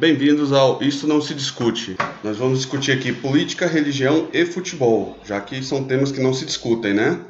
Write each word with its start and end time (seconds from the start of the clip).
Bem-vindos 0.00 0.50
ao 0.50 0.82
Isso 0.82 1.06
Não 1.06 1.20
Se 1.20 1.34
Discute. 1.34 1.94
Nós 2.24 2.38
vamos 2.38 2.60
discutir 2.60 2.90
aqui 2.90 3.12
política, 3.12 3.66
religião 3.66 4.30
e 4.32 4.46
futebol, 4.46 5.18
já 5.26 5.38
que 5.42 5.62
são 5.62 5.84
temas 5.84 6.10
que 6.10 6.22
não 6.22 6.32
se 6.32 6.46
discutem, 6.46 6.94
né? 6.94 7.20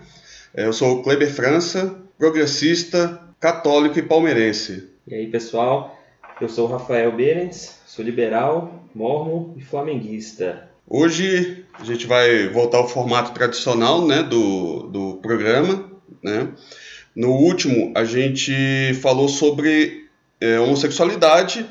É, 0.54 0.66
eu 0.66 0.72
sou 0.72 0.92
o 0.92 1.02
Kleber 1.02 1.34
França, 1.34 1.98
progressista, 2.16 3.20
católico 3.40 3.98
e 3.98 4.02
palmeirense. 4.02 4.88
E 5.04 5.16
aí, 5.16 5.26
pessoal? 5.26 5.98
Eu 6.40 6.48
sou 6.48 6.68
o 6.68 6.70
Rafael 6.70 7.10
Berens, 7.10 7.76
sou 7.88 8.04
liberal, 8.04 8.86
mormon 8.94 9.52
e 9.56 9.60
flamenguista. 9.62 10.70
Hoje 10.86 11.64
a 11.72 11.82
gente 11.84 12.06
vai 12.06 12.46
voltar 12.50 12.78
ao 12.78 12.88
formato 12.88 13.32
tradicional 13.32 14.06
né, 14.06 14.22
do, 14.22 14.84
do 14.84 15.14
programa. 15.14 15.90
Né? 16.22 16.46
No 17.16 17.32
último, 17.32 17.92
a 17.96 18.04
gente 18.04 18.94
falou 19.02 19.28
sobre 19.28 20.08
é, 20.40 20.58
homossexualidade 20.58 21.66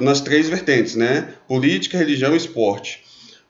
nas 0.00 0.20
três 0.20 0.48
vertentes, 0.48 0.94
né? 0.94 1.34
Política, 1.48 1.96
religião 1.96 2.34
e 2.34 2.36
esporte. 2.36 3.02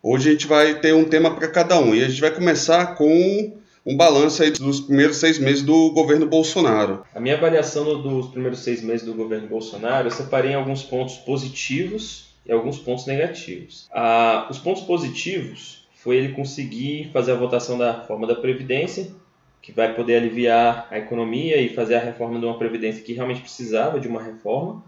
Hoje 0.02 0.28
a 0.28 0.32
gente 0.32 0.46
vai 0.46 0.78
ter 0.80 0.94
um 0.94 1.04
tema 1.04 1.34
para 1.34 1.48
cada 1.48 1.78
um 1.78 1.94
e 1.94 2.02
a 2.02 2.08
gente 2.08 2.20
vai 2.20 2.30
começar 2.30 2.94
com 2.96 3.60
um 3.84 3.96
balanço 3.96 4.48
dos 4.52 4.80
primeiros 4.80 5.16
seis 5.16 5.38
meses 5.38 5.62
do 5.62 5.90
governo 5.90 6.26
Bolsonaro. 6.26 7.04
A 7.14 7.20
minha 7.20 7.36
avaliação 7.36 8.00
dos 8.00 8.28
primeiros 8.28 8.60
seis 8.60 8.82
meses 8.82 9.04
do 9.04 9.14
governo 9.14 9.48
Bolsonaro, 9.48 10.06
eu 10.06 10.10
separei 10.10 10.52
em 10.52 10.54
alguns 10.54 10.82
pontos 10.82 11.16
positivos 11.16 12.26
e 12.46 12.52
alguns 12.52 12.78
pontos 12.78 13.06
negativos. 13.06 13.88
Ah, 13.92 14.46
os 14.50 14.58
pontos 14.58 14.82
positivos 14.82 15.86
foi 15.94 16.16
ele 16.16 16.32
conseguir 16.32 17.10
fazer 17.12 17.32
a 17.32 17.36
votação 17.36 17.78
da 17.78 17.92
reforma 17.92 18.26
da 18.26 18.34
Previdência, 18.34 19.08
que 19.62 19.70
vai 19.70 19.94
poder 19.94 20.16
aliviar 20.16 20.88
a 20.90 20.98
economia 20.98 21.56
e 21.60 21.68
fazer 21.68 21.94
a 21.94 22.00
reforma 22.00 22.38
de 22.38 22.44
uma 22.44 22.58
Previdência 22.58 23.02
que 23.02 23.12
realmente 23.12 23.40
precisava 23.40 24.00
de 24.00 24.08
uma 24.08 24.20
reforma. 24.20 24.82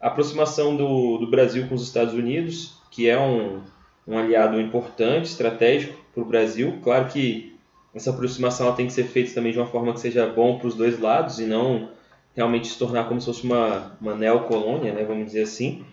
A 0.00 0.08
aproximação 0.08 0.74
do, 0.74 1.18
do 1.18 1.26
Brasil 1.30 1.68
com 1.68 1.74
os 1.74 1.82
Estados 1.82 2.14
Unidos, 2.14 2.78
que 2.90 3.08
é 3.08 3.20
um, 3.20 3.60
um 4.06 4.16
aliado 4.16 4.58
importante, 4.58 5.26
estratégico 5.26 5.94
para 6.14 6.22
o 6.22 6.26
Brasil. 6.26 6.78
Claro 6.82 7.08
que 7.08 7.54
essa 7.94 8.10
aproximação 8.10 8.74
tem 8.74 8.86
que 8.86 8.92
ser 8.92 9.04
feita 9.04 9.34
também 9.34 9.52
de 9.52 9.58
uma 9.58 9.66
forma 9.66 9.92
que 9.92 10.00
seja 10.00 10.26
bom 10.26 10.58
para 10.58 10.68
os 10.68 10.74
dois 10.74 10.98
lados 10.98 11.38
e 11.38 11.44
não 11.44 11.90
realmente 12.34 12.68
se 12.68 12.78
tornar 12.78 13.08
como 13.08 13.20
se 13.20 13.26
fosse 13.26 13.44
uma, 13.44 13.92
uma 14.00 14.14
neocolônia, 14.14 14.92
né, 14.92 15.04
vamos 15.04 15.26
dizer 15.26 15.42
assim. 15.42 15.84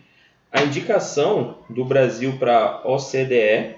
A 0.51 0.63
indicação 0.63 1.57
do 1.69 1.83
Brasil 1.83 2.37
para 2.37 2.81
a 2.83 2.87
OCDE, 2.87 3.75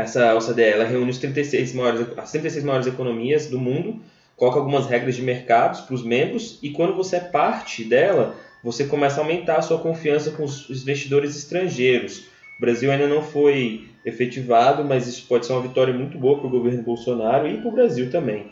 essa 0.00 0.34
OCDE 0.34 0.62
ela 0.62 0.84
reúne 0.84 1.10
os 1.10 1.18
36 1.18 1.72
maiores, 1.72 2.06
as 2.16 2.30
36 2.30 2.64
maiores 2.64 2.86
economias 2.86 3.46
do 3.46 3.58
mundo, 3.58 4.00
coloca 4.36 4.58
algumas 4.58 4.86
regras 4.86 5.16
de 5.16 5.22
mercados 5.22 5.80
para 5.80 5.94
os 5.94 6.04
membros 6.04 6.58
e 6.62 6.70
quando 6.70 6.94
você 6.94 7.16
é 7.16 7.20
parte 7.20 7.82
dela, 7.82 8.36
você 8.62 8.84
começa 8.84 9.20
a 9.20 9.24
aumentar 9.24 9.56
a 9.56 9.62
sua 9.62 9.78
confiança 9.78 10.32
com 10.32 10.44
os 10.44 10.68
investidores 10.70 11.34
estrangeiros. 11.34 12.26
O 12.58 12.60
Brasil 12.60 12.90
ainda 12.90 13.06
não 13.06 13.22
foi 13.22 13.88
efetivado, 14.04 14.84
mas 14.84 15.06
isso 15.06 15.26
pode 15.26 15.46
ser 15.46 15.52
uma 15.52 15.62
vitória 15.62 15.94
muito 15.94 16.18
boa 16.18 16.38
para 16.38 16.46
o 16.46 16.50
governo 16.50 16.82
Bolsonaro 16.82 17.48
e 17.48 17.58
para 17.58 17.68
o 17.68 17.72
Brasil 17.72 18.10
também. 18.10 18.46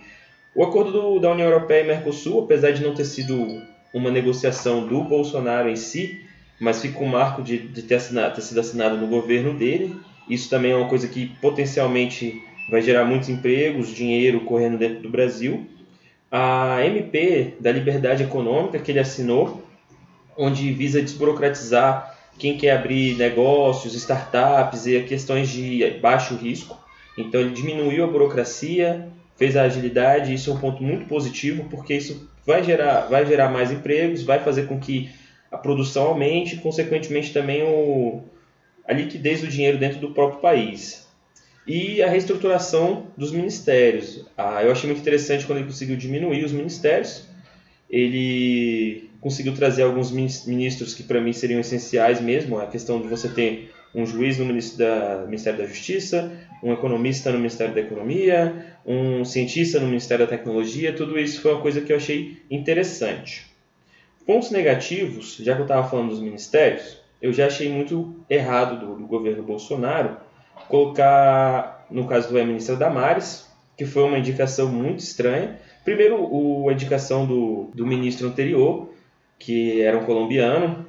O 0.54 0.62
acordo 0.62 0.92
do, 0.92 1.18
da 1.18 1.30
União 1.30 1.48
Europeia 1.48 1.82
e 1.82 1.86
Mercosul, 1.86 2.44
apesar 2.44 2.70
de 2.70 2.82
não 2.82 2.94
ter 2.94 3.04
sido 3.04 3.62
uma 3.92 4.10
negociação 4.10 4.86
do 4.86 5.02
Bolsonaro 5.04 5.68
em 5.68 5.76
si, 5.76 6.20
mas 6.60 6.80
fica 6.80 7.00
um 7.00 7.06
marco 7.06 7.42
de, 7.42 7.58
de 7.58 7.82
ter, 7.82 7.96
assinado, 7.96 8.34
ter 8.34 8.42
sido 8.42 8.60
assinado 8.60 8.96
no 8.96 9.06
governo 9.06 9.52
dele. 9.52 9.94
Isso 10.28 10.48
também 10.48 10.72
é 10.72 10.76
uma 10.76 10.88
coisa 10.88 11.08
que 11.08 11.26
potencialmente 11.40 12.42
vai 12.70 12.80
gerar 12.80 13.04
muitos 13.04 13.28
empregos, 13.28 13.94
dinheiro 13.94 14.40
correndo 14.40 14.78
dentro 14.78 15.02
do 15.02 15.10
Brasil. 15.10 15.66
A 16.30 16.84
MP 16.84 17.54
da 17.60 17.70
Liberdade 17.70 18.22
Econômica 18.22 18.78
que 18.78 18.90
ele 18.90 18.98
assinou, 18.98 19.62
onde 20.36 20.72
visa 20.72 21.00
desburocratizar 21.00 22.14
quem 22.38 22.56
quer 22.56 22.72
abrir 22.72 23.16
negócios, 23.16 23.94
startups 23.94 24.86
e 24.86 25.00
questões 25.02 25.48
de 25.48 25.98
baixo 26.00 26.34
risco. 26.34 26.76
Então 27.16 27.40
ele 27.40 27.50
diminuiu 27.50 28.04
a 28.04 28.08
burocracia, 28.08 29.08
fez 29.36 29.56
a 29.56 29.62
agilidade, 29.62 30.34
isso 30.34 30.50
é 30.50 30.54
um 30.54 30.58
ponto 30.58 30.82
muito 30.82 31.06
positivo, 31.06 31.68
porque 31.70 31.94
isso 31.94 32.28
vai 32.44 32.62
gerar, 32.64 33.02
vai 33.02 33.24
gerar 33.24 33.48
mais 33.48 33.70
empregos, 33.70 34.22
vai 34.22 34.40
fazer 34.40 34.66
com 34.66 34.78
que 34.78 35.10
a 35.50 35.56
produção 35.56 36.08
aumente 36.08 36.56
consequentemente, 36.56 37.32
também 37.32 37.62
o, 37.62 38.24
a 38.86 38.92
liquidez 38.92 39.40
do 39.40 39.48
dinheiro 39.48 39.78
dentro 39.78 39.98
do 39.98 40.10
próprio 40.10 40.40
país. 40.40 41.06
E 41.66 42.02
a 42.02 42.08
reestruturação 42.08 43.06
dos 43.16 43.32
ministérios. 43.32 44.26
Ah, 44.36 44.62
eu 44.62 44.70
achei 44.70 44.88
muito 44.88 45.00
interessante 45.00 45.46
quando 45.46 45.58
ele 45.58 45.68
conseguiu 45.68 45.96
diminuir 45.96 46.44
os 46.44 46.52
ministérios. 46.52 47.26
Ele 47.88 49.08
conseguiu 49.20 49.54
trazer 49.54 49.82
alguns 49.82 50.10
ministros 50.10 50.92
que 50.92 51.02
para 51.02 51.20
mim 51.20 51.32
seriam 51.32 51.60
essenciais 51.60 52.20
mesmo, 52.20 52.58
a 52.58 52.66
questão 52.66 53.00
de 53.00 53.08
você 53.08 53.28
ter 53.28 53.72
um 53.94 54.04
juiz 54.04 54.36
no 54.38 54.44
Ministério 54.44 55.58
da 55.58 55.66
Justiça, 55.66 56.30
um 56.62 56.72
economista 56.72 57.30
no 57.30 57.38
Ministério 57.38 57.74
da 57.74 57.80
Economia, 57.80 58.76
um 58.84 59.24
cientista 59.24 59.78
no 59.78 59.86
Ministério 59.86 60.26
da 60.26 60.30
Tecnologia, 60.30 60.92
tudo 60.92 61.18
isso 61.18 61.40
foi 61.40 61.52
uma 61.52 61.62
coisa 61.62 61.80
que 61.80 61.92
eu 61.92 61.96
achei 61.96 62.42
interessante. 62.50 63.46
Pontos 64.26 64.50
negativos, 64.50 65.36
já 65.40 65.54
que 65.54 65.60
eu 65.60 65.64
estava 65.64 65.88
falando 65.88 66.10
dos 66.10 66.20
ministérios, 66.20 66.98
eu 67.24 67.32
já 67.32 67.46
achei 67.46 67.70
muito 67.70 68.14
errado 68.28 68.78
do, 68.78 68.96
do, 68.96 69.06
governo 69.06 69.42
Bolsonaro 69.42 70.18
colocar, 70.68 71.86
no 71.90 72.06
caso 72.06 72.28
do 72.28 72.34
ministro 72.34 72.76
Damares, 72.76 73.48
que 73.78 73.86
foi 73.86 74.02
uma 74.02 74.18
indicação 74.18 74.68
muito 74.68 74.98
estranha. 74.98 75.58
Primeiro, 75.86 76.22
o, 76.22 76.68
a 76.68 76.74
indicação 76.74 77.24
do, 77.24 77.70
do 77.74 77.86
ministro 77.86 78.28
anterior, 78.28 78.90
que 79.38 79.80
era 79.80 79.96
um 79.96 80.04
colombiano. 80.04 80.84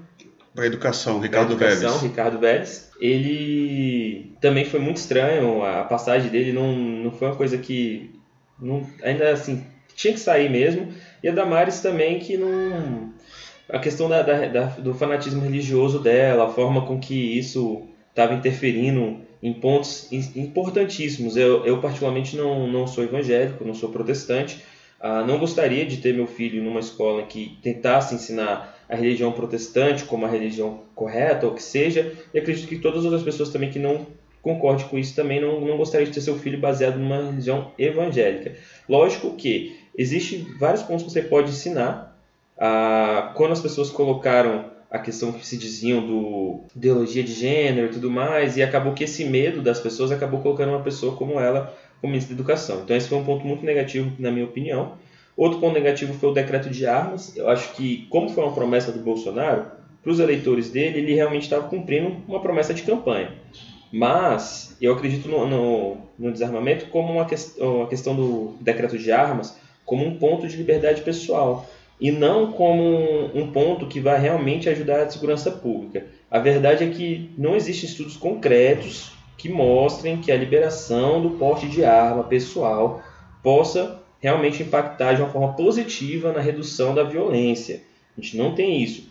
Para 0.53 0.65
educação, 0.65 1.21
Ricardo 1.21 1.53
educação, 1.53 1.93
Vélez. 1.93 2.01
Ricardo 2.01 2.37
Vélez. 2.37 2.91
Ele 2.99 4.35
também 4.41 4.65
foi 4.65 4.81
muito 4.81 4.97
estranho, 4.97 5.63
a 5.63 5.85
passagem 5.85 6.29
dele 6.29 6.51
não, 6.51 6.75
não 6.75 7.11
foi 7.11 7.29
uma 7.29 7.37
coisa 7.37 7.57
que. 7.57 8.13
Não, 8.59 8.85
ainda 9.01 9.31
assim, 9.31 9.65
tinha 9.95 10.13
que 10.13 10.19
sair 10.19 10.49
mesmo. 10.49 10.93
E 11.23 11.29
a 11.29 11.31
Damares 11.31 11.79
também, 11.79 12.19
que 12.19 12.35
não. 12.35 13.13
A 13.69 13.79
questão 13.79 14.07
da, 14.07 14.21
da, 14.21 14.47
da 14.47 14.65
do 14.65 14.93
fanatismo 14.93 15.41
religioso 15.41 15.99
dela, 15.99 16.45
a 16.45 16.49
forma 16.49 16.85
com 16.85 16.99
que 16.99 17.37
isso 17.37 17.83
estava 18.09 18.33
interferindo 18.33 19.19
em 19.41 19.53
pontos 19.53 20.11
importantíssimos. 20.11 21.35
Eu, 21.35 21.65
eu 21.65 21.79
particularmente, 21.79 22.35
não, 22.35 22.67
não 22.67 22.87
sou 22.87 23.03
evangélico, 23.03 23.65
não 23.65 23.73
sou 23.73 23.89
protestante, 23.89 24.63
ah, 24.99 25.23
não 25.23 25.37
gostaria 25.37 25.85
de 25.85 25.97
ter 25.97 26.13
meu 26.13 26.25
filho 26.25 26.63
numa 26.63 26.79
escola 26.79 27.23
que 27.23 27.57
tentasse 27.61 28.15
ensinar 28.15 28.75
a 28.87 28.95
religião 28.95 29.31
protestante 29.31 30.05
como 30.05 30.25
a 30.25 30.29
religião 30.29 30.81
correta 30.95 31.45
ou 31.45 31.53
que 31.53 31.61
seja, 31.61 32.11
e 32.33 32.39
acredito 32.39 32.67
que 32.67 32.77
todas 32.77 32.99
as 32.99 33.05
outras 33.05 33.23
pessoas 33.23 33.49
também 33.49 33.69
que 33.69 33.79
não 33.79 34.07
concordem 34.41 34.87
com 34.87 34.97
isso 34.97 35.15
também 35.15 35.41
não, 35.41 35.59
não 35.61 35.75
gostaria 35.75 36.05
de 36.05 36.13
ter 36.13 36.21
seu 36.21 36.37
filho 36.37 36.59
baseado 36.59 36.97
numa 36.97 37.17
religião 37.17 37.71
evangélica. 37.79 38.55
Lógico 38.87 39.35
que 39.35 39.75
existem 39.97 40.45
vários 40.59 40.83
pontos 40.83 41.03
que 41.03 41.11
você 41.11 41.23
pode 41.23 41.49
ensinar. 41.49 42.14
Ah, 42.57 43.31
quando 43.35 43.51
as 43.51 43.61
pessoas 43.61 43.89
colocaram 43.89 44.65
a 44.89 44.99
questão 44.99 45.31
que 45.31 45.45
se 45.45 45.57
diziam 45.57 46.05
do 46.05 46.61
ideologia 46.75 47.23
de 47.23 47.33
gênero 47.33 47.87
e 47.87 47.89
tudo 47.89 48.09
mais, 48.09 48.55
e 48.55 48.63
acabou 48.63 48.93
que 48.93 49.03
esse 49.03 49.25
medo 49.25 49.61
das 49.61 49.79
pessoas 49.79 50.11
acabou 50.11 50.41
colocando 50.41 50.69
uma 50.69 50.81
pessoa 50.81 51.15
como 51.15 51.39
ela 51.39 51.75
como 51.99 52.11
ministro 52.11 52.35
da 52.35 52.39
Educação. 52.39 52.81
Então 52.83 52.95
esse 52.95 53.09
foi 53.09 53.17
um 53.17 53.23
ponto 53.25 53.45
muito 53.45 53.65
negativo 53.65 54.11
na 54.19 54.31
minha 54.31 54.45
opinião. 54.45 54.93
Outro 55.35 55.59
ponto 55.59 55.73
negativo 55.73 56.13
foi 56.13 56.29
o 56.29 56.33
decreto 56.33 56.69
de 56.69 56.85
armas. 56.85 57.35
Eu 57.35 57.49
acho 57.49 57.73
que, 57.73 58.07
como 58.09 58.29
foi 58.29 58.43
uma 58.43 58.53
promessa 58.53 58.91
do 58.91 58.99
Bolsonaro, 58.99 59.65
para 60.01 60.11
os 60.11 60.19
eleitores 60.19 60.69
dele, 60.69 60.99
ele 60.99 61.13
realmente 61.13 61.43
estava 61.43 61.67
cumprindo 61.67 62.15
uma 62.27 62.39
promessa 62.39 62.73
de 62.73 62.83
campanha. 62.83 63.33
Mas 63.91 64.77
eu 64.79 64.93
acredito 64.93 65.27
no, 65.27 65.45
no, 65.47 65.97
no 66.17 66.31
desarmamento 66.31 66.85
como 66.87 67.13
uma, 67.13 67.25
que, 67.25 67.35
uma 67.59 67.87
questão 67.87 68.15
do 68.15 68.55
decreto 68.61 68.97
de 68.97 69.11
armas 69.11 69.57
como 69.83 70.05
um 70.05 70.17
ponto 70.17 70.47
de 70.47 70.57
liberdade 70.57 71.01
pessoal 71.01 71.67
e 71.99 72.11
não 72.11 72.51
como 72.51 73.31
um 73.33 73.51
ponto 73.51 73.87
que 73.87 73.99
vai 73.99 74.19
realmente 74.19 74.69
ajudar 74.69 75.03
a 75.03 75.09
segurança 75.09 75.49
pública. 75.51 76.05
A 76.29 76.39
verdade 76.39 76.83
é 76.83 76.89
que 76.89 77.31
não 77.37 77.55
existem 77.55 77.89
estudos 77.89 78.17
concretos 78.17 79.11
que 79.37 79.49
mostrem 79.49 80.17
que 80.17 80.31
a 80.31 80.37
liberação 80.37 81.21
do 81.21 81.31
porte 81.31 81.67
de 81.67 81.83
arma 81.83 82.23
pessoal 82.23 83.01
possa 83.41 84.01
realmente 84.19 84.63
impactar 84.63 85.13
de 85.13 85.21
uma 85.21 85.29
forma 85.29 85.53
positiva 85.53 86.33
na 86.33 86.39
redução 86.39 86.93
da 86.93 87.03
violência. 87.03 87.83
A 88.17 88.21
gente 88.21 88.37
não 88.37 88.55
tem 88.55 88.81
isso. 88.81 89.09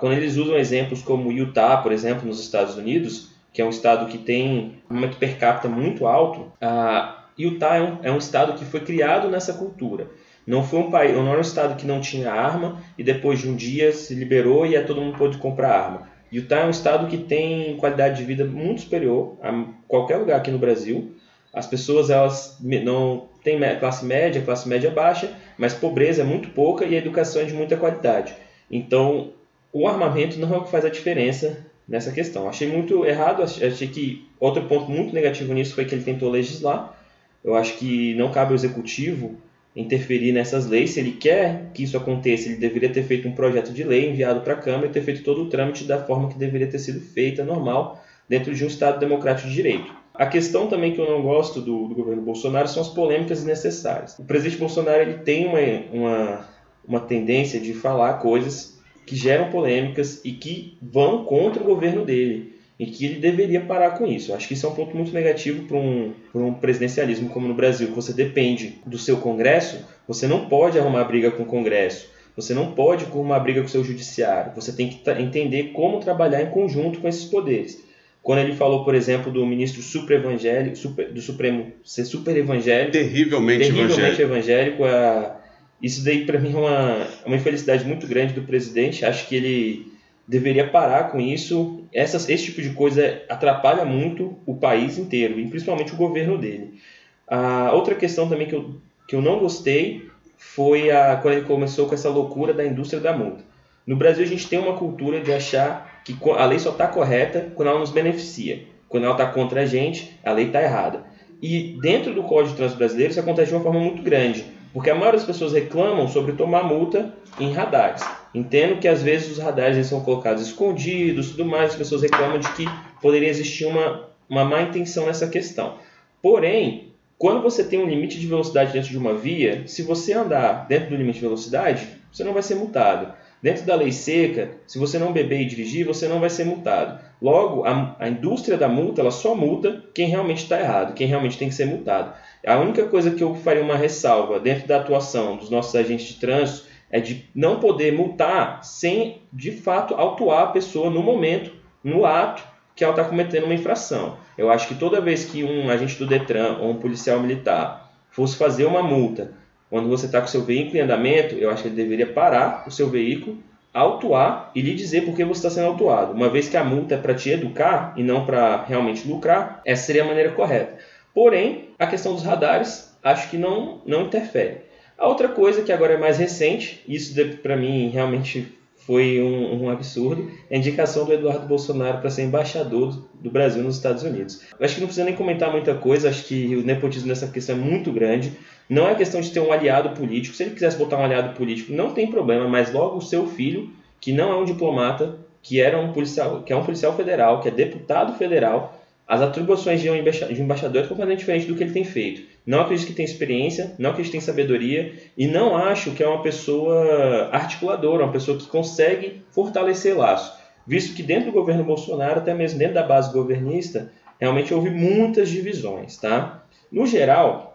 Quando 0.00 0.12
eles 0.12 0.36
usam 0.36 0.56
exemplos 0.56 1.00
como 1.00 1.32
Utah, 1.32 1.78
por 1.78 1.90
exemplo, 1.90 2.26
nos 2.26 2.40
Estados 2.40 2.76
Unidos, 2.76 3.30
que 3.52 3.62
é 3.62 3.64
um 3.64 3.70
estado 3.70 4.06
que 4.06 4.18
tem 4.18 4.74
um 4.90 5.08
per 5.08 5.38
capita 5.38 5.68
muito 5.68 6.06
alto, 6.06 6.52
ah, 6.60 7.24
Utah 7.38 7.76
é 7.78 8.08
é 8.08 8.12
um 8.12 8.18
estado 8.18 8.52
que 8.58 8.64
foi 8.64 8.80
criado 8.80 9.28
nessa 9.28 9.54
cultura. 9.54 10.08
Não 10.46 10.62
foi 10.62 10.78
um 10.80 10.90
país, 10.90 11.12
não 11.14 11.28
era 11.28 11.38
um 11.38 11.42
estado 11.42 11.76
que 11.76 11.86
não 11.86 12.00
tinha 12.00 12.30
arma 12.30 12.80
e 12.96 13.02
depois 13.02 13.40
de 13.40 13.48
um 13.48 13.56
dia 13.56 13.92
se 13.92 14.14
liberou 14.14 14.64
e 14.64 14.80
todo 14.84 15.00
mundo 15.00 15.18
pôde 15.18 15.38
comprar 15.38 15.70
arma. 15.70 16.08
Utah 16.32 16.60
é 16.60 16.66
um 16.66 16.70
estado 16.70 17.08
que 17.08 17.18
tem 17.18 17.76
qualidade 17.76 18.16
de 18.16 18.24
vida 18.24 18.44
muito 18.44 18.82
superior 18.82 19.36
a 19.42 19.64
qualquer 19.88 20.16
lugar 20.16 20.36
aqui 20.36 20.50
no 20.50 20.58
Brasil. 20.58 21.12
As 21.52 21.66
pessoas 21.66 22.10
elas 22.10 22.58
não 22.60 23.28
têm 23.42 23.58
classe 23.78 24.04
média, 24.04 24.42
classe 24.42 24.68
média 24.68 24.90
baixa, 24.90 25.32
mas 25.56 25.72
pobreza 25.72 26.22
é 26.22 26.24
muito 26.24 26.50
pouca 26.50 26.84
e 26.84 26.94
a 26.94 26.98
educação 26.98 27.42
é 27.42 27.44
de 27.44 27.54
muita 27.54 27.76
qualidade. 27.76 28.34
Então, 28.70 29.32
o 29.72 29.88
armamento 29.88 30.38
não 30.38 30.52
é 30.54 30.58
o 30.58 30.64
que 30.64 30.70
faz 30.70 30.84
a 30.84 30.90
diferença 30.90 31.64
nessa 31.88 32.10
questão. 32.10 32.48
Achei 32.48 32.68
muito 32.68 33.04
errado, 33.04 33.42
achei 33.42 33.88
que 33.88 34.28
outro 34.38 34.62
ponto 34.64 34.90
muito 34.90 35.14
negativo 35.14 35.54
nisso 35.54 35.74
foi 35.74 35.84
que 35.84 35.94
ele 35.94 36.04
tentou 36.04 36.30
legislar. 36.30 36.94
Eu 37.42 37.54
acho 37.54 37.76
que 37.78 38.14
não 38.14 38.30
cabe 38.30 38.50
ao 38.50 38.56
executivo 38.56 39.36
interferir 39.76 40.32
nessas 40.32 40.66
leis. 40.66 40.90
Se 40.90 41.00
ele 41.00 41.12
quer 41.12 41.70
que 41.74 41.82
isso 41.82 41.96
aconteça, 41.96 42.48
ele 42.48 42.56
deveria 42.56 42.88
ter 42.88 43.02
feito 43.02 43.28
um 43.28 43.32
projeto 43.32 43.72
de 43.72 43.84
lei 43.84 44.08
enviado 44.08 44.40
para 44.40 44.54
a 44.54 44.56
Câmara 44.56 44.86
e 44.86 44.90
ter 44.90 45.02
feito 45.02 45.22
todo 45.22 45.42
o 45.42 45.48
trâmite 45.50 45.84
da 45.84 46.02
forma 46.02 46.28
que 46.30 46.38
deveria 46.38 46.66
ter 46.66 46.78
sido 46.78 47.00
feita, 47.00 47.44
normal, 47.44 48.02
dentro 48.26 48.54
de 48.54 48.64
um 48.64 48.66
Estado 48.66 48.98
democrático 48.98 49.48
de 49.48 49.54
direito. 49.54 49.94
A 50.14 50.24
questão 50.24 50.66
também 50.66 50.94
que 50.94 50.98
eu 50.98 51.08
não 51.08 51.22
gosto 51.22 51.60
do, 51.60 51.88
do 51.88 51.94
governo 51.94 52.22
Bolsonaro 52.22 52.66
são 52.66 52.82
as 52.82 52.88
polêmicas 52.88 53.38
desnecessárias. 53.38 54.18
O 54.18 54.24
presidente 54.24 54.58
Bolsonaro 54.58 55.02
ele 55.02 55.18
tem 55.18 55.46
uma, 55.46 55.60
uma, 55.92 56.48
uma 56.88 57.00
tendência 57.00 57.60
de 57.60 57.74
falar 57.74 58.14
coisas 58.14 58.80
que 59.04 59.14
geram 59.14 59.50
polêmicas 59.50 60.24
e 60.24 60.32
que 60.32 60.78
vão 60.80 61.24
contra 61.24 61.62
o 61.62 61.66
governo 61.66 62.02
dele 62.04 62.55
e 62.78 62.86
que 62.86 63.06
ele 63.06 63.20
deveria 63.20 63.60
parar 63.60 63.92
com 63.92 64.06
isso. 64.06 64.34
Acho 64.34 64.46
que 64.46 64.54
isso 64.54 64.66
é 64.66 64.68
um 64.68 64.74
ponto 64.74 64.94
muito 64.94 65.12
negativo 65.12 65.64
para 65.64 65.76
um, 65.76 66.12
um 66.34 66.52
presidencialismo 66.52 67.30
como 67.30 67.48
no 67.48 67.54
Brasil, 67.54 67.88
que 67.88 67.94
você 67.94 68.12
depende 68.12 68.78
do 68.84 68.98
seu 68.98 69.16
Congresso, 69.16 69.84
você 70.06 70.26
não 70.26 70.46
pode 70.48 70.78
arrumar 70.78 71.04
briga 71.04 71.30
com 71.30 71.42
o 71.42 71.46
Congresso, 71.46 72.08
você 72.36 72.52
não 72.52 72.72
pode 72.72 73.04
arrumar 73.04 73.40
briga 73.40 73.60
com 73.60 73.66
o 73.66 73.70
seu 73.70 73.82
judiciário, 73.82 74.52
você 74.54 74.72
tem 74.72 74.88
que 74.88 75.10
entender 75.10 75.72
como 75.72 76.00
trabalhar 76.00 76.42
em 76.42 76.50
conjunto 76.50 77.00
com 77.00 77.08
esses 77.08 77.24
poderes. 77.24 77.84
Quando 78.22 78.40
ele 78.40 78.54
falou, 78.54 78.84
por 78.84 78.94
exemplo, 78.94 79.32
do 79.32 79.46
ministro 79.46 79.80
super 79.80 80.18
evangélico, 80.18 80.76
super, 80.76 81.12
do 81.12 81.22
Supremo 81.22 81.72
ser 81.84 82.04
super 82.04 82.36
evangélico, 82.36 82.92
terrivelmente, 82.92 83.60
terrivelmente 83.60 84.20
evangélico, 84.20 84.82
evangélico 84.82 84.84
a, 84.84 85.40
isso 85.80 86.04
daí 86.04 86.24
para 86.24 86.38
mim 86.38 86.52
é 86.52 86.56
uma, 86.56 87.08
uma 87.24 87.36
infelicidade 87.36 87.84
muito 87.84 88.06
grande 88.06 88.32
do 88.32 88.42
presidente. 88.42 89.04
Acho 89.04 89.28
que 89.28 89.36
ele 89.36 89.92
deveria 90.26 90.68
parar 90.68 91.10
com 91.10 91.20
isso. 91.20 91.84
Essas, 91.92 92.28
esse 92.28 92.46
tipo 92.46 92.62
de 92.62 92.70
coisa 92.70 93.22
atrapalha 93.28 93.84
muito 93.84 94.36
o 94.44 94.54
país 94.54 94.98
inteiro, 94.98 95.38
e 95.38 95.48
principalmente 95.48 95.92
o 95.92 95.96
governo 95.96 96.38
dele. 96.38 96.80
A 97.26 97.72
outra 97.72 97.94
questão 97.94 98.28
também 98.28 98.46
que 98.46 98.54
eu, 98.54 98.74
que 99.08 99.16
eu 99.16 99.22
não 99.22 99.38
gostei 99.38 100.08
foi 100.36 100.90
a, 100.90 101.16
quando 101.16 101.34
ele 101.34 101.46
começou 101.46 101.86
com 101.86 101.94
essa 101.94 102.08
loucura 102.08 102.52
da 102.52 102.64
indústria 102.64 103.00
da 103.00 103.16
multa. 103.16 103.44
No 103.86 103.96
Brasil, 103.96 104.24
a 104.24 104.28
gente 104.28 104.48
tem 104.48 104.58
uma 104.58 104.76
cultura 104.76 105.20
de 105.20 105.32
achar 105.32 106.02
que 106.04 106.16
a 106.36 106.44
lei 106.44 106.58
só 106.58 106.70
está 106.70 106.86
correta 106.86 107.52
quando 107.54 107.68
ela 107.68 107.78
nos 107.78 107.90
beneficia. 107.90 108.64
Quando 108.88 109.04
ela 109.04 109.12
está 109.12 109.26
contra 109.26 109.62
a 109.62 109.66
gente, 109.66 110.18
a 110.24 110.32
lei 110.32 110.46
está 110.46 110.62
errada. 110.62 111.04
E 111.40 111.78
dentro 111.80 112.14
do 112.14 112.22
Código 112.22 112.50
de 112.50 112.56
Trânsito 112.56 112.78
Brasileiro, 112.78 113.10
isso 113.10 113.20
acontece 113.20 113.50
de 113.50 113.56
uma 113.56 113.62
forma 113.62 113.80
muito 113.80 114.02
grande. 114.02 114.44
Porque 114.76 114.90
a 114.90 114.94
maioria 114.94 115.18
das 115.18 115.26
pessoas 115.26 115.54
reclamam 115.54 116.06
sobre 116.06 116.34
tomar 116.34 116.62
multa 116.62 117.10
em 117.40 117.50
radares. 117.50 118.06
Entendo 118.34 118.78
que 118.78 118.86
às 118.86 119.02
vezes 119.02 119.32
os 119.32 119.38
radares 119.42 119.86
são 119.86 120.02
colocados 120.02 120.42
escondidos 120.42 121.30
tudo 121.30 121.46
mais, 121.46 121.70
as 121.70 121.76
pessoas 121.76 122.02
reclamam 122.02 122.38
de 122.38 122.46
que 122.52 122.66
poderia 123.00 123.30
existir 123.30 123.64
uma, 123.64 124.10
uma 124.28 124.44
má 124.44 124.60
intenção 124.60 125.06
nessa 125.06 125.28
questão. 125.28 125.78
Porém, 126.20 126.92
quando 127.16 127.40
você 127.40 127.64
tem 127.64 127.78
um 127.78 127.88
limite 127.88 128.20
de 128.20 128.26
velocidade 128.26 128.74
dentro 128.74 128.90
de 128.90 128.98
uma 128.98 129.14
via, 129.14 129.66
se 129.66 129.80
você 129.80 130.12
andar 130.12 130.66
dentro 130.68 130.90
do 130.90 130.96
limite 130.96 131.20
de 131.20 131.24
velocidade, 131.24 131.88
você 132.12 132.22
não 132.22 132.34
vai 132.34 132.42
ser 132.42 132.56
multado. 132.56 133.14
Dentro 133.42 133.64
da 133.64 133.74
lei 133.74 133.92
seca, 133.92 134.52
se 134.66 134.78
você 134.78 134.98
não 134.98 135.12
beber 135.12 135.42
e 135.42 135.46
dirigir, 135.46 135.86
você 135.86 136.08
não 136.08 136.20
vai 136.20 136.30
ser 136.30 136.44
multado. 136.44 136.98
Logo, 137.20 137.64
a, 137.64 137.96
a 137.98 138.08
indústria 138.08 138.56
da 138.56 138.68
multa 138.68 139.00
ela 139.00 139.10
só 139.10 139.34
multa 139.34 139.84
quem 139.94 140.08
realmente 140.08 140.42
está 140.42 140.58
errado, 140.58 140.94
quem 140.94 141.06
realmente 141.06 141.38
tem 141.38 141.48
que 141.48 141.54
ser 141.54 141.66
multado. 141.66 142.12
A 142.46 142.58
única 142.58 142.86
coisa 142.86 143.10
que 143.10 143.22
eu 143.22 143.34
faria 143.34 143.62
uma 143.62 143.76
ressalva 143.76 144.40
dentro 144.40 144.66
da 144.66 144.78
atuação 144.78 145.36
dos 145.36 145.50
nossos 145.50 145.74
agentes 145.74 146.06
de 146.06 146.14
trânsito 146.14 146.66
é 146.90 147.00
de 147.00 147.28
não 147.34 147.58
poder 147.58 147.92
multar 147.92 148.64
sem, 148.64 149.22
de 149.32 149.52
fato, 149.52 149.94
autuar 149.94 150.44
a 150.44 150.52
pessoa 150.52 150.90
no 150.90 151.02
momento, 151.02 151.52
no 151.82 152.04
ato 152.04 152.42
que 152.74 152.84
ela 152.84 152.92
está 152.92 153.04
cometendo 153.04 153.44
uma 153.44 153.54
infração. 153.54 154.18
Eu 154.36 154.50
acho 154.50 154.68
que 154.68 154.74
toda 154.74 155.00
vez 155.00 155.24
que 155.24 155.42
um 155.42 155.70
agente 155.70 155.98
do 155.98 156.06
Detran 156.06 156.58
ou 156.58 156.70
um 156.70 156.76
policial 156.76 157.18
militar 157.18 157.90
fosse 158.10 158.36
fazer 158.36 158.66
uma 158.66 158.82
multa, 158.82 159.32
quando 159.76 159.90
você 159.90 160.06
está 160.06 160.22
com 160.22 160.26
seu 160.26 160.42
veículo 160.42 160.78
em 160.78 160.80
andamento, 160.80 161.34
eu 161.34 161.50
acho 161.50 161.60
que 161.60 161.68
ele 161.68 161.76
deveria 161.76 162.06
parar 162.06 162.64
o 162.66 162.70
seu 162.70 162.88
veículo, 162.88 163.36
autuar 163.74 164.50
e 164.54 164.62
lhe 164.62 164.74
dizer 164.74 165.04
por 165.04 165.14
que 165.14 165.22
você 165.22 165.46
está 165.46 165.50
sendo 165.50 165.66
autuado. 165.66 166.14
Uma 166.14 166.30
vez 166.30 166.48
que 166.48 166.56
a 166.56 166.64
multa 166.64 166.94
é 166.94 166.98
para 166.98 167.12
te 167.12 167.28
educar 167.28 167.92
e 167.94 168.02
não 168.02 168.24
para 168.24 168.64
realmente 168.64 169.06
lucrar, 169.06 169.60
essa 169.66 169.84
seria 169.84 170.02
a 170.02 170.06
maneira 170.06 170.32
correta. 170.32 170.78
Porém, 171.12 171.68
a 171.78 171.86
questão 171.86 172.14
dos 172.14 172.22
radares 172.22 172.96
acho 173.02 173.28
que 173.28 173.36
não, 173.36 173.82
não 173.84 174.04
interfere. 174.04 174.62
A 174.96 175.06
outra 175.08 175.28
coisa 175.28 175.60
que 175.60 175.70
agora 175.70 175.92
é 175.92 175.98
mais 175.98 176.16
recente, 176.16 176.82
isso 176.88 177.14
para 177.42 177.54
mim 177.54 177.90
realmente 177.90 178.50
foi 178.86 179.20
um, 179.20 179.64
um, 179.64 179.68
absurdo, 179.68 180.30
é 180.48 180.54
a 180.54 180.58
indicação 180.58 181.04
do 181.04 181.12
Eduardo 181.12 181.46
Bolsonaro 181.46 181.98
para 181.98 182.08
ser 182.08 182.22
embaixador 182.22 183.06
do 183.14 183.30
Brasil 183.30 183.62
nos 183.62 183.76
Estados 183.76 184.04
Unidos. 184.04 184.40
Acho 184.58 184.76
que 184.76 184.80
não 184.80 184.86
precisa 184.86 185.04
nem 185.04 185.14
comentar 185.14 185.50
muita 185.52 185.74
coisa, 185.74 186.08
acho 186.08 186.24
que 186.24 186.56
o 186.56 186.64
nepotismo 186.64 187.08
nessa 187.08 187.26
questão 187.26 187.56
é 187.56 187.58
muito 187.58 187.92
grande. 187.92 188.32
Não 188.68 188.88
é 188.88 188.94
questão 188.94 189.20
de 189.20 189.30
ter 189.30 189.40
um 189.40 189.52
aliado 189.52 189.90
político, 189.90 190.34
se 190.34 190.42
ele 190.42 190.52
quisesse 190.52 190.76
botar 190.76 190.96
um 190.98 191.04
aliado 191.04 191.36
político, 191.36 191.72
não 191.72 191.92
tem 191.92 192.10
problema, 192.10 192.48
mas 192.48 192.72
logo 192.72 192.96
o 192.96 193.02
seu 193.02 193.26
filho, 193.26 193.70
que 194.00 194.12
não 194.12 194.32
é 194.32 194.36
um 194.36 194.44
diplomata, 194.44 195.16
que 195.42 195.60
era 195.60 195.78
um 195.78 195.92
policial, 195.92 196.42
que 196.42 196.52
é 196.52 196.56
um 196.56 196.64
policial 196.64 196.96
federal, 196.96 197.40
que 197.40 197.48
é 197.48 197.50
deputado 197.52 198.18
federal, 198.18 198.76
as 199.06 199.22
atribuições 199.22 199.80
de 199.80 199.88
um 199.88 199.94
embaixador 199.94 200.82
é 200.82 200.86
completamente 200.86 201.20
diferente 201.20 201.46
do 201.46 201.54
que 201.54 201.62
ele 201.62 201.72
tem 201.72 201.84
feito. 201.84 202.22
Não 202.44 202.60
acredito 202.60 202.88
que 202.88 202.92
tem 202.92 203.04
experiência, 203.04 203.72
não 203.78 203.90
acredito 203.90 204.10
que 204.10 204.18
tem 204.18 204.20
sabedoria 204.20 204.94
e 205.16 205.28
não 205.28 205.56
acho 205.56 205.92
que 205.92 206.02
é 206.02 206.08
uma 206.08 206.22
pessoa 206.22 207.28
articuladora, 207.30 208.02
uma 208.02 208.12
pessoa 208.12 208.36
que 208.36 208.48
consegue 208.48 209.22
fortalecer 209.30 209.96
laços. 209.96 210.36
Visto 210.66 210.96
que 210.96 211.04
dentro 211.04 211.26
do 211.26 211.32
governo 211.32 211.62
Bolsonaro, 211.62 212.18
até 212.18 212.34
mesmo 212.34 212.58
dentro 212.58 212.74
da 212.74 212.82
base 212.82 213.12
governista, 213.12 213.92
realmente 214.20 214.52
houve 214.52 214.70
muitas 214.70 215.28
divisões, 215.28 215.96
tá? 215.96 216.44
No 216.72 216.84
geral, 216.84 217.45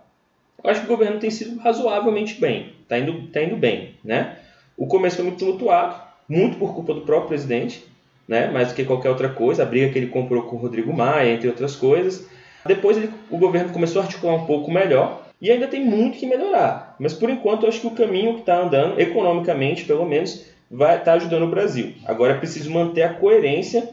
eu 0.64 0.70
acho 0.70 0.82
que 0.82 0.88
o 0.88 0.90
governo 0.90 1.20
tem 1.20 1.30
sido 1.30 1.60
razoavelmente 1.60 2.40
bem, 2.40 2.74
está 2.84 2.98
indo, 2.98 3.28
tá 3.28 3.42
indo 3.42 3.56
bem, 3.56 3.96
né? 4.04 4.38
O 4.78 4.88
começo 4.88 5.18
foi 5.18 5.26
muito 5.26 5.40
tumultuado, 5.40 5.96
muito 6.28 6.58
por 6.58 6.74
culpa 6.74 6.94
do 6.94 7.02
próprio 7.02 7.30
presidente, 7.30 7.86
né? 8.28 8.50
mais 8.50 8.70
do 8.70 8.74
que 8.74 8.86
qualquer 8.86 9.10
outra 9.10 9.30
coisa, 9.30 9.64
a 9.64 9.66
briga 9.66 9.92
que 9.92 10.00
ele 10.00 10.08
comprou 10.08 10.44
com 10.44 10.56
o 10.56 10.60
Rodrigo 10.60 10.94
Maia, 10.94 11.34
entre 11.34 11.48
outras 11.48 11.76
coisas. 11.76 12.26
Depois 12.66 12.96
ele, 12.96 13.12
o 13.30 13.38
governo 13.38 13.74
começou 13.74 14.02
a 14.02 14.06
articular 14.06 14.36
um 14.36 14.46
pouco 14.46 14.72
melhor 14.72 15.24
e 15.42 15.52
ainda 15.52 15.68
tem 15.68 15.84
muito 15.84 16.18
que 16.18 16.26
melhorar. 16.26 16.96
Mas 17.00 17.14
por 17.14 17.30
enquanto 17.30 17.64
eu 17.64 17.70
acho 17.70 17.82
que 17.82 17.88
o 17.88 17.92
caminho 17.92 18.36
que 18.36 18.40
está 18.42 18.62
andando, 18.62 19.00
economicamente 19.00 19.84
pelo 19.84 20.06
menos, 20.06 20.46
vai 20.70 20.94
estar 20.94 21.12
tá 21.12 21.14
ajudando 21.14 21.44
o 21.44 21.50
Brasil. 21.50 21.94
Agora 22.06 22.34
é 22.34 22.38
preciso 22.38 22.72
manter 22.72 23.04
a 23.04 23.14
coerência 23.14 23.90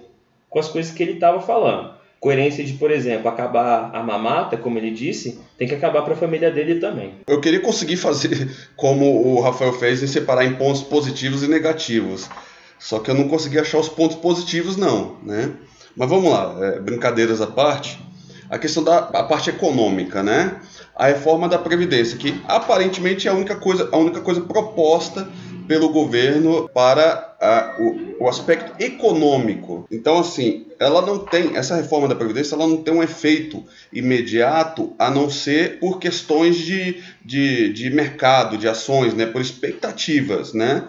com 0.49 0.61
as 0.61 0.69
coisas 0.69 0.93
que 0.93 1.02
ele 1.02 1.14
estava 1.14 1.40
falando. 1.40 1.98
Coerência 2.21 2.65
de, 2.65 2.73
por 2.73 2.91
exemplo, 2.91 3.29
acabar 3.29 3.95
a 3.95 4.03
mamata, 4.03 4.57
como 4.57 4.77
ele 4.77 4.91
disse, 4.91 5.39
tem 5.57 5.69
que 5.69 5.75
acabar 5.75 6.03
para 6.03 6.15
a 6.15 6.17
família 6.17 6.51
dele 6.51 6.81
também. 6.81 7.15
Eu 7.29 7.41
queria 7.41 7.61
conseguir 7.61 7.97
fazer 7.97 8.51
como 8.77 9.05
o 9.25 9.41
Rafael 9.41 9.73
fez 9.73 10.03
e 10.03 10.09
separar 10.09 10.45
em 10.45 10.55
pontos 10.55 10.83
positivos 10.83 11.45
e 11.45 11.49
negativos. 11.49 12.29
Só 12.79 12.99
que 12.99 13.11
eu 13.11 13.15
não 13.15 13.29
consegui 13.29 13.59
achar 13.59 13.79
os 13.79 13.89
pontos 13.89 14.17
positivos, 14.17 14.77
não, 14.77 15.17
né? 15.23 15.53
Mas 15.97 16.09
vamos 16.09 16.31
lá, 16.31 16.57
é, 16.61 16.81
brincadeiras 16.81 17.41
à 17.41 17.47
parte. 17.47 17.99
A 18.51 18.59
questão 18.59 18.83
da 18.83 18.99
a 18.99 19.25
parte 19.25 19.51
econômica, 19.51 20.23
né? 20.23 20.61
A 20.97 21.07
reforma 21.07 21.49
da 21.49 21.59
Previdência, 21.59 22.17
que 22.17 22.41
aparentemente 22.47 23.29
é 23.29 23.31
a 23.31 23.35
única 23.35 23.57
coisa, 23.57 23.89
a 23.93 23.97
única 23.97 24.21
coisa 24.21 24.41
proposta 24.41 25.29
pelo 25.69 25.91
governo 25.91 26.69
para 26.71 27.37
a, 27.39 27.77
o, 27.79 28.25
o, 28.25 28.29
aspecto 28.29 28.73
econômico. 28.83 29.87
Então, 29.91 30.19
assim, 30.19 30.67
ela 30.81 31.03
não 31.03 31.19
tem, 31.19 31.57
essa 31.57 31.77
reforma 31.77 32.09
da 32.09 32.17
Previdência, 32.17 32.55
ela 32.55 32.67
não 32.67 32.79
tem 32.79 32.95
um 32.95 33.03
efeito 33.03 33.63
imediato, 33.93 34.95
a 34.99 35.11
não 35.11 35.29
ser 35.29 35.79
por 35.79 36.01
questões 36.01 36.57
de, 36.57 37.03
de, 37.23 37.73
de 37.73 37.91
mercado, 37.91 38.57
de 38.57 38.67
ações, 38.67 39.13
né, 39.13 39.27
por 39.27 39.43
expectativas, 39.43 40.55
né? 40.55 40.85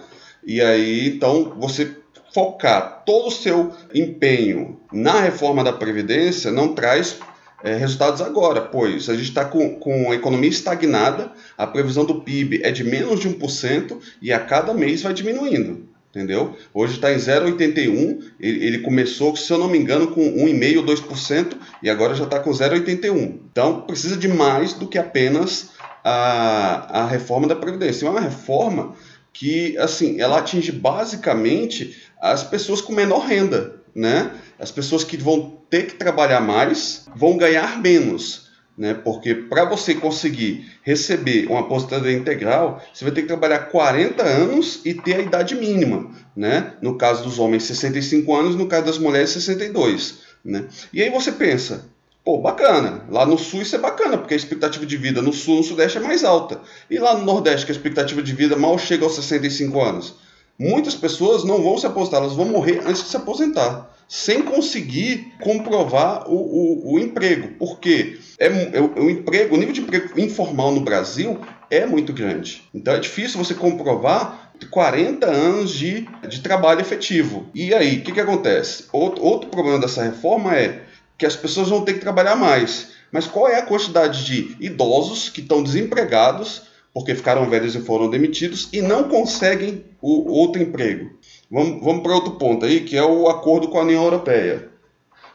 E 0.46 0.62
aí, 0.62 1.10
então, 1.10 1.54
você 1.60 1.92
focar 2.34 3.04
todo 3.06 3.28
o 3.28 3.32
seu 3.32 3.74
empenho 3.94 4.80
na 4.94 5.20
reforma 5.20 5.64
da 5.64 5.74
Previdência 5.74 6.52
não 6.52 6.74
traz 6.74 7.20
é, 7.64 7.76
resultados 7.76 8.22
agora, 8.22 8.62
pois 8.62 9.10
a 9.10 9.14
gente 9.14 9.30
está 9.30 9.46
com, 9.46 9.76
com 9.76 10.12
a 10.12 10.16
economia 10.16 10.50
estagnada, 10.50 11.32
a 11.58 11.68
previsão 11.68 12.06
do 12.06 12.22
PIB 12.22 12.62
é 12.64 12.72
de 12.72 12.84
menos 12.84 13.20
de 13.20 13.30
1% 13.30 13.98
e 14.22 14.32
a 14.32 14.40
cada 14.40 14.74
mês 14.74 15.02
vai 15.02 15.14
diminuindo. 15.14 15.90
Entendeu? 16.10 16.58
Hoje 16.74 16.96
está 16.96 17.14
em 17.14 17.18
0,81, 17.18 18.20
ele, 18.40 18.66
ele 18.66 18.80
começou, 18.80 19.36
se 19.36 19.52
eu 19.54 19.60
não 19.60 19.70
me 19.70 19.78
engano, 19.78 20.08
com 20.08 20.22
1,5%, 20.22 20.84
2% 20.84 21.58
e 21.84 21.90
agora 21.90 22.16
já 22.16 22.24
está 22.24 22.40
com 22.40 22.50
0,81. 22.50 23.42
Então 23.52 23.82
precisa 23.82 24.18
de 24.18 24.28
mais 24.28 24.74
do 24.74 24.88
que 24.88 24.98
apenas 24.98 25.70
a, 26.04 27.02
a 27.02 27.08
reforma 27.08 27.48
da 27.48 27.56
Previdência. 27.56 28.08
É 28.08 28.10
uma 28.10 28.22
reforma 28.22 28.96
que 29.32 29.78
assim 29.78 30.20
ela 30.20 30.40
atinge 30.40 30.72
basicamente 30.72 32.02
as 32.20 32.44
pessoas 32.44 32.82
com 32.82 32.92
menor 32.92 33.28
renda, 33.28 33.76
né? 33.94 34.32
As 34.60 34.72
pessoas 34.72 35.06
que 35.06 35.16
vão 35.16 35.58
ter 35.70 35.88
que 35.88 35.96
trabalhar 35.96 36.42
mais 36.42 37.06
vão 37.16 37.38
ganhar 37.38 37.80
menos, 37.82 38.50
né? 38.78 38.94
Porque 38.94 39.34
para 39.34 39.64
você 39.64 39.94
conseguir 39.94 40.70
receber 40.84 41.48
uma 41.48 41.62
aposentadoria 41.62 42.18
integral, 42.18 42.82
você 42.94 43.06
vai 43.06 43.14
ter 43.14 43.22
que 43.22 43.28
trabalhar 43.28 43.60
40 43.60 44.22
anos 44.22 44.82
e 44.84 44.94
ter 44.94 45.16
a 45.16 45.22
idade 45.22 45.56
mínima, 45.56 46.12
né? 46.36 46.74
No 46.82 46.98
caso 46.98 47.24
dos 47.24 47.40
homens, 47.40 47.64
65 47.64 48.36
anos, 48.36 48.56
no 48.56 48.68
caso 48.68 48.86
das 48.86 48.98
mulheres, 48.98 49.30
62, 49.30 50.20
né? 50.44 50.66
E 50.92 51.02
aí 51.02 51.10
você 51.10 51.32
pensa, 51.32 51.86
pô, 52.24 52.38
bacana, 52.40 53.06
lá 53.10 53.26
no 53.26 53.38
sul 53.38 53.62
isso 53.62 53.76
é 53.76 53.80
bacana, 53.80 54.18
porque 54.18 54.34
a 54.34 54.38
expectativa 54.38 54.86
de 54.86 54.98
vida 54.98 55.22
no 55.22 55.32
sul 55.32 55.58
no 55.58 55.64
sudeste 55.64 55.98
é 55.98 56.02
mais 56.02 56.26
alta. 56.26 56.60
E 56.90 57.00
lá 57.00 57.18
no 57.18 57.24
nordeste, 57.24 57.66
que 57.66 57.72
a 57.72 57.76
expectativa 57.76 58.22
de 58.22 58.34
vida 58.34 58.58
mal 58.58 58.78
chega 58.78 59.06
aos 59.06 59.16
65 59.16 59.82
anos. 59.82 60.16
Muitas 60.58 60.96
pessoas 60.96 61.46
não 61.46 61.64
vão 61.64 61.78
se 61.78 61.86
aposentar, 61.86 62.18
elas 62.18 62.34
vão 62.34 62.46
morrer 62.46 62.82
antes 62.86 63.04
de 63.04 63.10
se 63.10 63.16
aposentar 63.16 63.90
sem 64.10 64.42
conseguir 64.42 65.34
comprovar 65.40 66.28
o, 66.28 66.34
o, 66.34 66.94
o 66.94 67.00
emprego. 67.00 67.54
Porque 67.60 68.20
é, 68.40 68.48
é, 68.48 68.82
o, 68.82 69.04
o, 69.04 69.10
emprego, 69.10 69.56
o 69.56 69.58
nível 69.58 69.74
de 69.74 69.82
emprego 69.82 70.20
informal 70.20 70.72
no 70.72 70.82
Brasil 70.82 71.40
é 71.70 71.86
muito 71.86 72.12
grande. 72.12 72.64
Então 72.74 72.96
é 72.96 73.00
difícil 73.00 73.38
você 73.38 73.54
comprovar 73.54 74.52
40 74.72 75.28
anos 75.28 75.72
de, 75.72 76.08
de 76.28 76.42
trabalho 76.42 76.82
efetivo. 76.82 77.48
E 77.54 77.74
aí, 77.74 78.00
o 78.00 78.02
que, 78.02 78.12
que 78.12 78.20
acontece? 78.20 78.86
Outro, 78.92 79.24
outro 79.24 79.50
problema 79.50 79.80
dessa 79.80 80.04
reforma 80.04 80.58
é 80.58 80.82
que 81.16 81.26
as 81.26 81.36
pessoas 81.36 81.70
vão 81.70 81.86
ter 81.86 81.94
que 81.94 82.00
trabalhar 82.00 82.36
mais. 82.36 82.90
Mas 83.12 83.28
qual 83.28 83.48
é 83.48 83.60
a 83.60 83.66
quantidade 83.66 84.26
de 84.26 84.56
idosos 84.60 85.30
que 85.30 85.42
estão 85.42 85.62
desempregados 85.62 86.64
porque 86.92 87.14
ficaram 87.14 87.50
velhos 87.50 87.76
e 87.76 87.82
foram 87.82 88.10
demitidos 88.10 88.68
e 88.74 88.82
não 88.82 89.08
conseguem 89.08 89.86
o 90.02 90.32
outro 90.32 90.62
emprego? 90.62 91.12
Vamos, 91.50 91.84
vamos 91.84 92.04
para 92.04 92.16
outro 92.16 92.32
ponto 92.34 92.66
aí, 92.66 92.82
que 92.82 92.96
é 92.96 93.04
o 93.04 93.28
acordo 93.28 93.70
com 93.70 93.80
a 93.80 93.84
União 93.84 94.04
Europeia. 94.04 94.70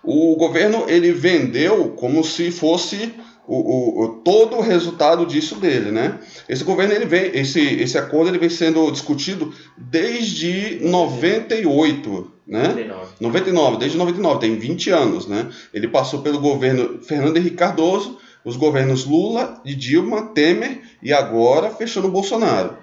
O 0.02 0.36
governo 0.36 0.84
ele 0.86 1.12
vendeu 1.12 1.90
como 1.90 2.22
se 2.22 2.50
fosse 2.50 3.12
o, 3.46 4.04
o, 4.04 4.08
todo 4.24 4.56
o 4.56 4.60
resultado 4.60 5.26
disso 5.26 5.56
dele, 5.56 5.90
né? 5.90 6.18
Esse 6.48 6.64
governo 6.64 6.94
ele 6.94 7.04
vem, 7.04 7.30
esse, 7.34 7.60
esse 7.60 7.98
acordo 7.98 8.30
ele 8.30 8.38
vem 8.38 8.48
sendo 8.48 8.90
discutido 8.90 9.52
desde 9.76 10.80
98, 10.82 12.32
né? 12.46 12.68
99. 12.68 13.06
99, 13.20 13.76
desde 13.78 13.98
99, 13.98 14.40
tem 14.40 14.56
20 14.56 14.90
anos, 14.90 15.26
né? 15.26 15.48
Ele 15.72 15.88
passou 15.88 16.22
pelo 16.22 16.40
governo 16.40 17.02
Fernando 17.02 17.36
Henrique 17.36 17.56
Cardoso, 17.56 18.18
os 18.44 18.56
governos 18.56 19.04
Lula 19.04 19.60
e 19.64 19.74
Dilma, 19.74 20.26
Temer 20.34 20.82
e 21.02 21.12
agora 21.12 21.70
fechou 21.70 22.02
no 22.02 22.10
Bolsonaro. 22.10 22.76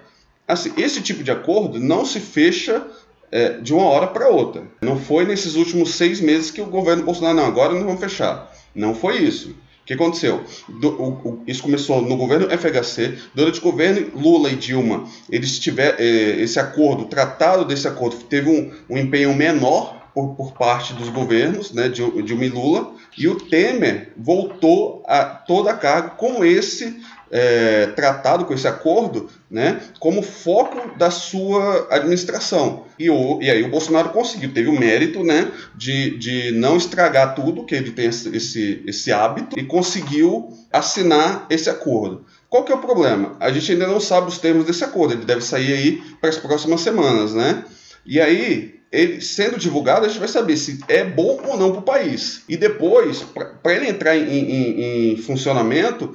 Assim, 0.46 0.72
esse 0.76 1.00
tipo 1.00 1.22
de 1.22 1.30
acordo 1.30 1.78
não 1.78 2.04
se 2.04 2.18
fecha 2.20 2.84
é, 3.32 3.54
de 3.58 3.72
uma 3.72 3.86
hora 3.86 4.06
para 4.06 4.28
outra. 4.28 4.62
Não 4.82 4.98
foi 4.98 5.24
nesses 5.24 5.54
últimos 5.54 5.94
seis 5.94 6.20
meses 6.20 6.50
que 6.50 6.60
o 6.60 6.66
governo 6.66 7.02
Bolsonaro, 7.02 7.36
não, 7.36 7.46
agora 7.46 7.72
não 7.72 7.84
vamos 7.84 8.00
fechar. 8.00 8.52
Não 8.74 8.94
foi 8.94 9.18
isso. 9.18 9.50
O 9.82 9.84
que 9.84 9.94
aconteceu? 9.94 10.44
Do, 10.68 10.90
o, 10.90 11.08
o, 11.08 11.42
isso 11.46 11.62
começou 11.62 12.00
no 12.02 12.16
governo 12.16 12.46
FHC, 12.46 13.18
durante 13.34 13.58
o 13.58 13.62
governo 13.62 14.12
Lula 14.14 14.50
e 14.50 14.54
Dilma, 14.54 15.08
eles 15.28 15.58
tiveram 15.58 15.96
é, 15.98 16.40
esse 16.40 16.60
acordo, 16.60 17.02
o 17.02 17.06
tratado 17.06 17.64
desse 17.64 17.88
acordo 17.88 18.16
teve 18.24 18.48
um, 18.48 18.70
um 18.88 18.96
empenho 18.96 19.34
menor 19.34 20.00
por, 20.14 20.34
por, 20.34 20.52
parte 20.52 20.92
dos 20.92 21.08
governos, 21.08 21.72
né, 21.72 21.88
Dilma 21.88 22.44
e 22.44 22.48
Lula, 22.48 22.92
e 23.18 23.26
o 23.26 23.34
Temer 23.34 24.12
voltou 24.16 25.02
a 25.06 25.24
toda 25.24 25.72
a 25.72 25.76
carga 25.76 26.10
com 26.10 26.44
esse 26.44 27.00
é, 27.32 27.86
tratado, 27.86 28.44
com 28.44 28.52
esse 28.52 28.68
acordo, 28.68 29.30
né, 29.50 29.80
como 29.98 30.22
foco 30.22 30.96
da 30.98 31.10
sua 31.10 31.88
administração. 31.90 32.84
E, 32.98 33.08
o, 33.08 33.40
e 33.40 33.50
aí 33.50 33.62
o 33.62 33.70
Bolsonaro 33.70 34.10
conseguiu, 34.10 34.52
teve 34.52 34.68
o 34.68 34.78
mérito 34.78 35.24
né, 35.24 35.50
de, 35.74 36.18
de 36.18 36.52
não 36.52 36.76
estragar 36.76 37.34
tudo, 37.34 37.64
que 37.64 37.74
ele 37.74 37.90
tem 37.90 38.06
esse, 38.06 38.82
esse, 38.86 39.10
hábito, 39.10 39.58
e 39.58 39.64
conseguiu 39.64 40.52
assinar 40.70 41.46
esse 41.48 41.70
acordo. 41.70 42.26
Qual 42.50 42.64
que 42.64 42.70
é 42.70 42.74
o 42.74 42.80
problema? 42.80 43.34
A 43.40 43.50
gente 43.50 43.72
ainda 43.72 43.86
não 43.86 43.98
sabe 43.98 44.28
os 44.28 44.36
termos 44.36 44.66
desse 44.66 44.84
acordo, 44.84 45.14
ele 45.14 45.24
deve 45.24 45.40
sair 45.40 45.72
aí 45.72 46.02
para 46.20 46.28
as 46.28 46.36
próximas 46.36 46.82
semanas, 46.82 47.32
né? 47.32 47.64
E 48.04 48.20
aí, 48.20 48.82
ele 48.92 49.22
sendo 49.22 49.58
divulgado, 49.58 50.04
a 50.04 50.08
gente 50.08 50.18
vai 50.18 50.28
saber 50.28 50.56
se 50.58 50.80
é 50.86 51.02
bom 51.02 51.40
ou 51.46 51.56
não 51.56 51.70
para 51.70 51.80
o 51.80 51.84
país. 51.84 52.42
E 52.46 52.58
depois, 52.58 53.24
para 53.62 53.74
ele 53.74 53.88
entrar 53.88 54.14
em, 54.16 54.28
em, 54.28 55.12
em 55.12 55.16
funcionamento, 55.16 56.14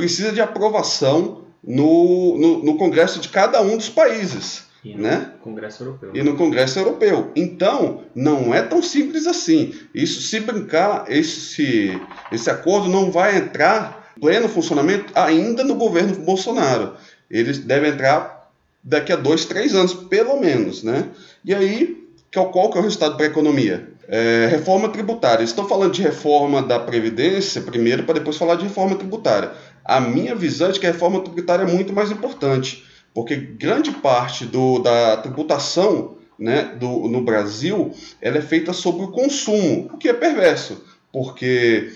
precisa 0.00 0.32
de 0.32 0.40
aprovação 0.40 1.42
no, 1.62 2.38
no, 2.38 2.64
no 2.64 2.78
Congresso 2.78 3.20
de 3.20 3.28
cada 3.28 3.60
um 3.60 3.76
dos 3.76 3.90
países. 3.90 4.64
E 4.82 4.94
no 4.94 5.02
né? 5.02 5.32
Congresso 5.42 5.82
Europeu. 5.82 6.10
E 6.14 6.22
no 6.22 6.36
Congresso 6.36 6.78
Europeu. 6.78 7.30
Então, 7.36 8.04
não 8.14 8.54
é 8.54 8.62
tão 8.62 8.82
simples 8.82 9.26
assim. 9.26 9.74
Isso, 9.94 10.22
se 10.22 10.40
brincar, 10.40 11.04
esse, 11.08 12.00
esse 12.32 12.48
acordo 12.48 12.88
não 12.88 13.10
vai 13.10 13.36
entrar 13.36 14.14
pleno 14.18 14.48
funcionamento 14.48 15.12
ainda 15.14 15.62
no 15.62 15.74
governo 15.74 16.14
Bolsonaro. 16.24 16.94
Eles 17.30 17.58
devem 17.58 17.90
entrar 17.90 18.50
daqui 18.82 19.12
a 19.12 19.16
dois, 19.16 19.44
três 19.44 19.74
anos, 19.74 19.92
pelo 19.92 20.40
menos. 20.40 20.82
Né? 20.82 21.08
E 21.44 21.54
aí, 21.54 22.08
qual 22.32 22.70
que 22.70 22.78
é 22.78 22.80
o 22.80 22.84
resultado 22.84 23.16
para 23.16 23.26
a 23.26 23.28
economia? 23.28 23.86
É, 24.08 24.48
reforma 24.50 24.88
tributária. 24.88 25.44
Estou 25.44 25.68
falando 25.68 25.92
de 25.92 26.02
reforma 26.02 26.62
da 26.62 26.80
Previdência 26.80 27.60
primeiro, 27.60 28.02
para 28.02 28.14
depois 28.14 28.36
falar 28.36 28.56
de 28.56 28.64
reforma 28.64 28.96
tributária. 28.96 29.52
A 29.84 30.00
minha 30.00 30.34
visão 30.34 30.68
é 30.68 30.72
de 30.72 30.80
que 30.80 30.86
a 30.86 30.92
reforma 30.92 31.20
tributária 31.20 31.64
é 31.64 31.66
muito 31.66 31.92
mais 31.92 32.10
importante, 32.10 32.84
porque 33.14 33.36
grande 33.36 33.90
parte 33.90 34.44
do, 34.44 34.78
da 34.78 35.16
tributação 35.18 36.16
né, 36.38 36.74
do, 36.78 37.08
no 37.08 37.22
Brasil 37.22 37.92
ela 38.20 38.38
é 38.38 38.42
feita 38.42 38.72
sobre 38.72 39.04
o 39.04 39.12
consumo, 39.12 39.90
o 39.92 39.98
que 39.98 40.08
é 40.08 40.12
perverso, 40.12 40.84
porque 41.12 41.92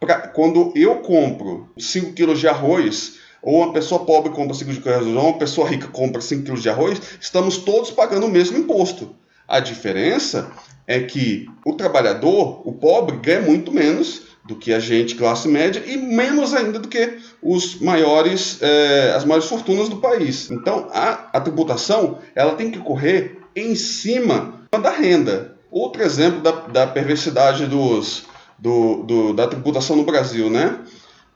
pra, 0.00 0.28
quando 0.28 0.72
eu 0.74 0.96
compro 0.96 1.68
5 1.78 2.12
quilos 2.12 2.40
de 2.40 2.48
arroz, 2.48 3.18
ou 3.42 3.56
uma 3.56 3.72
pessoa 3.72 4.04
pobre 4.04 4.32
compra 4.32 4.54
5 4.54 4.64
quilos 4.70 4.82
de 4.82 4.88
arroz, 4.88 5.06
ou 5.06 5.24
uma 5.30 5.38
pessoa 5.38 5.68
rica 5.68 5.88
compra 5.88 6.20
5 6.20 6.44
quilos 6.44 6.62
de 6.62 6.70
arroz, 6.70 7.00
estamos 7.20 7.58
todos 7.58 7.90
pagando 7.90 8.26
o 8.26 8.30
mesmo 8.30 8.56
imposto. 8.56 9.14
A 9.46 9.60
diferença 9.60 10.50
é 10.86 11.00
que 11.00 11.46
o 11.64 11.74
trabalhador, 11.74 12.66
o 12.66 12.72
pobre, 12.72 13.16
ganha 13.16 13.42
muito 13.42 13.72
menos 13.72 14.31
do 14.44 14.56
que 14.56 14.72
a 14.72 14.80
gente, 14.80 15.14
classe 15.14 15.46
média, 15.46 15.82
e 15.86 15.96
menos 15.96 16.52
ainda 16.52 16.78
do 16.78 16.88
que 16.88 17.18
os 17.40 17.80
maiores, 17.80 18.60
é, 18.60 19.12
as 19.16 19.24
maiores 19.24 19.48
fortunas 19.48 19.88
do 19.88 19.96
país. 19.96 20.50
Então, 20.50 20.88
a, 20.92 21.28
a 21.32 21.40
tributação 21.40 22.18
ela 22.34 22.54
tem 22.54 22.70
que 22.70 22.78
correr 22.78 23.38
em 23.54 23.74
cima 23.74 24.62
da 24.70 24.90
renda. 24.90 25.56
Outro 25.70 26.02
exemplo 26.02 26.40
da, 26.40 26.50
da 26.50 26.86
perversidade 26.86 27.66
dos, 27.66 28.24
do, 28.58 29.04
do, 29.04 29.32
da 29.32 29.46
tributação 29.46 29.96
no 29.96 30.04
Brasil, 30.04 30.50
né? 30.50 30.80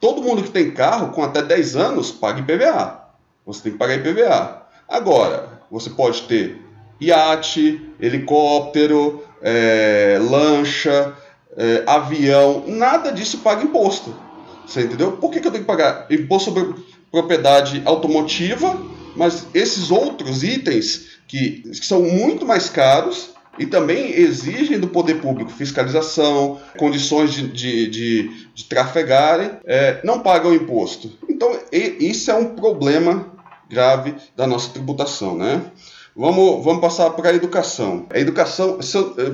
Todo 0.00 0.22
mundo 0.22 0.42
que 0.42 0.50
tem 0.50 0.72
carro 0.72 1.12
com 1.12 1.22
até 1.22 1.42
10 1.42 1.76
anos 1.76 2.10
paga 2.10 2.40
IPVA. 2.40 3.02
Você 3.46 3.62
tem 3.62 3.72
que 3.72 3.78
pagar 3.78 3.94
IPVA. 3.94 4.66
Agora, 4.88 5.60
você 5.70 5.90
pode 5.90 6.22
ter 6.22 6.60
iate, 7.00 7.80
helicóptero, 8.00 9.24
é, 9.42 10.18
lancha, 10.20 11.14
é, 11.56 11.82
avião, 11.86 12.64
nada 12.66 13.10
disso 13.10 13.38
paga 13.38 13.64
imposto. 13.64 14.14
Você 14.66 14.82
entendeu? 14.82 15.12
Por 15.12 15.30
que, 15.30 15.40
que 15.40 15.46
eu 15.46 15.52
tenho 15.52 15.64
que 15.64 15.68
pagar 15.68 16.06
imposto 16.10 16.52
sobre 16.52 16.74
propriedade 17.10 17.82
automotiva, 17.84 18.78
mas 19.14 19.46
esses 19.54 19.90
outros 19.90 20.42
itens 20.42 21.18
que, 21.26 21.62
que 21.62 21.86
são 21.86 22.02
muito 22.02 22.44
mais 22.44 22.68
caros 22.68 23.30
e 23.58 23.64
também 23.64 24.12
exigem 24.12 24.78
do 24.78 24.88
poder 24.88 25.20
público 25.20 25.50
fiscalização, 25.50 26.60
condições 26.76 27.32
de, 27.32 27.48
de, 27.48 27.88
de, 27.88 28.46
de 28.54 28.64
trafegarem, 28.64 29.52
é, 29.64 30.00
não 30.04 30.20
pagam 30.20 30.54
imposto. 30.54 31.10
Então, 31.28 31.58
isso 31.72 32.30
é 32.30 32.34
um 32.34 32.54
problema 32.54 33.32
grave 33.68 34.14
da 34.36 34.46
nossa 34.46 34.70
tributação, 34.70 35.36
né? 35.36 35.62
Vamos, 36.16 36.64
vamos 36.64 36.80
passar 36.80 37.10
para 37.10 37.28
a 37.28 37.34
educação. 37.34 38.06
A 38.08 38.18
educação, 38.18 38.78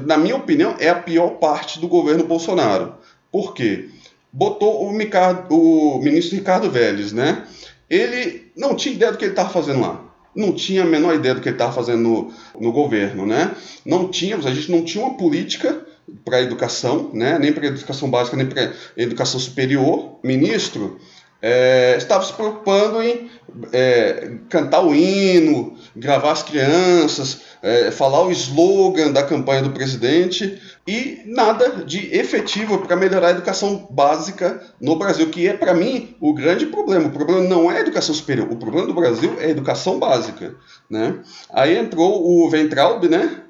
na 0.04 0.16
minha 0.16 0.34
opinião, 0.34 0.74
é 0.80 0.88
a 0.88 0.96
pior 0.96 1.38
parte 1.38 1.78
do 1.78 1.86
governo 1.86 2.24
Bolsonaro. 2.24 2.94
Por 3.30 3.54
quê? 3.54 3.88
Botou 4.32 4.84
o, 4.84 4.88
o 4.88 6.02
ministro 6.02 6.34
Ricardo 6.36 6.68
Vélez, 6.68 7.12
né? 7.12 7.44
Ele 7.88 8.50
não 8.56 8.74
tinha 8.74 8.96
ideia 8.96 9.12
do 9.12 9.18
que 9.18 9.24
ele 9.24 9.32
estava 9.32 9.50
fazendo 9.50 9.80
lá. 9.80 10.04
Não 10.34 10.52
tinha 10.52 10.82
a 10.82 10.86
menor 10.86 11.14
ideia 11.14 11.36
do 11.36 11.40
que 11.40 11.48
ele 11.48 11.54
estava 11.54 11.72
fazendo 11.72 12.00
no, 12.00 12.32
no 12.58 12.72
governo, 12.72 13.24
né? 13.24 13.54
Não 13.86 14.08
tínhamos, 14.08 14.44
a 14.44 14.52
gente 14.52 14.72
não 14.72 14.82
tinha 14.82 15.04
uma 15.04 15.16
política 15.16 15.86
para 16.24 16.38
a 16.38 16.42
educação, 16.42 17.10
né? 17.12 17.38
nem 17.38 17.52
para 17.52 17.64
a 17.64 17.68
educação 17.68 18.10
básica, 18.10 18.36
nem 18.36 18.46
para 18.46 18.64
a 18.64 18.72
educação 18.96 19.38
superior. 19.38 20.18
Ministro 20.24 20.98
é, 21.42 21.96
estava 21.98 22.24
se 22.24 22.32
preocupando 22.32 23.02
em 23.02 23.28
é, 23.72 24.36
cantar 24.48 24.80
o 24.80 24.94
hino, 24.94 25.76
gravar 25.94 26.30
as 26.30 26.42
crianças, 26.44 27.40
é, 27.60 27.90
falar 27.90 28.22
o 28.22 28.30
slogan 28.30 29.10
da 29.10 29.24
campanha 29.24 29.60
do 29.60 29.72
presidente 29.72 30.62
e 30.86 31.22
nada 31.26 31.84
de 31.84 32.14
efetivo 32.14 32.78
para 32.78 32.94
melhorar 32.94 33.28
a 33.28 33.32
educação 33.32 33.88
básica 33.90 34.62
no 34.80 34.94
Brasil, 34.96 35.28
que 35.30 35.48
é 35.48 35.52
para 35.52 35.74
mim 35.74 36.14
o 36.20 36.32
grande 36.32 36.66
problema. 36.66 37.08
O 37.08 37.12
problema 37.12 37.40
não 37.40 37.70
é 37.70 37.78
a 37.78 37.80
educação 37.80 38.14
superior, 38.14 38.48
o 38.48 38.56
problema 38.56 38.86
do 38.86 38.94
Brasil 38.94 39.36
é 39.40 39.46
a 39.46 39.50
educação 39.50 39.98
básica. 39.98 40.54
Né? 40.88 41.18
Aí 41.50 41.76
entrou 41.76 42.24
o 42.24 42.48
Ventralb, 42.48 43.08
né, 43.08 43.42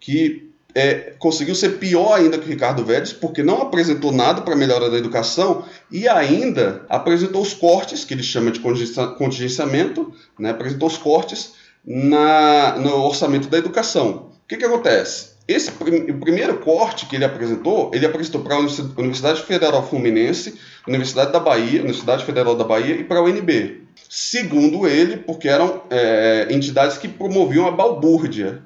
que 0.00 0.53
é, 0.74 1.14
conseguiu 1.18 1.54
ser 1.54 1.78
pior 1.78 2.14
ainda 2.14 2.36
que 2.36 2.46
o 2.46 2.50
Ricardo 2.50 2.84
Vélez, 2.84 3.12
porque 3.12 3.42
não 3.42 3.62
apresentou 3.62 4.10
nada 4.10 4.42
para 4.42 4.56
melhorar 4.56 4.88
da 4.88 4.98
educação 4.98 5.64
e 5.90 6.08
ainda 6.08 6.84
apresentou 6.88 7.42
os 7.42 7.54
cortes, 7.54 8.04
que 8.04 8.12
ele 8.12 8.22
chama 8.22 8.50
de 8.50 8.60
contingenciamento, 8.60 10.12
né, 10.38 10.50
apresentou 10.50 10.88
os 10.88 10.98
cortes 10.98 11.52
na, 11.84 12.76
no 12.78 13.04
orçamento 13.04 13.48
da 13.48 13.58
educação. 13.58 14.32
O 14.44 14.48
que, 14.48 14.56
que 14.56 14.64
acontece? 14.64 15.34
Esse 15.46 15.70
o 15.70 16.18
primeiro 16.18 16.58
corte 16.58 17.04
que 17.04 17.16
ele 17.16 17.24
apresentou, 17.24 17.90
ele 17.92 18.06
apresentou 18.06 18.40
para 18.40 18.56
a 18.56 18.58
Universidade 18.58 19.42
Federal 19.42 19.86
Fluminense, 19.86 20.58
Universidade 20.88 21.32
da 21.32 21.38
Bahia, 21.38 21.80
Universidade 21.80 22.24
Federal 22.24 22.56
da 22.56 22.64
Bahia 22.64 22.94
e 22.94 23.04
para 23.04 23.18
a 23.18 23.22
UNB. 23.22 23.82
Segundo 24.08 24.86
ele, 24.88 25.18
porque 25.18 25.46
eram 25.46 25.82
é, 25.90 26.48
entidades 26.50 26.96
que 26.96 27.08
promoviam 27.08 27.66
a 27.66 27.70
balbúrdia. 27.70 28.62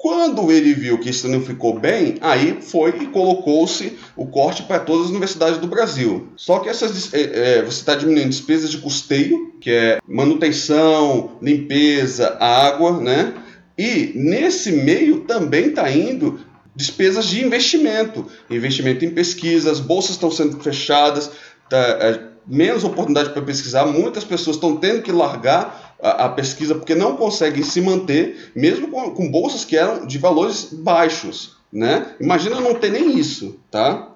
Quando 0.00 0.50
ele 0.50 0.72
viu 0.72 0.98
que 0.98 1.10
isso 1.10 1.28
não 1.28 1.42
ficou 1.42 1.78
bem, 1.78 2.14
aí 2.22 2.62
foi 2.62 2.88
e 3.02 3.06
colocou-se 3.08 3.98
o 4.16 4.26
corte 4.26 4.62
para 4.62 4.78
todas 4.78 5.04
as 5.04 5.10
universidades 5.10 5.58
do 5.58 5.66
Brasil. 5.66 6.28
Só 6.36 6.58
que 6.60 6.70
essas, 6.70 7.12
é, 7.12 7.58
é, 7.58 7.62
você 7.62 7.80
está 7.80 7.94
diminuindo 7.94 8.30
despesas 8.30 8.70
de 8.70 8.78
custeio, 8.78 9.52
que 9.60 9.70
é 9.70 9.98
manutenção, 10.08 11.32
limpeza, 11.42 12.34
água, 12.40 12.98
né? 12.98 13.34
E 13.76 14.12
nesse 14.14 14.72
meio 14.72 15.20
também 15.20 15.66
está 15.66 15.90
indo 15.90 16.40
despesas 16.74 17.26
de 17.26 17.44
investimento, 17.44 18.26
investimento 18.48 19.04
em 19.04 19.10
pesquisas, 19.10 19.80
bolsas 19.80 20.12
estão 20.12 20.30
sendo 20.30 20.58
fechadas, 20.60 21.30
tá, 21.68 21.76
é, 21.76 22.20
menos 22.46 22.84
oportunidade 22.84 23.30
para 23.30 23.42
pesquisar, 23.42 23.84
muitas 23.84 24.24
pessoas 24.24 24.56
estão 24.56 24.76
tendo 24.76 25.02
que 25.02 25.12
largar 25.12 25.89
a, 26.02 26.26
a, 26.26 26.28
pesquisa 26.28 26.74
porque 26.74 26.94
não 26.94 27.16
conseguem 27.16 27.62
se 27.62 27.80
manter, 27.80 28.50
mesmo 28.54 28.88
com, 28.88 29.10
com, 29.10 29.30
bolsas 29.30 29.64
que 29.64 29.76
eram 29.76 30.06
de 30.06 30.18
valores 30.18 30.68
baixos. 30.72 31.56
Né? 31.72 32.14
Imagina 32.20 32.60
não 32.60 32.74
ter 32.74 32.90
nem 32.90 33.18
isso. 33.18 33.58
Tá? 33.70 34.14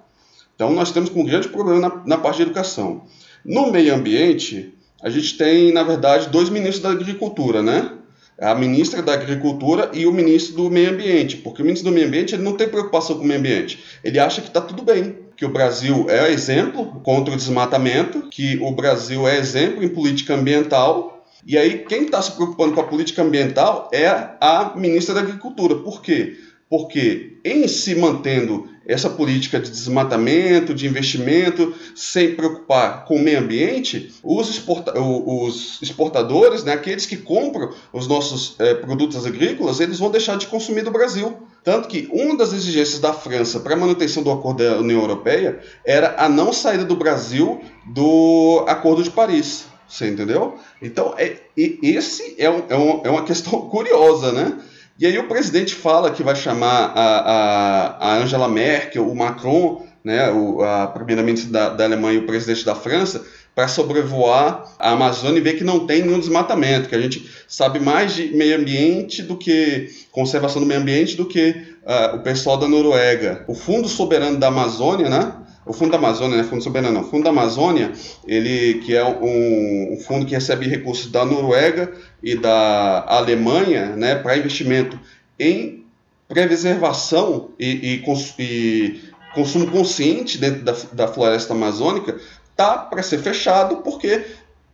Então 0.55 0.71
nós 0.73 0.91
temos 0.91 1.09
um 1.11 1.25
grande 1.25 1.49
problema 1.49 1.79
na, 1.79 2.03
na 2.05 2.17
parte 2.17 2.37
de 2.37 2.43
educação. 2.43 3.03
No 3.43 3.71
meio 3.71 3.93
ambiente, 3.93 4.73
a 5.01 5.09
gente 5.09 5.37
tem, 5.37 5.71
na 5.71 5.83
verdade, 5.83 6.29
dois 6.29 6.49
ministros 6.49 6.81
da 6.81 6.91
agricultura, 6.91 7.61
né? 7.61 7.91
a 8.39 8.53
ministra 8.53 9.01
da 9.01 9.13
Agricultura 9.13 9.91
e 9.93 10.05
o 10.05 10.11
ministro 10.11 10.55
do 10.55 10.69
Meio 10.69 10.91
Ambiente, 10.91 11.37
porque 11.37 11.61
o 11.61 11.65
ministro 11.65 11.89
do 11.89 11.95
Meio 11.95 12.07
Ambiente 12.07 12.35
ele 12.35 12.43
não 12.43 12.57
tem 12.57 12.67
preocupação 12.67 13.15
com 13.15 13.23
o 13.23 13.25
meio 13.25 13.39
ambiente, 13.39 13.79
ele 14.03 14.19
acha 14.19 14.41
que 14.41 14.47
está 14.47 14.59
tudo 14.59 14.83
bem, 14.83 15.15
que 15.37 15.45
o 15.45 15.49
Brasil 15.49 16.05
é 16.09 16.31
exemplo 16.31 16.99
contra 17.01 17.33
o 17.33 17.37
desmatamento, 17.37 18.27
que 18.29 18.57
o 18.61 18.71
Brasil 18.71 19.27
é 19.27 19.37
exemplo 19.37 19.83
em 19.83 19.89
política 19.89 20.35
ambiental, 20.35 21.14
e 21.45 21.57
aí 21.57 21.85
quem 21.87 22.03
está 22.03 22.21
se 22.21 22.31
preocupando 22.31 22.73
com 22.73 22.81
a 22.81 22.87
política 22.87 23.21
ambiental 23.21 23.89
é 23.93 24.07
a 24.07 24.73
ministra 24.75 25.13
da 25.13 25.21
Agricultura. 25.21 25.75
Por 25.75 26.01
quê? 26.01 26.37
Porque 26.67 27.37
em 27.45 27.67
se 27.67 27.93
mantendo 27.93 28.67
essa 28.87 29.09
política 29.09 29.59
de 29.59 29.69
desmatamento, 29.69 30.73
de 30.73 30.87
investimento, 30.87 31.73
sem 31.95 32.35
preocupar 32.35 33.05
com 33.05 33.15
o 33.15 33.19
meio 33.19 33.39
ambiente, 33.39 34.13
os, 34.23 34.49
exporta 34.49 34.93
os 34.99 35.79
exportadores, 35.81 36.63
né, 36.63 36.73
aqueles 36.73 37.05
que 37.05 37.17
compram 37.17 37.71
os 37.91 38.07
nossos 38.07 38.55
é, 38.59 38.73
produtos 38.75 39.25
agrícolas, 39.25 39.79
eles 39.79 39.99
vão 39.99 40.11
deixar 40.11 40.37
de 40.37 40.47
consumir 40.47 40.83
do 40.83 40.91
Brasil. 40.91 41.37
Tanto 41.63 41.87
que 41.87 42.07
uma 42.11 42.37
das 42.37 42.53
exigências 42.53 42.99
da 42.99 43.11
França 43.11 43.59
para 43.59 43.73
a 43.73 43.77
manutenção 43.77 44.21
do 44.21 44.31
acordo 44.31 44.63
da 44.63 44.77
União 44.77 45.01
Europeia 45.01 45.59
era 45.83 46.15
a 46.17 46.29
não 46.29 46.53
saída 46.53 46.85
do 46.85 46.95
Brasil 46.95 47.61
do 47.87 48.63
Acordo 48.67 49.01
de 49.01 49.09
Paris. 49.09 49.65
Você 49.87 50.07
entendeu? 50.07 50.57
Então, 50.81 51.13
é, 51.17 51.37
esse 51.55 52.35
é, 52.37 52.49
um, 52.49 52.63
é, 52.69 52.75
um, 52.75 53.01
é 53.03 53.09
uma 53.09 53.23
questão 53.23 53.61
curiosa, 53.69 54.31
né? 54.31 54.57
E 54.97 55.05
aí 55.05 55.17
o 55.17 55.27
presidente 55.27 55.75
fala 55.75 56.11
que 56.11 56.23
vai 56.23 56.35
chamar 56.35 56.93
a, 56.95 57.19
a, 57.19 58.11
a 58.11 58.17
Angela 58.17 58.47
Merkel, 58.47 59.09
o 59.09 59.15
Macron, 59.15 59.85
né, 60.03 60.31
o, 60.31 60.61
a 60.61 60.87
primeira-ministra 60.87 61.51
da, 61.51 61.69
da 61.69 61.83
Alemanha 61.83 62.19
e 62.19 62.23
o 62.23 62.25
presidente 62.25 62.63
da 62.63 62.75
França, 62.75 63.25
para 63.55 63.67
sobrevoar 63.67 64.63
a 64.77 64.91
Amazônia 64.91 65.39
e 65.39 65.41
ver 65.41 65.57
que 65.57 65.63
não 65.63 65.87
tem 65.87 66.01
nenhum 66.01 66.19
desmatamento, 66.19 66.89
que 66.89 66.95
a 66.95 67.01
gente 67.01 67.29
sabe 67.47 67.79
mais 67.79 68.13
de 68.13 68.27
meio 68.35 68.57
ambiente 68.57 69.23
do 69.23 69.35
que 69.37 69.89
conservação 70.11 70.61
do 70.61 70.67
meio 70.67 70.81
ambiente 70.81 71.15
do 71.15 71.25
que 71.25 71.51
uh, 71.83 72.17
o 72.17 72.19
pessoal 72.19 72.57
da 72.57 72.67
Noruega. 72.67 73.43
O 73.47 73.55
Fundo 73.55 73.87
Soberano 73.87 74.37
da 74.37 74.47
Amazônia, 74.47 75.09
né? 75.09 75.33
O 75.65 75.73
Fundo 75.73 75.91
da 75.91 75.97
Amazônia, 75.97 76.37
né? 76.37 76.43
Fundo 76.43 76.63
Soberano 76.63 76.93
não. 76.93 77.03
Fundo 77.03 77.23
da 77.23 77.31
Amazônia, 77.31 77.91
ele 78.27 78.75
que 78.81 78.95
é 78.95 79.03
um, 79.03 79.93
um 79.93 79.99
fundo 79.99 80.25
que 80.25 80.33
recebe 80.33 80.67
recursos 80.67 81.11
da 81.11 81.25
Noruega 81.25 81.91
e 82.21 82.35
da 82.35 83.03
Alemanha, 83.07 83.95
né, 83.95 84.15
para 84.15 84.37
investimento 84.37 84.99
em 85.39 85.83
preservação 86.27 87.49
e, 87.59 88.01
e, 88.05 88.43
e, 88.43 89.01
consumo 89.33 89.69
consciente 89.69 90.37
dentro 90.37 90.63
da, 90.63 90.75
da 90.91 91.07
floresta 91.07 91.53
amazônica, 91.53 92.17
tá 92.55 92.77
para 92.77 93.03
ser 93.03 93.19
fechado 93.19 93.77
porque 93.77 94.23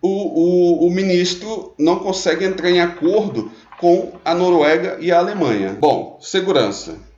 o, 0.01 0.08
o, 0.08 0.88
o 0.88 0.91
ministro 0.91 1.73
não 1.77 1.99
consegue 1.99 2.45
entrar 2.45 2.69
em 2.69 2.80
acordo 2.80 3.51
com 3.80 4.13
a 4.23 4.34
Noruega 4.34 4.97
e 4.99 5.12
a 5.12 5.19
Alemanha. 5.19 5.75
Bom, 5.80 6.19
segurança. 6.21 7.11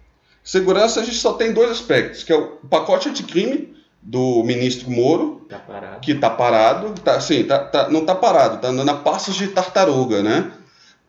Segurança 0.44 1.00
a 1.00 1.04
gente 1.04 1.18
só 1.18 1.34
tem 1.34 1.54
dois 1.54 1.72
aspectos, 1.72 2.24
que 2.24 2.34
é 2.34 2.36
o 2.36 2.48
pacote 2.70 3.08
anticrime 3.08 3.74
do 4.02 4.44
ministro 4.44 4.92
Moro, 4.92 5.46
tá 5.48 6.00
que 6.02 6.12
está 6.12 6.30
parado, 6.30 6.94
tá, 7.02 7.20
sim, 7.22 7.46
tá, 7.46 7.60
tá, 7.60 7.90
não 7.90 8.02
está 8.02 8.14
parado, 8.14 8.56
está 8.56 8.68
andando 8.68 8.90
a 8.90 8.96
passos 8.96 9.36
de 9.36 9.48
tartaruga, 9.48 10.22
né? 10.22 10.52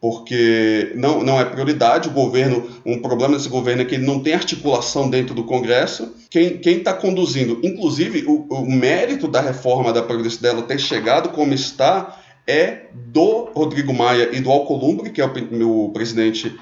Porque 0.01 0.93
não, 0.95 1.25
não 1.25 1.41
é 1.41 1.45
prioridade, 1.47 2.09
o 2.09 2.13
governo, 2.13 2.69
um 2.87 3.01
problema 3.01 3.37
desse 3.37 3.49
governo 3.49 3.83
é 3.83 3.85
que 3.85 3.97
ele 3.97 4.07
não 4.07 4.21
tem 4.21 4.35
articulação 4.35 5.09
dentro 5.09 5.35
do 5.35 5.45
Congresso. 5.45 6.15
Quem 6.31 6.61
está 6.63 6.93
conduzindo, 6.93 7.59
inclusive 7.63 8.25
o, 8.27 8.47
o 8.51 8.71
mérito 8.71 9.27
da 9.27 9.41
reforma 9.41 9.93
da 9.93 10.03
Previdência 10.03 10.43
dela 10.43 10.63
ter 10.63 10.79
chegado 10.79 11.31
como 11.31 11.55
está, 11.55 12.21
é 12.47 12.87
do 12.93 13.51
Rodrigo 13.55 13.95
Maia 13.95 14.29
e 14.33 14.41
do 14.41 14.51
Alcolumbre, 14.51 15.11
que 15.11 15.23
é 15.23 15.25
o, 15.25 15.87
o 15.87 15.93
presidente 15.93 16.55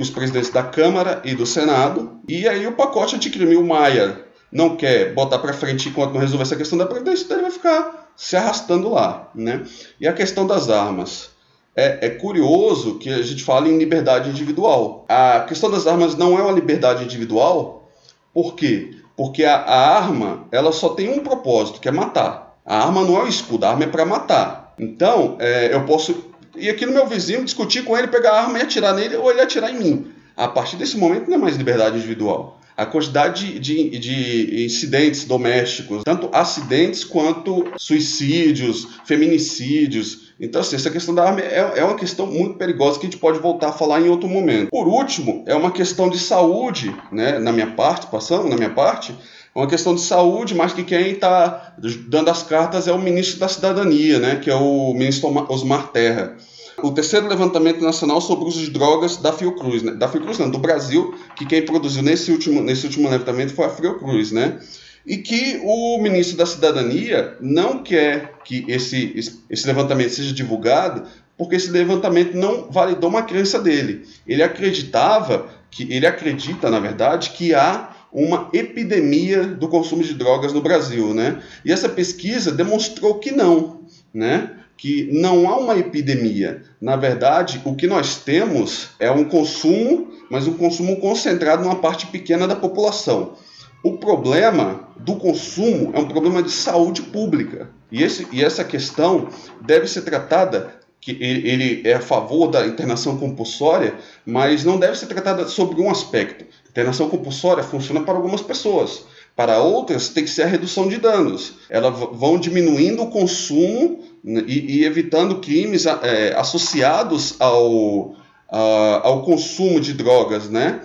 os 0.00 0.10
presidentes 0.10 0.50
da 0.50 0.62
Câmara 0.62 1.20
e 1.24 1.34
do 1.34 1.46
Senado, 1.46 2.20
e 2.28 2.46
aí 2.48 2.66
o 2.66 2.72
pacote 2.72 3.16
anticrime, 3.16 3.56
o 3.56 3.64
Maia 3.64 4.24
não 4.50 4.76
quer 4.76 5.14
botar 5.14 5.38
para 5.38 5.52
frente 5.52 5.88
enquanto 5.88 6.12
não 6.12 6.20
resolver 6.20 6.42
essa 6.42 6.56
questão 6.56 6.78
da 6.78 6.86
Previdência, 6.86 7.24
então 7.24 7.36
ele 7.38 7.44
vai 7.44 7.52
ficar 7.52 8.12
se 8.16 8.36
arrastando 8.36 8.90
lá. 8.90 9.30
Né? 9.34 9.64
E 10.00 10.06
a 10.06 10.12
questão 10.12 10.46
das 10.46 10.68
armas. 10.68 11.30
É, 11.74 12.06
é, 12.06 12.10
curioso 12.10 12.98
que 12.98 13.08
a 13.08 13.22
gente 13.22 13.42
fale 13.42 13.70
em 13.70 13.78
liberdade 13.78 14.28
individual. 14.28 15.06
A 15.08 15.40
questão 15.48 15.70
das 15.70 15.86
armas 15.86 16.14
não 16.14 16.38
é 16.38 16.42
uma 16.42 16.52
liberdade 16.52 17.02
individual, 17.02 17.90
por 18.34 18.54
quê? 18.54 18.96
Porque 19.16 19.42
a, 19.42 19.56
a 19.56 19.96
arma 19.96 20.46
ela 20.52 20.70
só 20.70 20.90
tem 20.90 21.08
um 21.10 21.20
propósito, 21.20 21.80
que 21.80 21.88
é 21.88 21.90
matar. 21.90 22.58
A 22.64 22.84
arma 22.84 23.02
não 23.02 23.16
é 23.16 23.24
o 23.24 23.28
escudo, 23.28 23.64
a 23.64 23.70
arma 23.70 23.84
é 23.84 23.86
para 23.86 24.04
matar. 24.04 24.74
Então, 24.78 25.36
é, 25.38 25.74
eu 25.74 25.84
posso 25.86 26.31
ir 26.56 26.70
aqui 26.70 26.86
no 26.86 26.92
meu 26.92 27.06
vizinho, 27.06 27.44
discutir 27.44 27.84
com 27.84 27.96
ele, 27.96 28.08
pegar 28.08 28.32
a 28.32 28.42
arma 28.42 28.58
e 28.58 28.62
atirar 28.62 28.94
nele, 28.94 29.16
ou 29.16 29.30
ele 29.30 29.40
atirar 29.40 29.70
em 29.70 29.78
mim. 29.78 30.06
A 30.36 30.48
partir 30.48 30.76
desse 30.76 30.96
momento 30.96 31.28
não 31.28 31.36
é 31.36 31.38
mais 31.38 31.56
liberdade 31.56 31.96
individual. 31.96 32.60
A 32.76 32.86
quantidade 32.86 33.58
de, 33.58 33.98
de 33.98 34.64
incidentes 34.64 35.24
domésticos, 35.24 36.02
tanto 36.04 36.30
acidentes 36.32 37.04
quanto 37.04 37.70
suicídios, 37.76 38.88
feminicídios. 39.04 40.21
Então, 40.40 40.60
assim, 40.60 40.76
essa 40.76 40.90
questão 40.90 41.14
da 41.14 41.24
arma 41.24 41.40
é, 41.40 41.72
é 41.76 41.84
uma 41.84 41.96
questão 41.96 42.26
muito 42.26 42.54
perigosa 42.54 42.98
que 42.98 43.06
a 43.06 43.10
gente 43.10 43.20
pode 43.20 43.38
voltar 43.38 43.68
a 43.68 43.72
falar 43.72 44.00
em 44.00 44.08
outro 44.08 44.28
momento. 44.28 44.70
Por 44.70 44.88
último, 44.88 45.44
é 45.46 45.54
uma 45.54 45.70
questão 45.70 46.08
de 46.08 46.18
saúde, 46.18 46.94
né, 47.10 47.38
na 47.38 47.52
minha 47.52 47.68
parte, 47.68 48.06
passando 48.06 48.48
na 48.48 48.56
minha 48.56 48.70
parte, 48.70 49.14
é 49.54 49.58
uma 49.58 49.66
questão 49.66 49.94
de 49.94 50.00
saúde, 50.00 50.54
mas 50.54 50.72
que 50.72 50.82
quem 50.82 51.12
está 51.12 51.74
dando 52.08 52.30
as 52.30 52.42
cartas 52.42 52.88
é 52.88 52.92
o 52.92 52.98
ministro 52.98 53.38
da 53.38 53.48
Cidadania, 53.48 54.18
né, 54.18 54.36
que 54.36 54.50
é 54.50 54.54
o 54.54 54.94
ministro 54.94 55.28
Osmar 55.48 55.88
Terra. 55.88 56.36
O 56.82 56.90
terceiro 56.90 57.28
levantamento 57.28 57.82
nacional 57.82 58.20
sobre 58.20 58.44
o 58.44 58.48
uso 58.48 58.60
de 58.60 58.70
drogas 58.70 59.18
da 59.18 59.32
Fiocruz, 59.32 59.82
né, 59.82 59.92
da 59.92 60.08
Fiocruz 60.08 60.38
não, 60.38 60.50
do 60.50 60.58
Brasil, 60.58 61.14
que 61.36 61.44
quem 61.44 61.62
produziu 61.62 62.02
nesse 62.02 62.32
último, 62.32 62.62
nesse 62.62 62.86
último 62.86 63.08
levantamento 63.10 63.54
foi 63.54 63.66
a 63.66 63.68
Fiocruz, 63.68 64.32
né, 64.32 64.58
e 65.06 65.16
que 65.16 65.60
o 65.64 65.98
ministro 65.98 66.36
da 66.36 66.46
Cidadania 66.46 67.36
não 67.40 67.82
quer 67.82 68.34
que 68.44 68.64
esse, 68.68 69.34
esse 69.50 69.66
levantamento 69.66 70.10
seja 70.10 70.32
divulgado, 70.32 71.04
porque 71.36 71.56
esse 71.56 71.70
levantamento 71.70 72.36
não 72.36 72.70
validou 72.70 73.10
uma 73.10 73.22
crença 73.22 73.58
dele. 73.58 74.06
Ele 74.26 74.42
acreditava 74.42 75.48
que 75.70 75.92
ele 75.92 76.06
acredita, 76.06 76.70
na 76.70 76.78
verdade, 76.78 77.30
que 77.30 77.54
há 77.54 77.96
uma 78.12 78.50
epidemia 78.52 79.42
do 79.42 79.68
consumo 79.68 80.02
de 80.02 80.14
drogas 80.14 80.52
no 80.52 80.60
Brasil, 80.60 81.14
né? 81.14 81.42
E 81.64 81.72
essa 81.72 81.88
pesquisa 81.88 82.52
demonstrou 82.52 83.14
que 83.14 83.32
não, 83.32 83.80
né? 84.12 84.50
Que 84.76 85.08
não 85.12 85.48
há 85.48 85.56
uma 85.56 85.78
epidemia. 85.78 86.62
Na 86.80 86.94
verdade, 86.94 87.60
o 87.64 87.74
que 87.74 87.86
nós 87.86 88.16
temos 88.18 88.90
é 89.00 89.10
um 89.10 89.24
consumo, 89.24 90.12
mas 90.30 90.46
um 90.46 90.54
consumo 90.54 90.96
concentrado 91.00 91.62
numa 91.62 91.76
parte 91.76 92.06
pequena 92.08 92.46
da 92.46 92.54
população. 92.54 93.34
O 93.82 93.98
problema 93.98 94.88
do 94.96 95.16
consumo 95.16 95.90
é 95.94 95.98
um 95.98 96.08
problema 96.08 96.42
de 96.42 96.50
saúde 96.50 97.02
pública. 97.02 97.70
E, 97.90 98.02
esse, 98.02 98.26
e 98.32 98.42
essa 98.42 98.64
questão 98.64 99.28
deve 99.60 99.86
ser 99.86 100.02
tratada 100.02 100.80
que 101.00 101.10
ele 101.20 101.82
é 101.84 101.94
a 101.94 102.00
favor 102.00 102.48
da 102.48 102.64
internação 102.64 103.18
compulsória, 103.18 103.94
mas 104.24 104.64
não 104.64 104.78
deve 104.78 104.96
ser 104.96 105.06
tratada 105.06 105.48
sobre 105.48 105.80
um 105.80 105.90
aspecto, 105.90 106.44
Internação 106.72 107.10
compulsória 107.10 107.62
funciona 107.62 108.00
para 108.00 108.14
algumas 108.14 108.40
pessoas. 108.40 109.04
Para 109.36 109.58
outras, 109.58 110.08
tem 110.08 110.24
que 110.24 110.30
ser 110.30 110.44
a 110.44 110.46
redução 110.46 110.88
de 110.88 110.96
danos. 110.96 111.52
Elas 111.68 111.98
vão 112.14 112.38
diminuindo 112.38 113.02
o 113.02 113.10
consumo 113.10 114.00
né, 114.24 114.42
e, 114.46 114.78
e 114.78 114.84
evitando 114.86 115.38
crimes 115.40 115.84
é, 115.84 116.34
associados 116.34 117.36
ao, 117.38 118.14
a, 118.50 119.06
ao 119.06 119.22
consumo 119.22 119.80
de 119.80 119.92
drogas, 119.92 120.48
né? 120.48 120.80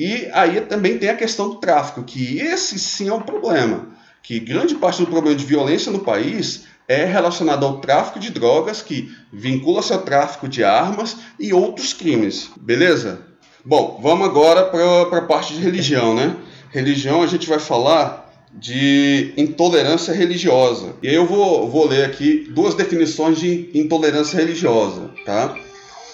E 0.00 0.30
aí 0.32 0.62
também 0.62 0.96
tem 0.96 1.10
a 1.10 1.14
questão 1.14 1.50
do 1.50 1.56
tráfico, 1.56 2.02
que 2.02 2.38
esse 2.38 2.78
sim 2.78 3.10
é 3.10 3.12
um 3.12 3.20
problema. 3.20 3.88
Que 4.22 4.40
grande 4.40 4.74
parte 4.74 5.02
do 5.02 5.06
problema 5.06 5.36
de 5.36 5.44
violência 5.44 5.92
no 5.92 5.98
país 5.98 6.64
é 6.88 7.04
relacionado 7.04 7.66
ao 7.66 7.80
tráfico 7.80 8.18
de 8.18 8.30
drogas, 8.30 8.80
que 8.80 9.14
vincula-se 9.30 9.92
ao 9.92 10.00
tráfico 10.00 10.48
de 10.48 10.64
armas 10.64 11.18
e 11.38 11.52
outros 11.52 11.92
crimes. 11.92 12.48
Beleza? 12.58 13.20
Bom, 13.62 14.00
vamos 14.02 14.26
agora 14.26 14.64
para 14.64 15.18
a 15.18 15.26
parte 15.26 15.52
de 15.52 15.60
religião, 15.60 16.14
né? 16.14 16.34
religião, 16.70 17.22
a 17.22 17.26
gente 17.26 17.46
vai 17.46 17.58
falar 17.58 18.26
de 18.54 19.34
intolerância 19.36 20.14
religiosa. 20.14 20.94
E 21.02 21.08
aí 21.08 21.14
eu 21.14 21.26
vou, 21.26 21.68
vou 21.68 21.86
ler 21.86 22.06
aqui 22.06 22.48
duas 22.50 22.74
definições 22.74 23.38
de 23.38 23.70
intolerância 23.74 24.38
religiosa, 24.38 25.10
tá? 25.26 25.54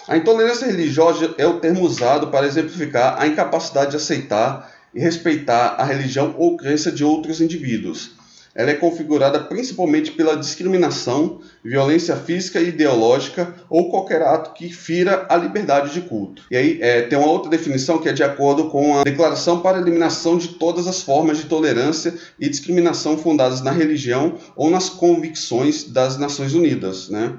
A 0.09 0.17
intolerância 0.17 0.67
religiosa 0.67 1.35
é 1.37 1.47
o 1.47 1.59
termo 1.59 1.83
usado 1.83 2.29
para 2.29 2.47
exemplificar 2.47 3.21
a 3.21 3.27
incapacidade 3.27 3.91
de 3.91 3.97
aceitar 3.97 4.73
e 4.95 5.01
respeitar 5.01 5.75
a 5.79 5.85
religião 5.85 6.35
ou 6.39 6.57
crença 6.57 6.93
de 6.93 7.05
outros 7.05 7.41
indivíduos 7.41 8.17
ela 8.57 8.71
é 8.71 8.75
configurada 8.75 9.39
principalmente 9.39 10.11
pela 10.13 10.35
discriminação, 10.35 11.41
violência 11.63 12.17
física 12.17 12.59
e 12.59 12.69
ideológica 12.69 13.55
ou 13.69 13.91
qualquer 13.91 14.23
ato 14.23 14.55
que 14.55 14.73
fira 14.73 15.27
a 15.29 15.37
liberdade 15.37 15.93
de 15.93 16.01
culto. 16.01 16.43
E 16.51 16.57
aí 16.57 16.79
é, 16.81 17.03
tem 17.03 17.19
uma 17.19 17.29
outra 17.29 17.51
definição 17.51 17.99
que 17.99 18.09
é 18.09 18.13
de 18.13 18.23
acordo 18.23 18.71
com 18.71 18.99
a 18.99 19.05
Declaração 19.05 19.61
para 19.61 19.77
a 19.77 19.81
Eliminação 19.81 20.39
de 20.39 20.49
Todas 20.49 20.87
as 20.87 21.03
Formas 21.03 21.37
de 21.37 21.45
Tolerância 21.45 22.15
e 22.41 22.49
Discriminação 22.49 23.19
fundadas 23.19 23.61
na 23.61 23.71
religião 23.71 24.39
ou 24.57 24.71
nas 24.71 24.89
convicções 24.89 25.85
das 25.85 26.17
Nações 26.17 26.55
Unidas. 26.55 27.11
Né? 27.11 27.35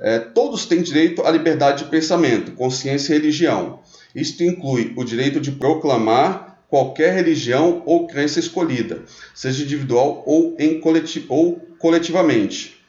É, 0.00 0.18
todos 0.18 0.64
têm 0.64 0.80
direito 0.80 1.22
à 1.22 1.30
liberdade 1.30 1.84
de 1.84 1.90
pensamento, 1.90 2.52
consciência 2.52 3.12
e 3.12 3.18
religião. 3.18 3.80
Isto 4.14 4.42
inclui 4.42 4.94
o 4.96 5.04
direito 5.04 5.38
de 5.38 5.52
proclamar 5.52 6.58
qualquer 6.68 7.12
religião 7.12 7.82
ou 7.84 8.06
crença 8.06 8.40
escolhida, 8.40 9.02
seja 9.34 9.62
individual 9.62 10.22
ou, 10.24 10.56
em 10.58 10.80
coleti 10.80 11.26
ou 11.28 11.60
coletivamente, 11.78 12.80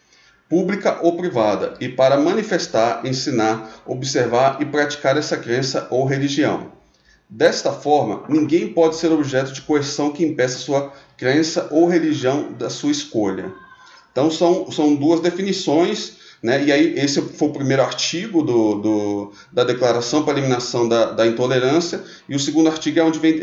pública 0.48 1.00
ou 1.02 1.18
privada, 1.18 1.74
e 1.82 1.90
para 1.90 2.18
manifestar, 2.18 3.06
ensinar, 3.06 3.82
observar 3.86 4.62
e 4.62 4.66
praticar 4.66 5.18
essa 5.18 5.36
crença 5.36 5.88
ou 5.90 6.06
religião. 6.06 6.72
Desta 7.30 7.72
forma, 7.72 8.24
ninguém 8.30 8.68
pode 8.72 8.96
ser 8.98 9.12
objeto 9.12 9.52
de 9.52 9.62
coerção 9.62 10.12
que 10.12 10.24
impeça 10.24 10.60
sua 10.60 10.94
crença 11.18 11.68
ou 11.72 11.88
religião 11.88 12.54
da 12.54 12.70
sua 12.70 12.92
escolha. 12.92 13.52
Então, 14.12 14.30
são, 14.30 14.70
são 14.70 14.96
duas 14.96 15.22
definições 15.22 16.21
né? 16.42 16.64
E 16.64 16.72
aí, 16.72 16.94
esse 16.98 17.22
foi 17.22 17.50
o 17.50 17.54
primeiro 17.54 17.84
artigo 17.84 18.42
do, 18.42 18.76
do 18.76 19.32
da 19.52 19.64
Declaração 19.64 20.24
para 20.24 20.34
a 20.34 20.38
Eliminação 20.38 20.88
da, 20.88 21.12
da, 21.12 21.28
Intolerância, 21.28 22.04
e 22.28 22.36
o 22.36 22.40
segundo 22.40 22.68
artigo 22.68 23.00
é 23.00 23.04
onde 23.04 23.20
vem 23.20 23.40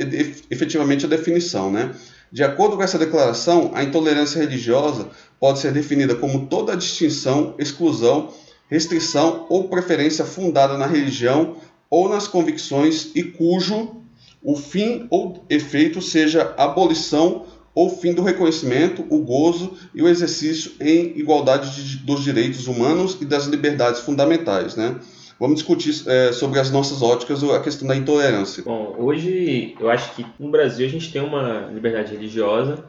efetivamente 0.50 1.06
a 1.06 1.08
definição. 1.08 1.70
Né? 1.70 1.94
De 2.32 2.42
acordo 2.42 2.76
com 2.76 2.82
essa 2.82 2.98
declaração, 2.98 3.70
a 3.74 3.82
intolerância 3.82 4.40
religiosa 4.40 5.08
pode 5.38 5.60
ser 5.60 5.72
definida 5.72 6.14
como 6.14 6.46
toda 6.46 6.76
distinção, 6.76 7.54
exclusão, 7.58 8.32
restrição 8.68 9.46
ou 9.48 9.68
preferência 9.68 10.24
fundada 10.24 10.76
na 10.76 10.86
religião 10.86 11.56
ou 11.88 12.08
nas 12.08 12.26
convicções 12.26 13.10
e 13.14 13.22
cujo 13.22 14.02
o 14.42 14.56
fim 14.56 15.06
ou 15.10 15.44
efeito 15.48 16.02
seja 16.02 16.54
abolição 16.56 17.46
ou 17.78 17.88
fim 17.88 18.12
do 18.12 18.22
reconhecimento, 18.22 19.06
o 19.08 19.18
gozo 19.18 19.74
e 19.94 20.02
o 20.02 20.08
exercício 20.08 20.72
em 20.80 21.16
igualdade 21.16 21.76
de, 21.76 21.98
dos 21.98 22.24
direitos 22.24 22.66
humanos 22.66 23.16
e 23.20 23.24
das 23.24 23.46
liberdades 23.46 24.00
fundamentais, 24.00 24.74
né? 24.74 24.98
Vamos 25.38 25.60
discutir 25.60 26.02
é, 26.08 26.32
sobre 26.32 26.58
as 26.58 26.72
nossas 26.72 27.02
óticas 27.02 27.40
a 27.44 27.60
questão 27.60 27.86
da 27.86 27.94
intolerância. 27.94 28.64
Bom, 28.64 28.96
hoje 28.98 29.76
eu 29.78 29.88
acho 29.88 30.12
que 30.16 30.26
no 30.40 30.50
Brasil 30.50 30.88
a 30.88 30.90
gente 30.90 31.12
tem 31.12 31.22
uma 31.22 31.70
liberdade 31.72 32.12
religiosa, 32.12 32.84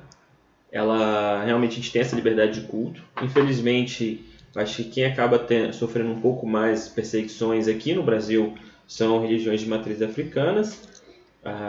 ela 0.72 1.44
realmente 1.46 1.74
a 1.74 1.76
gente 1.76 1.92
tem 1.92 2.02
essa 2.02 2.16
liberdade 2.16 2.60
de 2.60 2.66
culto. 2.66 3.00
Infelizmente, 3.22 4.26
acho 4.56 4.78
que 4.78 4.86
quem 4.86 5.06
acaba 5.06 5.38
ter, 5.38 5.72
sofrendo 5.72 6.10
um 6.10 6.20
pouco 6.20 6.48
mais 6.48 6.90
perseguições 6.90 7.68
aqui 7.68 7.94
no 7.94 8.02
Brasil 8.02 8.56
são 8.88 9.22
religiões 9.22 9.62
de 9.62 9.68
matriz 9.68 10.02
africanas. 10.02 10.99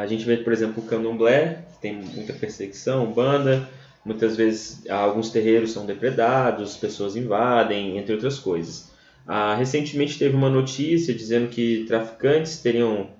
A 0.01 0.07
gente 0.07 0.25
vê, 0.25 0.37
por 0.37 0.53
exemplo, 0.53 0.83
o 0.83 0.87
candomblé, 0.87 1.65
que 1.73 1.79
tem 1.81 1.95
muita 1.95 2.33
perseguição, 2.33 3.13
banda, 3.13 3.69
muitas 4.05 4.37
vezes 4.37 4.89
alguns 4.89 5.31
terreiros 5.31 5.73
são 5.73 5.87
depredados, 5.87 6.77
pessoas 6.77 7.17
invadem, 7.17 7.99
entre 7.99 8.13
outras 8.13 8.39
coisas. 8.39 8.91
Ah, 9.27 9.55
recentemente 9.55 10.19
teve 10.19 10.35
uma 10.35 10.51
notícia 10.51 11.15
dizendo 11.15 11.49
que 11.49 11.85
traficantes 11.87 12.61
teriam 12.61 13.11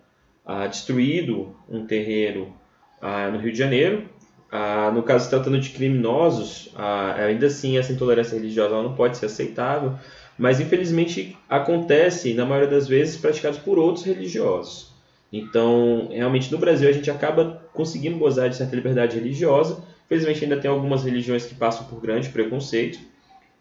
ah, 0.45 0.67
destruído 0.67 1.55
um 1.69 1.87
terreiro 1.87 2.53
ah, 3.01 3.31
no 3.31 3.39
Rio 3.39 3.53
de 3.53 3.59
Janeiro. 3.59 4.09
Ah, 4.51 4.91
no 4.93 5.03
caso, 5.05 5.31
tratando 5.31 5.61
de 5.61 5.71
criminosos, 5.71 6.73
ah, 6.75 7.15
ainda 7.15 7.47
assim 7.47 7.79
essa 7.79 7.93
intolerância 7.93 8.35
religiosa 8.35 8.83
não 8.83 8.95
pode 8.95 9.17
ser 9.17 9.27
aceitável, 9.27 9.95
mas 10.37 10.59
infelizmente 10.59 11.37
acontece, 11.49 12.35
na 12.35 12.45
maioria 12.45 12.71
das 12.71 12.89
vezes, 12.89 13.17
praticados 13.17 13.59
por 13.61 13.79
outros 13.79 14.05
religiosos. 14.05 14.90
Então, 15.33 16.09
realmente 16.11 16.51
no 16.51 16.59
Brasil 16.59 16.89
a 16.89 16.93
gente 16.93 17.11
acaba 17.11 17.63
conseguindo 17.73 18.19
gozar 18.19 18.49
de 18.49 18.57
certa 18.57 18.75
liberdade 18.75 19.17
religiosa. 19.17 19.83
Felizmente 20.09 20.43
ainda 20.45 20.57
tem 20.57 20.71
algumas 20.71 21.05
religiões 21.05 21.47
que 21.47 21.55
passam 21.55 21.87
por 21.87 22.01
grande 22.01 22.29
preconceito. 22.31 22.99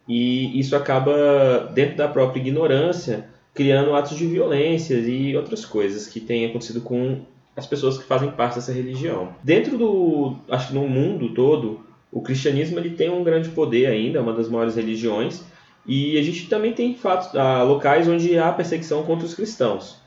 E 0.08 0.60
isso 0.60 0.76
acaba, 0.76 1.72
dentro 1.74 1.98
da 1.98 2.08
própria 2.08 2.40
ignorância, 2.40 3.28
criando 3.54 3.94
atos 3.94 4.18
de 4.18 4.26
violência 4.26 4.96
e 4.96 5.38
outras 5.38 5.64
coisas 5.64 6.08
que 6.08 6.20
têm 6.20 6.46
acontecido 6.46 6.82
com 6.82 7.22
as 7.56 7.68
pessoas 7.68 7.98
que 7.98 8.06
fazem 8.06 8.32
parte 8.32 8.56
dessa 8.56 8.72
religião. 8.72 9.36
Dentro 9.44 9.78
do, 9.78 10.38
acho 10.50 10.70
que 10.70 10.74
no 10.74 10.88
mundo 10.88 11.34
todo, 11.34 11.82
o 12.12 12.22
cristianismo 12.22 12.80
ele 12.80 12.92
tem 12.92 13.10
um 13.10 13.24
grande 13.24 13.50
poder 13.50 13.86
ainda, 13.88 14.18
é 14.18 14.22
uma 14.22 14.34
das 14.34 14.50
maiores 14.50 14.76
religiões, 14.76 15.44
e 15.86 16.18
a 16.18 16.24
gente 16.24 16.48
também 16.48 16.74
tem 16.74 16.96
fatos, 16.96 17.36
ah, 17.36 17.62
locais 17.64 18.08
onde 18.08 18.38
há 18.38 18.52
perseguição 18.52 19.04
contra 19.04 19.26
os 19.26 19.34
cristãos. 19.34 19.98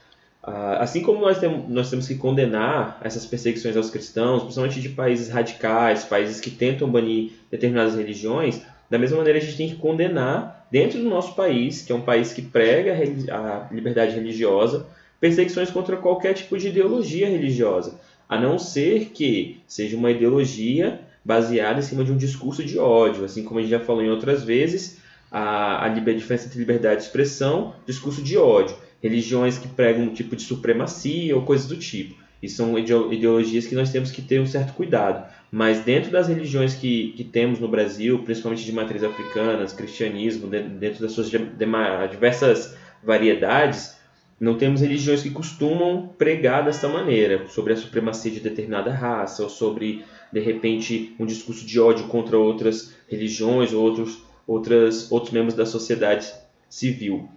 Ah, 0.43 0.79
assim 0.81 1.03
como 1.03 1.21
nós, 1.21 1.39
temos 1.39 1.69
nós 1.69 1.89
temos 1.89 2.09
que 2.09 2.17
condenar 2.17 2.99
essas 3.03 3.25
perseguições 3.25 3.77
aos 3.77 3.91
cristãos, 3.91 4.43
principalmente 4.43 4.81
de 4.81 4.89
países 4.89 5.29
radicais, 5.29 6.05
países 6.05 6.41
que 6.41 6.51
tentam 6.51 6.91
banir 6.91 7.33
determinadas 7.51 7.95
religiões, 7.95 8.61
da 8.91 8.99
mesma 8.99 9.19
maneira 9.19 9.39
a 9.39 9.43
gente 9.43 9.57
tem 9.57 9.69
que 9.69 9.77
condenar, 9.77 10.67
dentro 10.71 10.99
do 10.99 11.09
nosso 11.09 11.37
país, 11.37 11.83
que 11.83 11.93
é 11.93 11.95
um 11.95 12.01
país 12.01 12.33
que 12.33 12.43
prega 12.43 12.93
a 13.31 13.73
liberdade 13.73 14.17
religiosa, 14.17 14.87
perseguições 15.21 15.71
contra 15.71 15.97
qualquer 15.97 16.35
tipo 16.35 16.59
de 16.59 16.69
ideologia 16.69 17.29
religiosa, 17.29 18.01
a 18.29 18.39
não 18.39 18.59
ser 18.59 19.11
que 19.15 19.61
seja 19.67 19.97
uma 19.97 20.11
ideologia 20.11 21.01
baseada 21.25 21.79
em 21.79 21.83
cima 21.83 22.03
de 22.03 22.11
um 22.11 22.17
discurso 22.17 22.65
de 22.65 22.79
ódio, 22.79 23.25
assim 23.25 23.45
como 23.45 23.61
a 23.61 23.63
gente 23.63 23.71
já 23.71 23.79
falou 23.79 24.03
em 24.03 24.11
outras 24.11 24.43
vezes, 24.43 24.99
a, 25.31 25.87
a 25.87 25.89
diferença 25.89 26.47
entre 26.47 26.59
liberdade 26.59 26.97
de 26.97 27.07
expressão 27.07 27.75
discurso 27.87 28.21
de 28.23 28.37
ódio 28.37 28.77
religiões 29.03 29.59
que 29.59 29.69
pregam 29.69 30.05
um 30.05 30.15
tipo 30.15 30.37
de 30.37 30.43
supremacia 30.43 31.35
ou 31.35 31.43
coisas 31.43 31.67
do 31.67 31.77
tipo. 31.77 32.15
E 32.43 32.49
são 32.49 32.77
ideologias 32.79 33.67
que 33.67 33.75
nós 33.75 33.91
temos 33.91 34.11
que 34.11 34.23
ter 34.23 34.41
um 34.41 34.47
certo 34.47 34.73
cuidado. 34.73 35.29
Mas 35.51 35.81
dentro 35.81 36.11
das 36.11 36.29
religiões 36.29 36.75
que, 36.75 37.13
que 37.17 37.25
temos 37.25 37.61
no 37.61 37.69
Brasil, 37.69 38.21
principalmente 38.21 38.65
de 38.65 38.73
matriz 38.73 39.05
africana, 39.05 39.67
cristianismo, 39.67 40.49
dentro 40.49 41.03
das 41.03 41.13
suas 41.13 41.31
diversas 41.31 42.77
variedades, 43.03 43.97
não 44.41 44.57
temos 44.57 44.81
religiões 44.81 45.23
que 45.23 45.31
costumam 45.31 46.09
pregar 46.19 46.65
dessa 46.65 46.89
maneira, 46.89 47.47
sobre 47.49 47.75
a 47.75 47.77
supremacia 47.77 48.31
de 48.31 48.41
determinada 48.41 48.93
raça, 48.93 49.45
ou 49.45 49.49
sobre, 49.49 50.05
de 50.33 50.41
repente, 50.41 51.15
um 51.17 51.27
discurso 51.27 51.65
de 51.65 51.79
ódio 51.79 52.09
contra 52.09 52.37
outras 52.37 52.93
religiões 53.09 53.73
ou 53.73 53.83
outros, 53.83 54.19
outras, 54.45 55.13
outros 55.13 55.33
membros 55.33 55.55
da 55.55 55.65
sociedade 55.65 56.33
civil. 56.69 57.29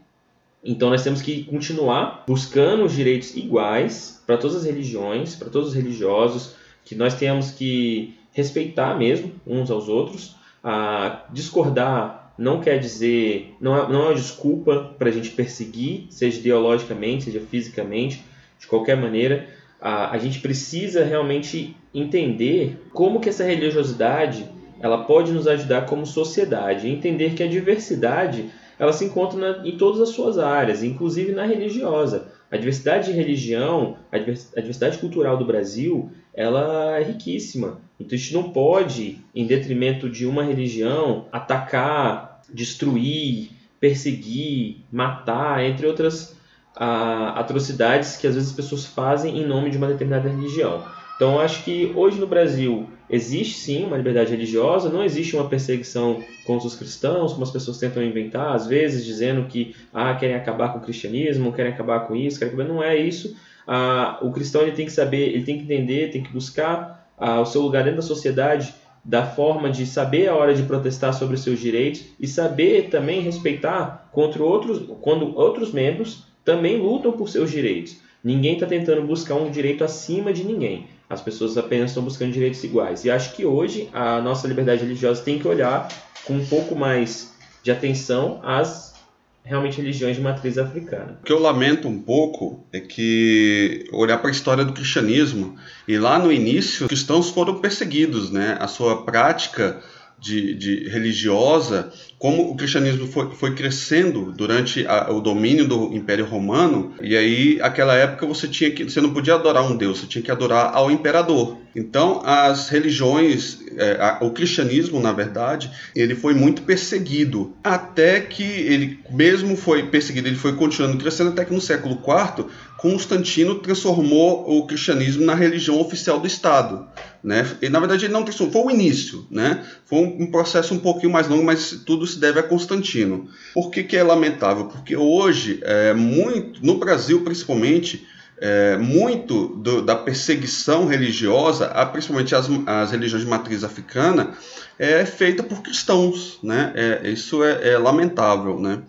Então 0.66 0.90
nós 0.90 1.04
temos 1.04 1.22
que 1.22 1.44
continuar 1.44 2.24
buscando 2.28 2.84
os 2.86 2.94
direitos 2.94 3.36
iguais 3.36 4.22
para 4.26 4.36
todas 4.36 4.58
as 4.58 4.66
religiões, 4.66 5.36
para 5.36 5.50
todos 5.50 5.70
os 5.70 5.76
religiosos, 5.76 6.56
que 6.84 6.96
nós 6.96 7.14
temos 7.14 7.52
que 7.52 8.16
respeitar 8.32 8.98
mesmo 8.98 9.32
uns 9.46 9.70
aos 9.70 9.88
outros. 9.88 10.36
Ah, 10.64 11.24
discordar 11.32 12.34
não 12.38 12.60
quer 12.60 12.80
dizer, 12.80 13.56
não 13.62 13.78
é, 13.78 13.92
não 13.92 14.02
é 14.02 14.06
uma 14.08 14.16
desculpa 14.16 14.94
para 14.98 15.10
a 15.10 15.12
gente 15.12 15.30
perseguir, 15.30 16.08
seja 16.10 16.40
ideologicamente, 16.40 17.26
seja 17.26 17.40
fisicamente, 17.40 18.24
de 18.60 18.66
qualquer 18.66 18.98
maneira. 18.98 19.48
Ah, 19.80 20.10
a 20.12 20.18
gente 20.18 20.40
precisa 20.40 21.06
realmente 21.06 21.78
entender 21.94 22.90
como 22.92 23.20
que 23.20 23.30
essa 23.30 23.44
religiosidade 23.44 24.50
ela 24.80 25.04
pode 25.06 25.32
nos 25.32 25.48
ajudar 25.48 25.86
como 25.86 26.06
sociedade, 26.06 26.90
entender 26.90 27.34
que 27.34 27.44
a 27.44 27.48
diversidade 27.48 28.50
ela 28.78 28.94
se 28.94 29.06
encontra 29.06 29.40
na, 29.40 29.68
em 29.68 29.78
todas 29.78 30.02
as 30.02 30.10
suas 30.10 30.38
áreas, 30.38 30.84
inclusive 30.84 31.32
na 31.32 31.46
religiosa. 31.46 32.28
A 32.52 32.58
diversidade 32.58 33.08
de 33.08 33.18
religião, 33.18 33.98
a 34.12 34.18
diversidade 34.18 34.98
cultural 34.98 35.38
do 35.38 35.46
Brasil, 35.46 36.12
ela 36.34 36.98
é 37.00 37.04
riquíssima. 37.04 37.80
Então 38.00 38.16
a 38.16 38.20
gente 38.20 38.34
não 38.34 38.52
pode, 38.52 39.20
em 39.34 39.46
detrimento 39.46 40.10
de 40.10 40.26
uma 40.26 40.44
religião, 40.44 41.26
atacar, 41.32 42.42
destruir, 42.54 43.50
perseguir, 43.80 44.78
matar, 44.92 45.64
entre 45.64 45.88
outras 45.88 46.36
ah, 46.76 47.40
atrocidades 47.40 48.18
que 48.18 48.28
às 48.28 48.36
vezes 48.36 48.50
as 48.50 48.56
pessoas 48.56 48.86
fazem 48.86 49.38
em 49.40 49.46
nome 49.46 49.70
de 49.70 49.78
uma 49.78 49.88
determinada 49.88 50.30
religião. 50.30 50.84
Então, 51.16 51.40
acho 51.40 51.64
que 51.64 51.94
hoje 51.96 52.20
no 52.20 52.28
Brasil 52.28 52.90
existe 53.10 53.58
sim 53.58 53.86
uma 53.86 53.96
liberdade 53.96 54.32
religiosa, 54.32 54.90
não 54.90 55.04
existe 55.04 55.36
uma 55.36 55.48
perseguição 55.48 56.24
contra 56.46 56.68
os 56.68 56.76
cristãos, 56.76 57.32
como 57.32 57.44
as 57.44 57.52
pessoas 57.52 57.78
tentam 57.78 58.04
inventar, 58.04 58.54
às 58.54 58.68
vezes 58.68 59.06
dizendo 59.06 59.48
que 59.48 59.76
ah, 59.94 60.14
querem 60.16 60.36
acabar 60.36 60.74
com 60.74 60.80
o 60.80 60.82
cristianismo, 60.82 61.54
querem 61.54 61.72
acabar 61.72 62.02
com 62.02 62.16
isso, 62.16 62.38
querem 62.38 62.54
acabar... 62.54 62.68
não 62.68 62.84
é 62.84 62.98
isso. 62.98 63.36
Ah, 63.66 64.20
o 64.22 64.32
cristão 64.32 64.62
ele 64.62 64.74
tem 64.74 64.86
que 64.86 64.92
saber, 64.92 65.30
ele 65.30 65.44
tem 65.44 65.58
que 65.58 65.64
entender, 65.64 66.12
tem 66.12 66.22
que 66.22 66.32
buscar 66.32 67.10
ah, 67.18 67.40
o 67.40 67.46
seu 67.46 67.62
lugar 67.62 67.84
dentro 67.84 68.02
da 68.02 68.06
sociedade 68.06 68.74
da 69.06 69.24
forma 69.24 69.70
de 69.70 69.86
saber 69.86 70.28
a 70.28 70.36
hora 70.36 70.56
de 70.56 70.64
protestar 70.64 71.14
sobre 71.14 71.36
os 71.36 71.44
seus 71.44 71.60
direitos 71.60 72.04
e 72.20 72.28
saber 72.28 72.90
também 72.90 73.22
respeitar 73.22 74.10
contra 74.12 74.44
outros, 74.44 74.84
quando 75.02 75.38
outros 75.38 75.72
membros 75.72 76.26
também 76.44 76.78
lutam 76.78 77.12
por 77.12 77.30
seus 77.30 77.52
direitos. 77.52 77.98
Ninguém 78.24 78.54
está 78.54 78.66
tentando 78.66 79.04
buscar 79.04 79.36
um 79.36 79.52
direito 79.52 79.84
acima 79.84 80.34
de 80.34 80.44
ninguém. 80.44 80.88
As 81.10 81.22
pessoas 81.22 81.58
apenas 81.58 81.92
estão 81.92 82.04
buscando 82.04 82.32
direitos 82.32 82.64
iguais. 82.64 83.06
E 83.06 83.12
acho 83.12 83.36
que 83.36 83.46
hoje 83.46 83.90
a 83.94 84.20
nossa 84.22 84.48
liberdade 84.48 84.82
religiosa 84.82 85.22
tem 85.22 85.38
que 85.38 85.48
olhar 85.48 85.88
com 86.26 86.34
um 86.34 86.46
pouco 86.46 86.76
mais 86.76 87.34
de 87.62 87.72
atenção 87.72 88.40
às 88.44 88.96
realmente 89.44 89.78
religiões 89.78 90.16
de 90.16 90.22
matriz 90.24 90.58
africana. 90.58 91.20
O 91.22 91.26
que 91.26 91.32
eu 91.32 91.40
lamento 91.40 91.88
um 91.88 92.00
pouco 92.00 92.66
é 92.74 92.80
que 92.80 93.88
olhar 93.92 94.18
para 94.18 94.30
a 94.30 94.32
história 94.32 94.66
do 94.66 94.74
cristianismo 94.74 95.56
e 95.88 95.98
lá 95.98 96.18
no 96.18 96.32
início 96.32 96.86
os 96.86 96.88
cristãos 96.88 97.30
foram 97.30 97.60
perseguidos, 97.60 98.32
né? 98.32 98.58
A 98.60 98.68
sua 98.68 99.04
prática 99.04 99.82
de, 100.20 100.56
de, 100.56 100.90
religiosa, 100.90 101.92
como 102.18 102.50
o 102.50 102.56
cristianismo 102.56 103.08
foi, 103.08 103.32
foi 103.36 103.56
crescendo 103.56 104.32
durante 104.32 104.86
a, 104.88 105.12
o 105.12 105.20
domínio 105.20 105.68
do 105.68 105.94
Império 105.94 106.26
Romano, 106.26 106.94
e 107.02 107.16
aí 107.16 107.60
aquela 107.62 107.94
época 107.96 108.26
você 108.26 108.48
tinha 108.48 108.72
que 108.72 108.84
você 108.84 109.02
não 109.02 109.14
podia 109.14 109.36
adorar 109.36 109.64
um 109.64 109.76
deus, 109.76 110.00
você 110.00 110.08
tinha 110.08 110.22
que 110.22 110.32
adorar 110.32 110.72
ao 110.74 110.90
imperador. 110.90 111.58
Então 111.76 112.22
as 112.24 112.70
religiões, 112.70 113.60
é, 113.78 113.98
a, 114.00 114.20
o 114.22 114.32
cristianismo 114.32 115.00
na 115.00 115.12
verdade, 115.12 115.70
ele 115.96 116.16
foi 116.16 116.34
muito 116.34 116.62
perseguido 116.62 117.54
até 117.64 118.22
que 118.22 118.44
ele 118.44 119.00
mesmo 119.12 119.56
foi 119.58 119.84
perseguido, 119.84 120.28
ele 120.28 120.38
foi 120.38 120.56
continuando 120.56 120.98
crescendo 120.98 121.32
até 121.32 121.44
que 121.44 121.54
no 121.54 121.62
século 121.62 121.96
IV 121.96 122.48
Constantino 122.86 123.56
transformou 123.56 124.48
o 124.48 124.68
cristianismo 124.68 125.26
na 125.26 125.34
religião 125.34 125.82
oficial 125.82 126.20
do 126.20 126.28
Estado. 126.28 126.88
Né? 127.24 127.44
E, 127.60 127.68
na 127.68 127.80
verdade, 127.80 128.06
ele 128.06 128.14
não 128.14 128.24
transformou, 128.24 128.54
foi 128.54 128.72
o 128.72 128.76
início. 128.76 129.26
Né? 129.32 129.66
Foi 129.88 130.02
um, 130.02 130.28
processo 130.28 130.72
um 130.72 130.78
pouquinho 130.78 131.12
mais 131.12 131.28
longo, 131.28 131.44
mas 131.44 131.82
tudo 131.84 132.06
se 132.06 132.20
deve 132.20 132.40
a 132.40 132.44
Constantino. 132.44 133.28
Por 133.56 133.72
que, 133.72 133.82
que 133.82 133.98
é 133.98 134.04
lamentável? 134.04 134.66
Porque 134.66 134.96
hoje, 134.96 135.60
é, 135.64 135.96
muito, 135.96 136.64
no 136.64 136.78
Brasil 136.78 137.22
principalmente, 137.22 138.06
é, 138.38 138.78
muito 138.78 139.48
do, 139.48 139.82
da 139.82 139.96
perseguição 139.96 140.86
religiosa, 140.86 141.68
principalmente 141.92 142.36
as, 142.36 142.48
as, 142.68 142.92
religiões 142.92 143.24
de 143.24 143.30
matriz 143.30 143.64
africana, 143.64 144.34
é 144.78 145.04
feita 145.08 145.42
por 145.42 145.64
cristãos. 145.64 146.38
Né? 146.44 146.72
É, 146.76 147.10
isso 147.10 147.44
é, 147.44 147.70
é 147.70 147.78
lamentável. 147.80 148.60
Né? 148.60 148.84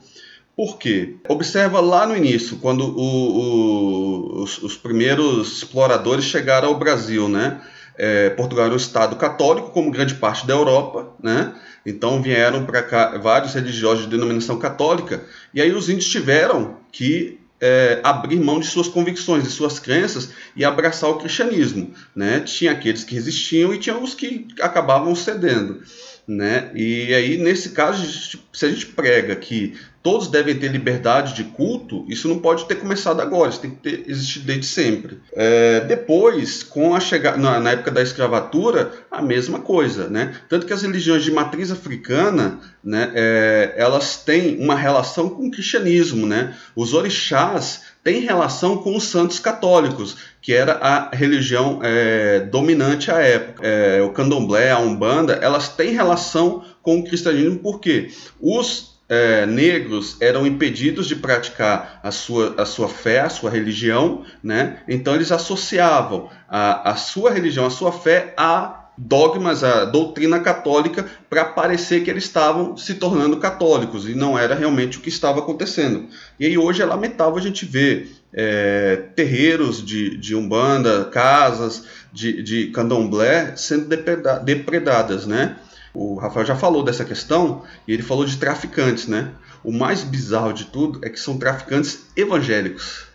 Por 0.57 0.79
quê? 0.79 1.17
Observa 1.29 1.81
lá 1.81 2.07
no 2.07 2.17
início, 2.17 2.57
quando 2.57 2.81
o, 2.81 4.41
o, 4.41 4.43
os, 4.43 4.63
os, 4.63 4.75
primeiros 4.75 5.59
exploradores 5.59 6.25
chegaram 6.25 6.69
ao 6.69 6.79
Brasil, 6.79 7.29
né? 7.29 7.61
É, 7.99 8.31
Portugal 8.31 8.65
era 8.65 8.75
um 8.75 8.79
estado 8.79 9.17
católico, 9.17 9.71
como 9.71 9.91
grande 9.91 10.15
parte 10.15 10.47
da 10.47 10.55
Europa, 10.55 11.15
né? 11.23 11.55
Então 11.85 12.23
vieram 12.23 12.65
para 12.65 12.83
cá 12.83 13.19
vários 13.19 13.53
religiosos 13.53 14.05
de 14.05 14.11
denominação 14.11 14.59
católica, 14.59 15.23
e 15.53 15.61
aí 15.61 15.73
os 15.73 15.91
índios 15.91 16.09
tiveram 16.09 16.79
que 16.91 17.39
é, 17.61 18.01
abrir 18.03 18.41
mão 18.41 18.59
de 18.59 18.67
suas 18.67 18.89
convicções, 18.89 19.45
de 19.45 19.51
suas 19.51 19.79
crenças 19.79 20.31
e 20.55 20.65
abraçar 20.65 21.11
o 21.11 21.19
cristianismo. 21.19 21.93
Né? 22.15 22.41
Tinha 22.41 22.73
aqueles 22.73 23.05
que 23.05 23.15
resistiam 23.15 23.73
e 23.75 23.79
tinha 23.79 23.97
os 23.97 24.15
que 24.15 24.47
acabavam 24.61 25.15
cedendo. 25.15 25.83
Né? 26.27 26.71
E 26.75 27.15
aí, 27.15 27.37
nesse 27.37 27.71
caso, 27.71 28.05
se 28.53 28.67
a 28.67 28.69
gente 28.69 28.87
prega 28.87 29.37
que 29.37 29.77
todos 30.07 30.29
devem 30.29 30.57
ter 30.57 30.69
liberdade 30.69 31.35
de 31.35 31.43
culto, 31.43 32.05
isso 32.09 32.29
não 32.29 32.39
pode 32.39 32.65
ter 32.67 32.77
começado 32.77 33.21
agora, 33.21 33.51
isso 33.51 33.61
tem 33.61 33.73
que 33.73 33.77
ter 33.77 34.05
existido 34.09 34.47
desde 34.47 34.67
sempre. 34.67 35.19
É, 35.33 35.81
depois, 35.81 36.63
com 36.63 36.95
a 36.95 37.01
chegada 37.01 37.37
na, 37.37 37.59
na, 37.59 37.71
época 37.73 37.91
da 37.91 38.01
escravatura, 38.01 38.93
a 39.11 39.21
mesma 39.21 39.59
coisa, 39.59 40.09
né? 40.09 40.37
Tanto 40.49 40.65
que 40.65 40.73
as 40.73 40.83
religiões 40.83 41.25
de 41.25 41.33
matriz 41.33 41.73
africana, 41.73 42.61
né, 42.85 43.11
é, 43.17 43.75
elas 43.77 44.17
têm 44.17 44.59
uma 44.61 44.77
relação 44.77 45.29
com 45.29 45.49
o 45.49 45.51
cristianismo, 45.51 46.25
né? 46.25 46.55
Os 46.77 46.95
orixás 46.95 47.86
têm 48.07 48.21
relação 48.21 48.77
com 48.77 48.95
os 48.95 49.03
santos 49.03 49.41
católicos, 49.41 50.17
que 50.41 50.55
era 50.55 50.75
a 50.75 51.11
religião 51.13 51.81
é, 51.83 52.39
dominante 52.39 53.11
à 53.11 53.19
época. 53.19 53.67
É, 53.67 54.01
o 54.01 54.11
candomblé, 54.11 54.71
a 54.71 54.79
umbanda, 54.79 55.33
elas 55.43 55.71
têm 55.71 55.91
relação 55.91 56.65
com 56.83 57.01
o 57.01 57.05
cristianismo 57.05 57.59
porque 57.59 58.13
os 58.41 59.01
é, 59.09 59.45
negros 59.45 60.19
eram 60.21 60.47
impedidos 60.47 61.09
de 61.09 61.17
praticar 61.17 61.99
a 62.01 62.13
sua, 62.13 62.55
a 62.57 62.65
sua 62.65 62.89
fé, 62.89 63.23
a 63.23 63.29
sua 63.29 63.51
religião, 63.51 64.25
né? 64.41 64.79
então 64.87 65.17
eles 65.17 65.33
associavam 65.33 66.31
a, 66.49 66.93
a 66.93 66.95
sua 66.95 67.33
religião, 67.33 67.67
a 67.67 67.71
sua 67.71 67.91
fé 67.91 68.35
a 68.37 68.86
dogmas, 68.97 69.63
a 69.63 69.85
doutrina 69.85 70.41
católica, 70.41 71.07
para 71.29 71.45
parecer 71.45 72.03
que 72.03 72.11
eles 72.11 72.25
estavam 72.25 72.77
se 72.77 72.95
tornando 72.95 73.37
católicos, 73.39 74.09
e 74.09 74.15
não 74.15 74.39
era 74.39 74.55
realmente 74.55 74.99
o 74.99 75.01
que 75.01 75.09
estava 75.09 75.41
acontecendo. 75.41 76.07
E 76.41 76.47
aí 76.47 76.57
hoje 76.57 76.83
é 76.83 76.85
lamentável 76.85 77.37
a 77.37 77.43
gente 77.43 77.67
ver 77.67 78.11
é, 78.33 78.97
terreiros 79.15 79.85
de, 79.85 80.17
de 80.17 80.35
umbanda, 80.35 81.05
casas 81.07 81.85
de, 82.13 82.43
de 82.43 82.67
candomblé 82.69 83.55
sendo 83.57 83.87
depreda 83.87 84.39
depredadas, 84.39 85.27
né? 85.27 85.57
O 85.93 86.17
Rafael 86.17 86.45
já 86.45 86.55
falou 86.55 86.83
dessa 86.83 87.05
questão 87.05 87.63
e 87.89 87.93
ele 87.93 88.03
falou 88.03 88.27
de 88.27 88.37
traficantes, 88.37 89.07
né? 89.07 89.31
O 89.65 89.73
mais 89.73 90.03
bizarro 90.03 90.53
de 90.53 90.67
tudo 90.67 91.01
é 91.03 91.09
que 91.09 91.19
são 91.19 91.39
traficantes 91.39 92.07
evangélicos. 92.15 93.07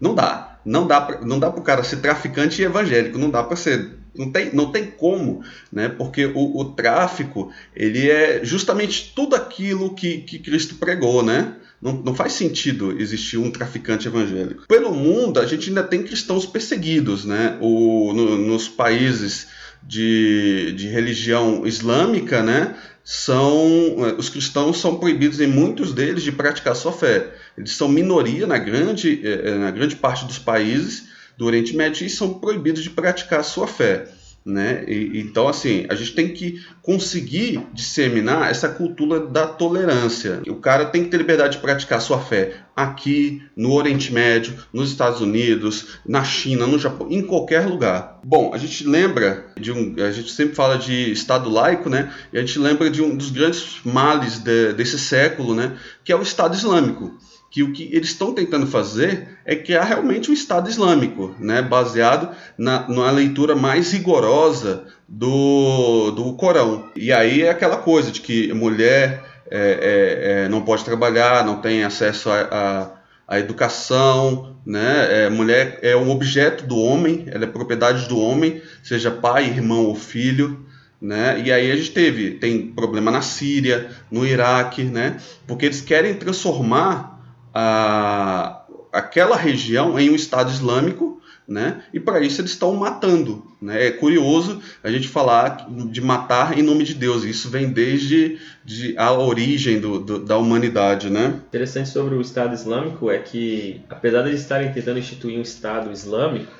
Não 0.00 0.14
dá, 0.14 0.58
não 0.64 0.86
dá, 0.86 1.00
pra, 1.00 1.20
não 1.20 1.38
dá 1.38 1.50
para 1.50 1.60
o 1.60 1.62
cara 1.62 1.84
ser 1.84 1.98
traficante 1.98 2.60
e 2.60 2.64
evangélico, 2.64 3.18
não 3.18 3.30
dá 3.30 3.42
para 3.42 3.56
ser 3.56 3.98
não 4.16 4.30
tem, 4.30 4.54
não 4.54 4.70
tem 4.70 4.86
como, 4.86 5.42
né? 5.72 5.88
porque 5.88 6.26
o, 6.26 6.58
o, 6.58 6.64
tráfico 6.66 7.52
ele 7.74 8.10
é 8.10 8.44
justamente 8.44 9.12
tudo 9.14 9.34
aquilo 9.34 9.94
que, 9.94 10.18
que 10.18 10.38
Cristo 10.38 10.76
pregou. 10.76 11.22
Né? 11.22 11.54
Não, 11.82 11.92
não 11.92 12.14
faz 12.14 12.32
sentido 12.32 12.98
existir 13.00 13.38
um 13.38 13.50
traficante 13.50 14.06
evangélico. 14.06 14.66
Pelo 14.68 14.94
mundo, 14.94 15.40
a 15.40 15.46
gente 15.46 15.68
ainda 15.68 15.82
tem 15.82 16.02
cristãos 16.02 16.46
perseguidos. 16.46 17.24
Né? 17.24 17.58
O, 17.60 18.12
no, 18.12 18.36
nos 18.36 18.68
países 18.68 19.48
de, 19.82 20.72
de 20.76 20.88
religião 20.88 21.66
islâmica, 21.66 22.42
né? 22.42 22.74
são 23.04 23.96
eh, 23.98 24.14
os 24.16 24.30
cristãos 24.30 24.80
são 24.80 24.96
proibidos 24.96 25.38
em 25.38 25.46
muitos 25.46 25.92
deles 25.92 26.22
de 26.22 26.32
praticar 26.32 26.74
sua 26.74 26.90
fé. 26.90 27.34
Eles 27.56 27.72
são 27.72 27.86
minoria 27.86 28.46
na 28.46 28.56
grande, 28.56 29.20
eh, 29.22 29.42
eh, 29.44 29.58
na 29.58 29.70
grande 29.70 29.94
parte 29.94 30.24
dos 30.24 30.38
países 30.38 31.12
do 31.36 31.46
Oriente 31.46 31.76
Médio 31.76 32.06
e 32.06 32.10
são 32.10 32.34
proibidos 32.34 32.82
de 32.82 32.90
praticar 32.90 33.40
a 33.40 33.44
sua 33.44 33.66
fé. 33.66 34.08
Né? 34.44 34.84
E, 34.86 35.20
então, 35.20 35.48
assim, 35.48 35.86
a 35.88 35.94
gente 35.94 36.14
tem 36.14 36.28
que 36.34 36.62
conseguir 36.82 37.66
disseminar 37.72 38.50
essa 38.50 38.68
cultura 38.68 39.18
da 39.18 39.46
tolerância. 39.46 40.42
O 40.46 40.56
cara 40.56 40.84
tem 40.84 41.04
que 41.04 41.08
ter 41.08 41.16
liberdade 41.16 41.56
de 41.56 41.62
praticar 41.62 41.98
sua 41.98 42.20
fé 42.20 42.52
aqui, 42.76 43.42
no 43.56 43.72
Oriente 43.72 44.12
Médio, 44.12 44.54
nos 44.70 44.90
Estados 44.90 45.22
Unidos, 45.22 45.98
na 46.06 46.22
China, 46.22 46.66
no 46.66 46.78
Japão, 46.78 47.06
em 47.10 47.22
qualquer 47.22 47.66
lugar. 47.66 48.20
Bom, 48.22 48.52
a 48.52 48.58
gente 48.58 48.86
lembra 48.86 49.46
de 49.58 49.72
um. 49.72 49.94
A 50.04 50.10
gente 50.10 50.30
sempre 50.30 50.54
fala 50.54 50.76
de 50.76 51.10
Estado 51.10 51.48
laico, 51.48 51.88
né? 51.88 52.12
E 52.30 52.36
a 52.36 52.40
gente 52.40 52.58
lembra 52.58 52.90
de 52.90 53.00
um 53.00 53.16
dos 53.16 53.30
grandes 53.30 53.78
males 53.82 54.40
de, 54.40 54.74
desse 54.74 54.98
século, 54.98 55.54
né? 55.54 55.78
Que 56.04 56.12
é 56.12 56.16
o 56.16 56.22
Estado 56.22 56.54
Islâmico 56.54 57.18
que 57.54 57.62
o 57.62 57.72
que 57.72 57.88
eles 57.92 58.08
estão 58.08 58.34
tentando 58.34 58.66
fazer 58.66 59.28
é 59.44 59.54
criar 59.54 59.84
realmente 59.84 60.28
um 60.28 60.34
Estado 60.34 60.68
Islâmico, 60.68 61.36
né, 61.38 61.62
baseado 61.62 62.34
na, 62.58 62.88
na 62.88 63.12
leitura 63.12 63.54
mais 63.54 63.92
rigorosa 63.92 64.86
do, 65.08 66.10
do 66.10 66.32
Corão. 66.32 66.90
E 66.96 67.12
aí 67.12 67.42
é 67.42 67.50
aquela 67.50 67.76
coisa 67.76 68.10
de 68.10 68.20
que 68.20 68.52
mulher 68.52 69.22
é, 69.48 69.58
é, 69.58 70.46
é, 70.46 70.48
não 70.48 70.62
pode 70.62 70.84
trabalhar, 70.84 71.46
não 71.46 71.60
tem 71.60 71.84
acesso 71.84 72.28
a, 72.28 72.40
a, 72.50 72.90
a 73.36 73.38
educação, 73.38 74.56
né? 74.66 75.26
É, 75.26 75.30
mulher 75.30 75.78
é 75.80 75.94
um 75.94 76.10
objeto 76.10 76.66
do 76.66 76.76
homem, 76.76 77.26
ela 77.28 77.44
é 77.44 77.46
propriedade 77.46 78.08
do 78.08 78.18
homem, 78.18 78.60
seja 78.82 79.12
pai, 79.12 79.44
irmão 79.44 79.84
ou 79.84 79.94
filho. 79.94 80.66
Né? 81.00 81.40
E 81.44 81.52
aí 81.52 81.70
a 81.70 81.76
gente 81.76 81.92
teve, 81.92 82.32
tem 82.32 82.68
problema 82.68 83.10
na 83.10 83.20
Síria, 83.20 83.90
no 84.10 84.26
Iraque, 84.26 84.82
né? 84.82 85.18
porque 85.46 85.66
eles 85.66 85.82
querem 85.82 86.14
transformar 86.14 87.13
a, 87.54 88.64
aquela 88.92 89.36
região 89.36 89.98
em 89.98 90.10
um 90.10 90.14
Estado 90.14 90.50
Islâmico, 90.50 91.22
né? 91.46 91.82
E 91.92 92.00
para 92.00 92.20
isso 92.20 92.40
eles 92.40 92.52
estão 92.52 92.74
matando, 92.74 93.44
né? 93.60 93.86
É 93.86 93.90
curioso 93.90 94.60
a 94.82 94.90
gente 94.90 95.08
falar 95.08 95.68
de 95.68 96.00
matar 96.00 96.58
em 96.58 96.62
nome 96.62 96.84
de 96.84 96.94
Deus. 96.94 97.22
Isso 97.22 97.50
vem 97.50 97.70
desde 97.70 98.38
de 98.64 98.96
a 98.96 99.12
origem 99.12 99.78
do, 99.78 100.00
do, 100.00 100.18
da 100.18 100.38
humanidade, 100.38 101.10
né? 101.10 101.40
Interessante 101.48 101.90
sobre 101.90 102.14
o 102.14 102.20
Estado 102.20 102.54
Islâmico 102.54 103.10
é 103.10 103.18
que, 103.18 103.82
apesar 103.90 104.22
de 104.22 104.30
eles 104.30 104.40
estarem 104.40 104.72
tentando 104.72 104.98
instituir 104.98 105.38
um 105.38 105.42
Estado 105.42 105.92
Islâmico, 105.92 106.52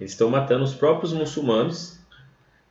eles 0.00 0.12
estão 0.12 0.28
matando 0.28 0.64
os 0.64 0.74
próprios 0.74 1.12
muçulmanos 1.12 1.97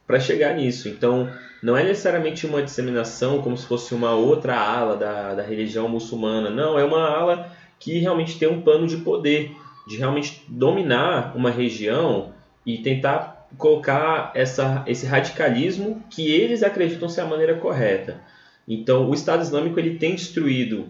para 0.08 0.20
chegar 0.20 0.56
nisso. 0.56 0.88
Então, 0.88 1.30
não 1.62 1.76
é 1.76 1.84
necessariamente 1.84 2.48
uma 2.48 2.64
disseminação 2.64 3.42
como 3.42 3.58
se 3.58 3.66
fosse 3.66 3.94
uma 3.94 4.16
outra 4.16 4.58
ala 4.58 4.96
da, 4.96 5.36
da 5.36 5.44
religião 5.44 5.90
muçulmana. 5.90 6.50
Não, 6.50 6.80
é 6.80 6.84
uma 6.86 7.06
ala 7.06 7.52
que 7.78 8.00
realmente 8.00 8.40
tem 8.40 8.48
um 8.48 8.62
plano 8.62 8.88
de 8.88 8.98
poder, 8.98 9.52
de 9.86 9.98
realmente 9.98 10.44
dominar 10.48 11.36
uma 11.36 11.52
região 11.52 12.32
e 12.66 12.78
tentar 12.78 13.48
colocar 13.58 14.32
essa, 14.34 14.84
esse 14.88 15.06
radicalismo 15.06 16.04
que 16.10 16.32
eles 16.32 16.64
acreditam 16.64 17.10
ser 17.10 17.22
a 17.22 17.26
maneira 17.26 17.56
correta. 17.56 18.22
Então, 18.68 19.10
o 19.10 19.14
Estado 19.14 19.44
Islâmico 19.44 19.80
ele 19.80 19.98
tem 19.98 20.16
destruído 20.16 20.88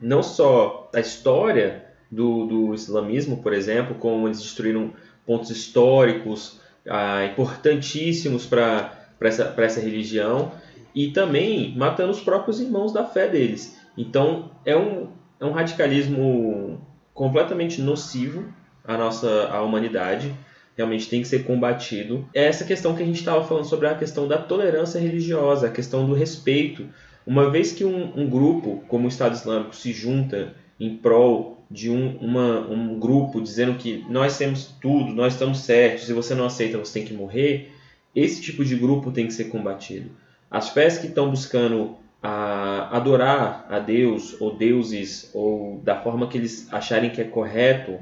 não 0.00 0.22
só 0.22 0.90
a 0.94 1.00
história 1.00 1.84
do, 2.10 2.46
do 2.46 2.74
islamismo, 2.74 3.42
por 3.42 3.52
exemplo, 3.52 3.96
como 3.96 4.28
eles 4.28 4.40
destruíram 4.40 4.92
pontos 5.24 5.50
históricos 5.50 6.60
ah, 6.88 7.24
importantíssimos 7.24 8.46
para 8.46 8.92
essa, 9.20 9.54
essa 9.58 9.80
religião 9.80 10.52
e 10.94 11.08
também 11.10 11.74
matando 11.76 12.10
os 12.10 12.20
próprios 12.20 12.60
irmãos 12.60 12.92
da 12.92 13.04
fé 13.04 13.28
deles. 13.28 13.78
Então 13.96 14.50
é 14.64 14.76
um, 14.76 15.08
é 15.40 15.44
um 15.44 15.52
radicalismo 15.52 16.80
completamente 17.12 17.80
nocivo 17.80 18.44
à 18.84 18.96
nossa 18.96 19.48
à 19.48 19.62
humanidade. 19.62 20.34
Realmente 20.76 21.08
tem 21.08 21.22
que 21.22 21.28
ser 21.28 21.44
combatido. 21.44 22.28
É 22.34 22.44
essa 22.44 22.64
questão 22.64 22.94
que 22.94 23.02
a 23.02 23.06
gente 23.06 23.18
estava 23.18 23.42
falando 23.44 23.64
sobre 23.64 23.88
a 23.88 23.94
questão 23.94 24.28
da 24.28 24.36
tolerância 24.36 24.98
religiosa, 24.98 25.66
a 25.66 25.70
questão 25.70 26.06
do 26.06 26.12
respeito. 26.12 26.86
Uma 27.26 27.50
vez 27.50 27.72
que 27.72 27.84
um, 27.84 28.12
um 28.14 28.28
grupo 28.28 28.84
como 28.86 29.06
o 29.06 29.08
Estado 29.08 29.34
Islâmico 29.34 29.74
se 29.74 29.92
junta 29.92 30.54
em 30.78 30.94
prol 30.94 31.55
de 31.70 31.90
um, 31.90 32.16
uma, 32.18 32.60
um 32.68 32.98
grupo 32.98 33.40
dizendo 33.40 33.74
que 33.74 34.04
nós 34.08 34.38
temos 34.38 34.74
tudo, 34.80 35.12
nós 35.12 35.32
estamos 35.32 35.60
certos, 35.60 36.06
se 36.06 36.12
você 36.12 36.34
não 36.34 36.46
aceita 36.46 36.78
você 36.78 37.00
tem 37.00 37.08
que 37.08 37.14
morrer, 37.14 37.72
esse 38.14 38.40
tipo 38.40 38.64
de 38.64 38.76
grupo 38.76 39.10
tem 39.10 39.26
que 39.26 39.34
ser 39.34 39.44
combatido. 39.44 40.10
As 40.50 40.70
fés 40.70 40.96
que 40.96 41.08
estão 41.08 41.28
buscando 41.28 41.96
a, 42.22 42.96
adorar 42.96 43.66
a 43.68 43.78
Deus 43.78 44.40
ou 44.40 44.54
deuses 44.54 45.30
ou 45.34 45.80
da 45.84 45.96
forma 46.00 46.28
que 46.28 46.38
eles 46.38 46.72
acharem 46.72 47.10
que 47.10 47.20
é 47.20 47.24
correto, 47.24 47.98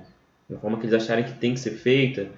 da 0.48 0.58
forma 0.58 0.78
que 0.78 0.86
eles 0.86 1.02
acharem 1.02 1.24
que 1.24 1.32
tem 1.32 1.54
que 1.54 1.60
ser 1.60 1.72
feita, 1.72 2.28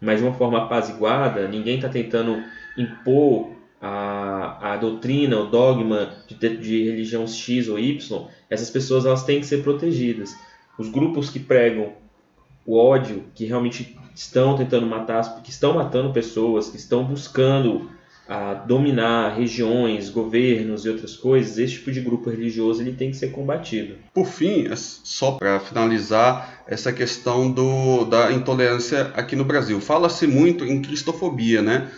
mas 0.00 0.20
de 0.20 0.26
uma 0.26 0.34
forma 0.34 0.58
apaziguada, 0.58 1.48
ninguém 1.48 1.76
está 1.76 1.88
tentando 1.88 2.42
impor 2.78 3.50
a, 3.82 4.74
a 4.74 4.76
doutrina, 4.76 5.38
o 5.38 5.46
dogma 5.46 6.14
de, 6.28 6.56
de 6.56 6.84
religião 6.84 7.26
X 7.26 7.68
ou 7.68 7.78
Y, 7.78 8.26
essas 8.48 8.70
pessoas 8.70 9.04
elas 9.04 9.24
têm 9.24 9.40
que 9.40 9.46
ser 9.46 9.62
protegidas 9.62 10.34
os 10.78 10.88
grupos 10.88 11.30
que 11.30 11.40
pregam 11.40 11.92
o 12.64 12.76
ódio, 12.76 13.24
que 13.34 13.44
realmente 13.44 13.96
estão 14.14 14.56
tentando 14.56 14.86
matar, 14.86 15.42
que 15.42 15.50
estão 15.50 15.74
matando 15.74 16.12
pessoas, 16.12 16.68
que 16.68 16.76
estão 16.76 17.04
buscando 17.04 17.90
a 18.28 18.50
ah, 18.50 18.54
dominar 18.54 19.36
regiões, 19.36 20.10
governos 20.10 20.84
e 20.84 20.88
outras 20.88 21.14
coisas, 21.14 21.58
esse 21.58 21.74
tipo 21.74 21.92
de 21.92 22.00
grupo 22.00 22.28
religioso 22.28 22.82
ele 22.82 22.92
tem 22.92 23.10
que 23.10 23.16
ser 23.16 23.30
combatido. 23.30 23.94
Por 24.12 24.26
fim, 24.26 24.66
só 24.74 25.32
para 25.32 25.60
finalizar 25.60 26.64
essa 26.66 26.92
questão 26.92 27.48
do, 27.48 28.04
da 28.04 28.32
intolerância 28.32 29.12
aqui 29.14 29.36
no 29.36 29.44
Brasil, 29.44 29.80
fala-se 29.80 30.26
muito 30.26 30.64
em 30.64 30.82
cristofobia, 30.82 31.62
né? 31.62 31.88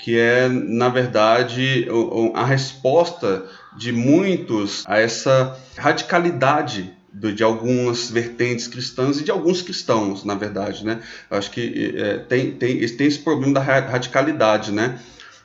Que 0.00 0.18
é 0.18 0.48
na 0.48 0.88
verdade 0.88 1.86
a 2.34 2.44
resposta 2.44 3.46
de 3.76 3.92
muitos 3.92 4.84
a 4.88 4.98
essa 4.98 5.56
radicalidade 5.76 6.92
de 7.12 7.42
algumas 7.42 8.10
vertentes 8.10 8.68
cristãs 8.68 9.18
e 9.18 9.24
de 9.24 9.30
alguns 9.30 9.62
cristãos, 9.62 10.24
na 10.24 10.34
verdade, 10.34 10.84
né? 10.84 11.00
Acho 11.30 11.50
que 11.50 11.94
é, 11.96 12.18
tem, 12.18 12.52
tem, 12.52 12.86
tem 12.86 13.06
esse 13.06 13.18
problema 13.18 13.54
da 13.54 13.60
radicalidade, 13.60 14.72
né? 14.72 14.98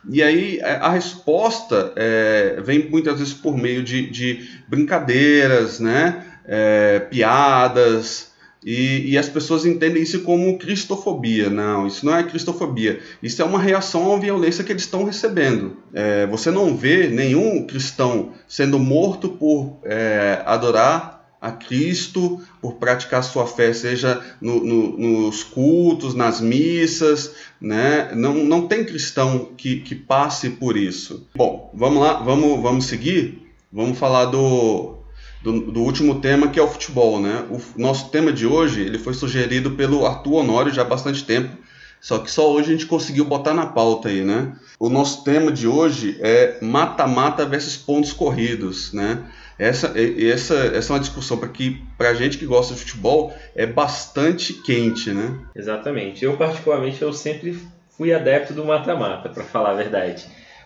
E 0.09 0.21
aí 0.21 0.59
é, 0.59 0.75
a 0.75 0.89
resposta 0.89 1.91
é, 1.95 2.61
vem 2.63 2.87
muitas 2.89 3.17
vezes 3.17 3.33
por 3.33 3.57
meio 3.57 3.83
de, 3.83 4.09
de 4.09 4.47
brincadeiras, 4.67 5.79
né? 5.79 6.23
É, 6.47 6.99
piadas, 6.99 8.35
e, 8.65 9.11
e, 9.11 9.17
as 9.17 9.29
pessoas 9.29 9.63
entendem 9.63 10.01
isso 10.01 10.21
como 10.21 10.57
cristofobia. 10.57 11.51
Não, 11.51 11.85
isso 11.85 12.03
não 12.03 12.15
é 12.15 12.23
cristofobia. 12.23 12.99
Isso 13.21 13.39
é 13.39 13.45
uma 13.45 13.59
reação 13.59 14.11
à 14.11 14.17
violência 14.17 14.63
que 14.63 14.71
eles 14.71 14.81
estão 14.81 15.03
recebendo. 15.03 15.77
É, 15.93 16.25
você 16.25 16.49
não 16.49 16.75
vê 16.75 17.07
nenhum 17.07 17.67
cristão 17.67 18.31
sendo 18.47 18.79
morto 18.79 19.29
por 19.29 19.77
é, 19.83 20.41
adorar 20.47 21.14
a 21.45 21.51
Cristo, 21.51 22.41
por 22.59 22.73
praticar 22.73 23.23
sua 23.23 23.45
fé, 23.45 23.71
seja 23.71 24.19
no, 24.41 24.65
no, 24.65 24.97
nos 24.97 25.43
cultos, 25.43 26.15
nas 26.15 26.41
missas, 26.41 27.35
né? 27.61 28.09
Não, 28.15 28.33
não 28.33 28.67
tem 28.67 28.83
cristão 28.83 29.51
que, 29.55 29.81
que 29.81 29.93
passe 29.93 30.49
por 30.49 30.75
isso. 30.75 31.27
Bom, 31.35 31.69
vamos 31.71 32.01
lá, 32.01 32.13
vamos, 32.13 32.59
vamos 32.63 32.85
seguir? 32.85 33.47
Vamos 33.71 33.99
falar 33.99 34.25
do, 34.25 34.97
do, 35.43 35.71
do, 35.71 35.81
último 35.81 36.19
tema, 36.19 36.47
que 36.47 36.59
é 36.59 36.63
o 36.63 36.67
futebol, 36.67 37.21
né? 37.21 37.45
O 37.51 37.61
nosso 37.79 38.09
tema 38.09 38.33
de 38.33 38.47
hoje, 38.47 38.81
ele 38.81 38.97
foi 38.97 39.13
sugerido 39.13 39.71
pelo 39.71 40.03
Arthur 40.03 40.37
Honório 40.37 40.73
já 40.73 40.81
há 40.81 40.85
bastante 40.85 41.23
tempo, 41.23 41.55
só 42.01 42.17
que 42.17 42.31
só 42.31 42.51
hoje 42.51 42.69
a 42.69 42.71
gente 42.71 42.87
conseguiu 42.87 43.25
botar 43.25 43.53
na 43.53 43.67
pauta 43.67 44.09
aí, 44.09 44.23
né? 44.23 44.53
O 44.79 44.89
nosso 44.89 45.23
tema 45.23 45.51
de 45.51 45.67
hoje 45.67 46.17
é 46.21 46.57
mata-mata 46.59 47.45
versus 47.45 47.77
pontos 47.77 48.13
corridos, 48.13 48.91
né? 48.93 49.23
Essa, 49.57 49.93
essa, 49.97 50.55
essa 50.55 50.91
é 50.91 50.93
uma 50.93 50.99
discussão 50.99 51.37
para 51.37 51.47
que 51.49 51.81
para 51.97 52.13
gente 52.13 52.37
que 52.37 52.45
gosta 52.45 52.73
de 52.73 52.79
futebol 52.81 53.33
é 53.55 53.65
bastante 53.65 54.53
quente, 54.53 55.11
né? 55.11 55.39
Exatamente. 55.55 56.25
Eu 56.25 56.35
particularmente 56.35 57.01
eu 57.01 57.13
sempre 57.13 57.57
fui 57.97 58.13
adepto 58.13 58.53
do 58.53 58.65
mata-mata, 58.65 59.29
para 59.29 59.43
falar 59.43 59.71
a 59.71 59.75
verdade. 59.75 60.25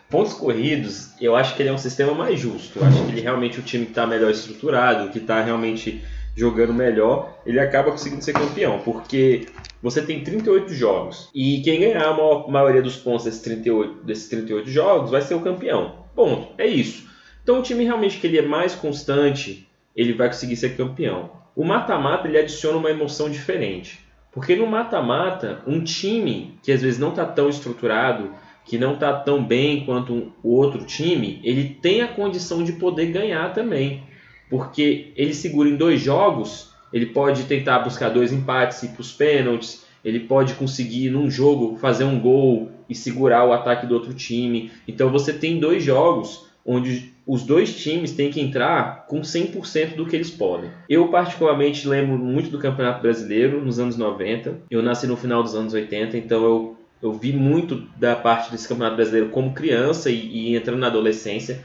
Pontos 0.10 0.34
corridos, 0.34 1.12
eu 1.22 1.36
acho 1.36 1.56
que 1.56 1.62
ele 1.62 1.70
é 1.70 1.74
um 1.74 1.78
sistema 1.78 2.16
mais 2.16 2.40
justo. 2.40 2.80
Eu 2.80 2.86
acho 2.86 3.06
que 3.06 3.12
ele 3.12 3.22
realmente 3.22 3.60
o 3.60 3.64
time 3.64 3.86
que 3.86 3.92
está 3.92 4.08
melhor 4.08 4.32
estruturado, 4.32 5.10
que 5.12 5.20
está 5.20 5.40
realmente 5.42 6.04
jogando 6.36 6.74
melhor, 6.74 7.38
ele 7.46 7.60
acaba 7.60 7.92
conseguindo 7.92 8.24
ser 8.24 8.34
campeão, 8.34 8.80
porque 8.80 9.48
você 9.84 10.02
tem 10.02 10.24
38 10.24 10.74
jogos 10.74 11.30
e 11.36 11.62
quem 11.62 11.82
ganhar 11.82 12.06
a 12.06 12.14
maior, 12.14 12.50
maioria 12.50 12.82
dos 12.82 12.96
pontos 12.96 13.26
desses 13.26 13.42
38, 13.42 14.04
desses 14.04 14.30
38 14.30 14.70
jogos 14.70 15.12
vai 15.12 15.22
ser 15.22 15.36
o 15.36 15.42
campeão. 15.42 16.06
Ponto. 16.16 16.54
É 16.58 16.66
isso. 16.66 17.09
Então 17.50 17.62
o 17.62 17.64
time 17.64 17.84
realmente 17.84 18.20
que 18.20 18.28
ele 18.28 18.38
é 18.38 18.44
mais 18.44 18.76
constante, 18.76 19.68
ele 19.96 20.14
vai 20.14 20.28
conseguir 20.28 20.56
ser 20.56 20.78
campeão. 20.78 21.32
O 21.56 21.66
mata-mata 21.66 22.28
ele 22.28 22.38
adiciona 22.38 22.78
uma 22.78 22.92
emoção 22.92 23.28
diferente. 23.28 24.06
Porque 24.32 24.56
no 24.56 24.68
mata-mata, 24.68 25.64
um 25.66 25.84
time 25.84 26.60
que 26.62 26.72
às 26.72 26.84
vezes 26.84 27.00
não 27.00 27.10
está 27.10 27.26
tão 27.26 27.50
estruturado, 27.50 28.36
que 28.64 28.78
não 28.78 28.94
está 28.94 29.14
tão 29.14 29.44
bem 29.44 29.84
quanto 29.84 30.32
o 30.44 30.52
outro 30.52 30.86
time, 30.86 31.42
ele 31.44 31.76
tem 31.82 32.04
a 32.04 32.08
condição 32.08 32.64
de 32.64 32.74
poder 32.74 33.08
ganhar 33.08 33.52
também. 33.52 34.04
Porque 34.48 35.12
ele 35.16 35.34
segura 35.34 35.70
em 35.70 35.76
dois 35.76 36.00
jogos, 36.00 36.72
ele 36.94 37.08
pode 37.08 37.46
tentar 37.46 37.80
buscar 37.80 38.10
dois 38.10 38.32
empates, 38.32 38.84
ir 38.84 38.90
para 38.90 39.02
os 39.02 39.12
pênaltis, 39.12 39.88
ele 40.06 40.20
pode 40.20 40.54
conseguir 40.54 41.10
num 41.10 41.32
jogo 41.32 41.78
fazer 41.78 42.04
um 42.04 42.20
gol 42.20 42.70
e 42.88 42.94
segurar 42.94 43.44
o 43.44 43.54
ataque 43.54 43.88
do 43.88 43.96
outro 43.96 44.14
time. 44.14 44.72
Então 44.88 45.10
você 45.10 45.34
tem 45.34 45.60
dois 45.60 45.84
jogos 45.84 46.48
onde 46.66 47.14
os 47.26 47.44
dois 47.44 47.76
times 47.76 48.12
têm 48.12 48.32
que 48.32 48.42
entrar 48.42 49.06
com 49.08 49.22
100% 49.22 49.96
do 49.96 50.06
que 50.06 50.16
eles 50.16 50.32
podem. 50.32 50.70
Eu, 50.90 51.08
particularmente, 51.10 51.88
lembro 51.88 52.18
muito 52.18 52.50
do 52.50 52.60
Campeonato 52.60 53.02
Brasileiro 53.02 53.64
nos 53.64 53.80
anos 53.80 53.98
90. 53.98 54.62
Eu 54.70 54.82
nasci 54.82 55.08
no 55.08 55.16
final 55.16 55.44
dos 55.44 55.56
anos 55.56 55.74
80, 55.74 56.18
então 56.18 56.44
eu, 56.44 56.78
eu 57.02 57.14
vi 57.14 57.32
muito 57.32 57.88
da 57.98 58.16
parte 58.16 58.52
desse 58.52 58.68
Campeonato 58.68 58.96
Brasileiro 58.96 59.30
como 59.30 59.54
criança 59.54 60.10
e, 60.10 60.50
e 60.50 60.56
entrando 60.56 60.80
na 60.80 60.88
adolescência. 60.88 61.64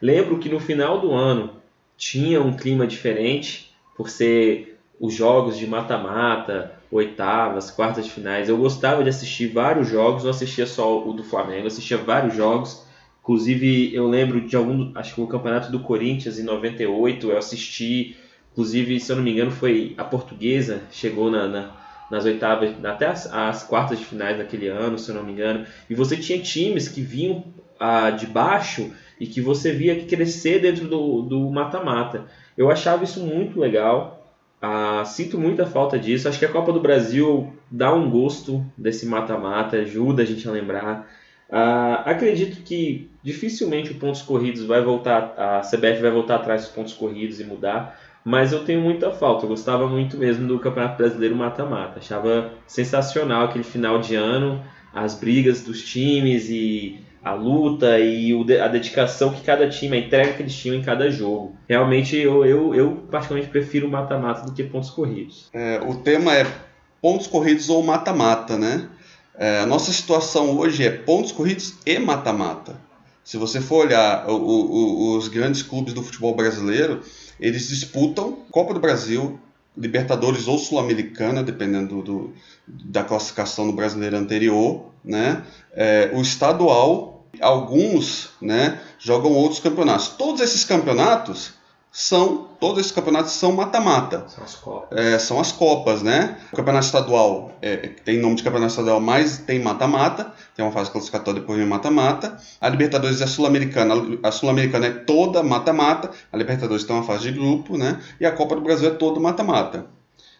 Lembro 0.00 0.38
que 0.38 0.48
no 0.48 0.60
final 0.60 1.00
do 1.00 1.12
ano 1.12 1.50
tinha 1.96 2.42
um 2.42 2.52
clima 2.52 2.86
diferente, 2.86 3.72
por 3.96 4.10
ser 4.10 4.78
os 5.00 5.14
jogos 5.14 5.56
de 5.56 5.66
mata-mata, 5.66 6.72
oitavas, 6.90 7.70
quartas 7.70 8.04
de 8.04 8.10
finais. 8.10 8.48
Eu 8.48 8.56
gostava 8.56 9.02
de 9.02 9.10
assistir 9.10 9.46
vários 9.46 9.88
jogos, 9.88 10.24
não 10.24 10.30
assistia 10.30 10.66
só 10.66 11.06
o 11.06 11.12
do 11.12 11.24
Flamengo, 11.24 11.66
assistia 11.66 11.98
vários 11.98 12.34
jogos 12.34 12.84
Inclusive, 13.24 13.94
eu 13.94 14.06
lembro 14.06 14.38
de 14.42 14.54
algum, 14.54 14.92
acho 14.94 15.14
que 15.14 15.20
o 15.22 15.26
campeonato 15.26 15.72
do 15.72 15.80
Corinthians 15.80 16.38
em 16.38 16.42
98, 16.42 17.30
eu 17.30 17.38
assisti, 17.38 18.18
inclusive, 18.52 19.00
se 19.00 19.10
eu 19.10 19.16
não 19.16 19.22
me 19.22 19.32
engano, 19.32 19.50
foi 19.50 19.94
a 19.96 20.04
portuguesa, 20.04 20.82
chegou 20.90 21.30
na, 21.30 21.48
na 21.48 21.84
nas 22.10 22.26
oitavas, 22.26 22.72
até 22.84 23.06
as, 23.06 23.32
as, 23.32 23.62
quartas 23.62 23.98
de 23.98 24.04
finais 24.04 24.36
daquele 24.36 24.68
ano, 24.68 24.98
se 24.98 25.08
eu 25.08 25.14
não 25.14 25.24
me 25.24 25.32
engano. 25.32 25.64
E 25.88 25.94
você 25.94 26.18
tinha 26.18 26.38
times 26.38 26.86
que 26.86 27.00
vinham 27.00 27.42
ah, 27.80 28.10
de 28.10 28.26
baixo 28.26 28.92
e 29.18 29.26
que 29.26 29.40
você 29.40 29.72
via 29.72 30.04
crescer 30.04 30.60
dentro 30.60 30.86
do 30.86 31.50
mata-mata. 31.50 32.26
Eu 32.56 32.70
achava 32.70 33.04
isso 33.04 33.20
muito 33.20 33.58
legal. 33.58 34.30
Ah, 34.60 35.02
sinto 35.06 35.38
muita 35.38 35.64
falta 35.64 35.98
disso. 35.98 36.28
Acho 36.28 36.38
que 36.38 36.44
a 36.44 36.52
Copa 36.52 36.72
do 36.74 36.80
Brasil 36.80 37.54
dá 37.70 37.92
um 37.94 38.10
gosto 38.10 38.64
desse 38.76 39.06
mata-mata, 39.06 39.78
ajuda 39.78 40.22
a 40.22 40.26
gente 40.26 40.46
a 40.46 40.52
lembrar. 40.52 41.10
Ah, 41.50 42.02
acredito 42.04 42.62
que 42.62 43.10
dificilmente 43.24 43.92
o 43.92 43.94
pontos 43.94 44.20
corridos 44.20 44.64
vai 44.64 44.82
voltar, 44.82 45.34
a 45.38 45.60
CBF 45.62 46.02
vai 46.02 46.10
voltar 46.10 46.36
atrás 46.36 46.62
dos 46.62 46.70
pontos 46.70 46.92
corridos 46.92 47.40
e 47.40 47.44
mudar, 47.44 47.98
mas 48.22 48.52
eu 48.52 48.64
tenho 48.64 48.82
muita 48.82 49.10
falta. 49.10 49.46
Eu 49.46 49.48
gostava 49.48 49.88
muito 49.88 50.18
mesmo 50.18 50.46
do 50.46 50.58
Campeonato 50.58 50.98
Brasileiro 50.98 51.34
mata-mata. 51.34 51.98
Achava 51.98 52.52
sensacional 52.66 53.46
aquele 53.46 53.64
final 53.64 53.98
de 53.98 54.14
ano, 54.14 54.62
as 54.92 55.14
brigas 55.14 55.62
dos 55.62 55.82
times 55.82 56.48
e 56.50 57.00
a 57.24 57.32
luta 57.32 57.98
e 57.98 58.32
a 58.60 58.68
dedicação 58.68 59.32
que 59.32 59.40
cada 59.40 59.68
time, 59.68 59.96
a 59.96 60.00
entrega 60.00 60.34
que 60.34 60.42
eles 60.42 60.54
tinham 60.54 60.76
em 60.76 60.82
cada 60.82 61.10
jogo. 61.10 61.56
Realmente 61.66 62.16
eu, 62.16 62.44
eu, 62.44 62.74
eu 62.74 62.92
particularmente 63.10 63.50
prefiro 63.50 63.88
mata-mata 63.88 64.44
do 64.44 64.52
que 64.52 64.62
pontos 64.62 64.90
corridos. 64.90 65.48
É, 65.54 65.80
o 65.80 65.94
tema 65.94 66.34
é 66.34 66.46
pontos 67.00 67.26
corridos 67.26 67.70
ou 67.70 67.82
mata-mata, 67.82 68.58
né? 68.58 68.88
É, 69.36 69.60
a 69.60 69.66
nossa 69.66 69.90
situação 69.90 70.58
hoje 70.58 70.86
é 70.86 70.90
pontos 70.90 71.32
corridos 71.32 71.78
e 71.86 71.98
mata-mata. 71.98 72.76
Se 73.24 73.38
você 73.38 73.60
for 73.60 73.86
olhar 73.86 74.28
o, 74.28 74.34
o, 74.34 75.16
os 75.16 75.28
grandes 75.28 75.62
clubes 75.62 75.94
do 75.94 76.02
futebol 76.02 76.34
brasileiro, 76.34 77.02
eles 77.40 77.68
disputam 77.68 78.38
Copa 78.50 78.74
do 78.74 78.80
Brasil, 78.80 79.40
Libertadores 79.76 80.46
ou 80.46 80.58
Sul-Americana, 80.58 81.42
dependendo 81.42 82.02
do, 82.02 82.32
da 82.66 83.02
classificação 83.02 83.66
do 83.66 83.72
brasileiro 83.72 84.16
anterior, 84.16 84.90
né? 85.02 85.42
É, 85.72 86.10
o 86.14 86.20
estadual, 86.20 87.26
alguns 87.40 88.30
né, 88.40 88.78
jogam 88.98 89.32
outros 89.32 89.58
campeonatos. 89.58 90.08
Todos 90.08 90.40
esses 90.40 90.64
campeonatos 90.64 91.54
são 91.96 92.48
todos 92.58 92.80
esses 92.80 92.90
campeonatos 92.90 93.30
são 93.30 93.52
mata-mata. 93.52 94.24
São 94.26 94.42
as 94.42 94.56
copas. 94.56 94.98
É, 94.98 95.16
são 95.16 95.40
as 95.40 95.52
copas, 95.52 96.02
né? 96.02 96.36
O 96.52 96.56
campeonato 96.56 96.86
estadual 96.86 97.52
é, 97.62 97.76
tem 97.76 98.18
nome 98.18 98.34
de 98.34 98.42
campeonato 98.42 98.72
estadual, 98.72 99.00
mas 99.00 99.38
tem 99.38 99.60
mata-mata. 99.60 100.32
Tem 100.56 100.64
uma 100.64 100.72
fase 100.72 100.90
classificatória 100.90 101.40
depois 101.40 101.56
vem 101.56 101.68
mata-mata. 101.68 102.36
A 102.60 102.68
Libertadores 102.68 103.20
é 103.20 103.28
sul-americana. 103.28 103.94
A 104.24 104.32
sul-americana 104.32 104.86
é 104.86 104.90
toda 104.90 105.40
mata-mata. 105.44 106.10
A 106.32 106.36
Libertadores 106.36 106.82
tem 106.82 106.96
uma 106.96 107.04
fase 107.04 107.30
de 107.30 107.38
grupo, 107.38 107.78
né? 107.78 108.00
E 108.18 108.26
a 108.26 108.32
Copa 108.32 108.56
do 108.56 108.60
Brasil 108.60 108.88
é 108.88 108.92
todo 108.92 109.20
mata-mata. 109.20 109.86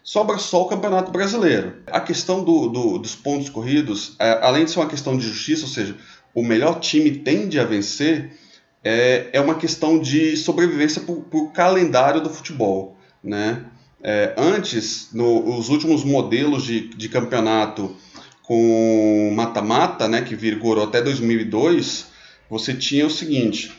Sobra 0.02 0.38
só 0.38 0.62
o 0.62 0.66
Campeonato 0.66 1.12
Brasileiro. 1.12 1.84
A 1.86 2.00
questão 2.00 2.42
do, 2.42 2.68
do, 2.68 2.98
dos 2.98 3.14
pontos 3.14 3.48
corridos, 3.48 4.16
é, 4.18 4.40
além 4.42 4.64
de 4.64 4.72
ser 4.72 4.80
uma 4.80 4.88
questão 4.88 5.16
de 5.16 5.24
justiça, 5.24 5.62
ou 5.62 5.68
seja, 5.68 5.96
o 6.34 6.42
melhor 6.42 6.80
time 6.80 7.12
tende 7.12 7.60
a 7.60 7.64
vencer, 7.64 8.36
é, 8.84 9.30
é 9.32 9.40
uma 9.40 9.54
questão 9.54 9.98
de 9.98 10.36
sobrevivência 10.36 11.00
por, 11.00 11.22
por 11.22 11.52
calendário 11.52 12.20
do 12.20 12.28
futebol. 12.28 12.96
Né? 13.22 13.64
É, 14.02 14.34
antes, 14.36 15.08
nos 15.12 15.70
últimos 15.70 16.04
modelos 16.04 16.64
de, 16.64 16.88
de 16.88 17.08
campeonato 17.08 17.96
com 18.42 19.32
mata-mata, 19.34 20.06
né, 20.06 20.20
que 20.20 20.36
vigorou 20.36 20.84
até 20.84 21.00
2002, 21.00 22.06
você 22.50 22.74
tinha 22.74 23.06
o 23.06 23.10
seguinte: 23.10 23.72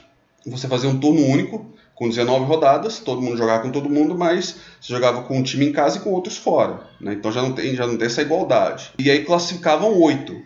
você 0.45 0.67
fazia 0.67 0.89
um 0.89 0.99
turno 0.99 1.23
único 1.23 1.73
com 1.93 2.09
19 2.09 2.45
rodadas, 2.45 2.99
todo 2.99 3.21
mundo 3.21 3.37
jogava 3.37 3.61
com 3.61 3.71
todo 3.71 3.89
mundo, 3.89 4.17
mas 4.17 4.57
você 4.81 4.91
jogava 4.91 5.21
com 5.21 5.37
um 5.37 5.43
time 5.43 5.67
em 5.67 5.71
casa 5.71 5.97
e 5.97 6.01
com 6.01 6.11
outros 6.11 6.35
fora. 6.37 6.81
Né? 6.99 7.13
Então 7.13 7.31
já 7.31 7.41
não, 7.41 7.53
tem, 7.53 7.75
já 7.75 7.87
não 7.87 7.95
tem 7.95 8.07
essa 8.07 8.21
igualdade. 8.21 8.91
E 8.99 9.09
aí 9.09 9.23
classificavam 9.23 9.97
oito. 10.01 10.41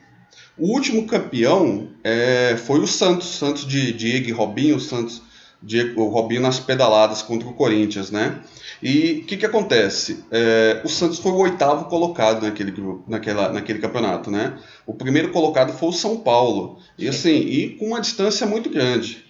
O 0.60 0.74
último 0.74 1.08
campeão 1.08 1.88
é, 2.04 2.58
foi 2.58 2.82
o 2.82 2.88
Santos, 2.88 3.30
Santos 3.30 3.66
de 3.66 3.94
Diego 3.94 4.28
e 4.28 4.32
Robinho, 4.32 4.76
o 4.76 4.80
Santos 4.80 5.22
Diego, 5.64 6.02
o 6.02 6.10
Robinho 6.10 6.42
nas 6.42 6.60
pedaladas 6.60 7.22
contra 7.22 7.48
o 7.48 7.54
Corinthians, 7.54 8.12
né? 8.12 8.42
E 8.84 9.22
o 9.24 9.26
que, 9.26 9.38
que 9.38 9.46
acontece? 9.46 10.24
É, 10.30 10.82
o 10.84 10.90
Santos 10.90 11.20
foi 11.20 11.32
o 11.32 11.38
oitavo 11.38 11.86
colocado 11.86 12.44
naquele, 12.44 12.74
naquela, 13.08 13.54
naquele 13.54 13.80
campeonato, 13.80 14.30
né? 14.30 14.58
O 14.86 14.94
primeiro 14.94 15.32
colocado 15.32 15.72
foi 15.72 15.90
o 15.90 15.94
São 15.94 16.18
Paulo. 16.18 16.80
E 16.98 17.08
assim, 17.08 17.36
e 17.36 17.70
com 17.78 17.88
uma 17.88 18.02
distância 18.02 18.46
muito 18.46 18.70
grande. 18.70 19.26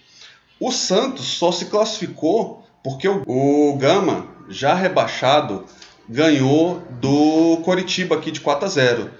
O 0.58 0.72
Santos 0.72 1.26
só 1.26 1.52
se 1.52 1.66
classificou 1.66 2.64
porque 2.82 3.08
o, 3.08 3.22
o 3.26 3.76
Gama, 3.76 4.26
já 4.48 4.74
rebaixado, 4.74 5.64
ganhou 6.08 6.82
do 7.00 7.58
Coritiba 7.64 8.16
aqui 8.16 8.30
de 8.30 8.40
4 8.40 8.66
a 8.66 8.68
0. 8.68 9.10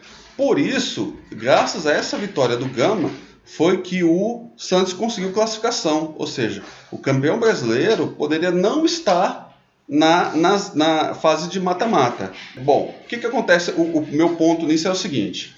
Por 0.41 0.59
isso, 0.59 1.19
graças 1.31 1.87
a 1.87 1.93
essa 1.93 2.17
vitória 2.17 2.57
do 2.57 2.65
Gama, 2.65 3.11
foi 3.45 3.83
que 3.83 4.03
o 4.03 4.49
Santos 4.57 4.95
conseguiu 4.95 5.35
classificação. 5.35 6.15
Ou 6.17 6.27
seja, 6.27 6.63
o 6.91 6.97
campeão 6.97 7.39
brasileiro 7.39 8.15
poderia 8.17 8.51
não 8.51 8.87
estar 8.87 9.55
na, 9.87 10.35
na, 10.75 11.15
fase 11.15 11.51
de 11.51 11.61
mata-mata. 11.61 12.33
Bom, 12.57 12.95
o 13.05 13.07
que, 13.07 13.19
que 13.19 13.27
acontece? 13.27 13.73
O, 13.73 13.99
o, 13.99 14.07
meu 14.11 14.35
ponto 14.37 14.65
nisso 14.65 14.89
é 14.89 14.91
o 14.91 14.95
seguinte. 14.95 15.55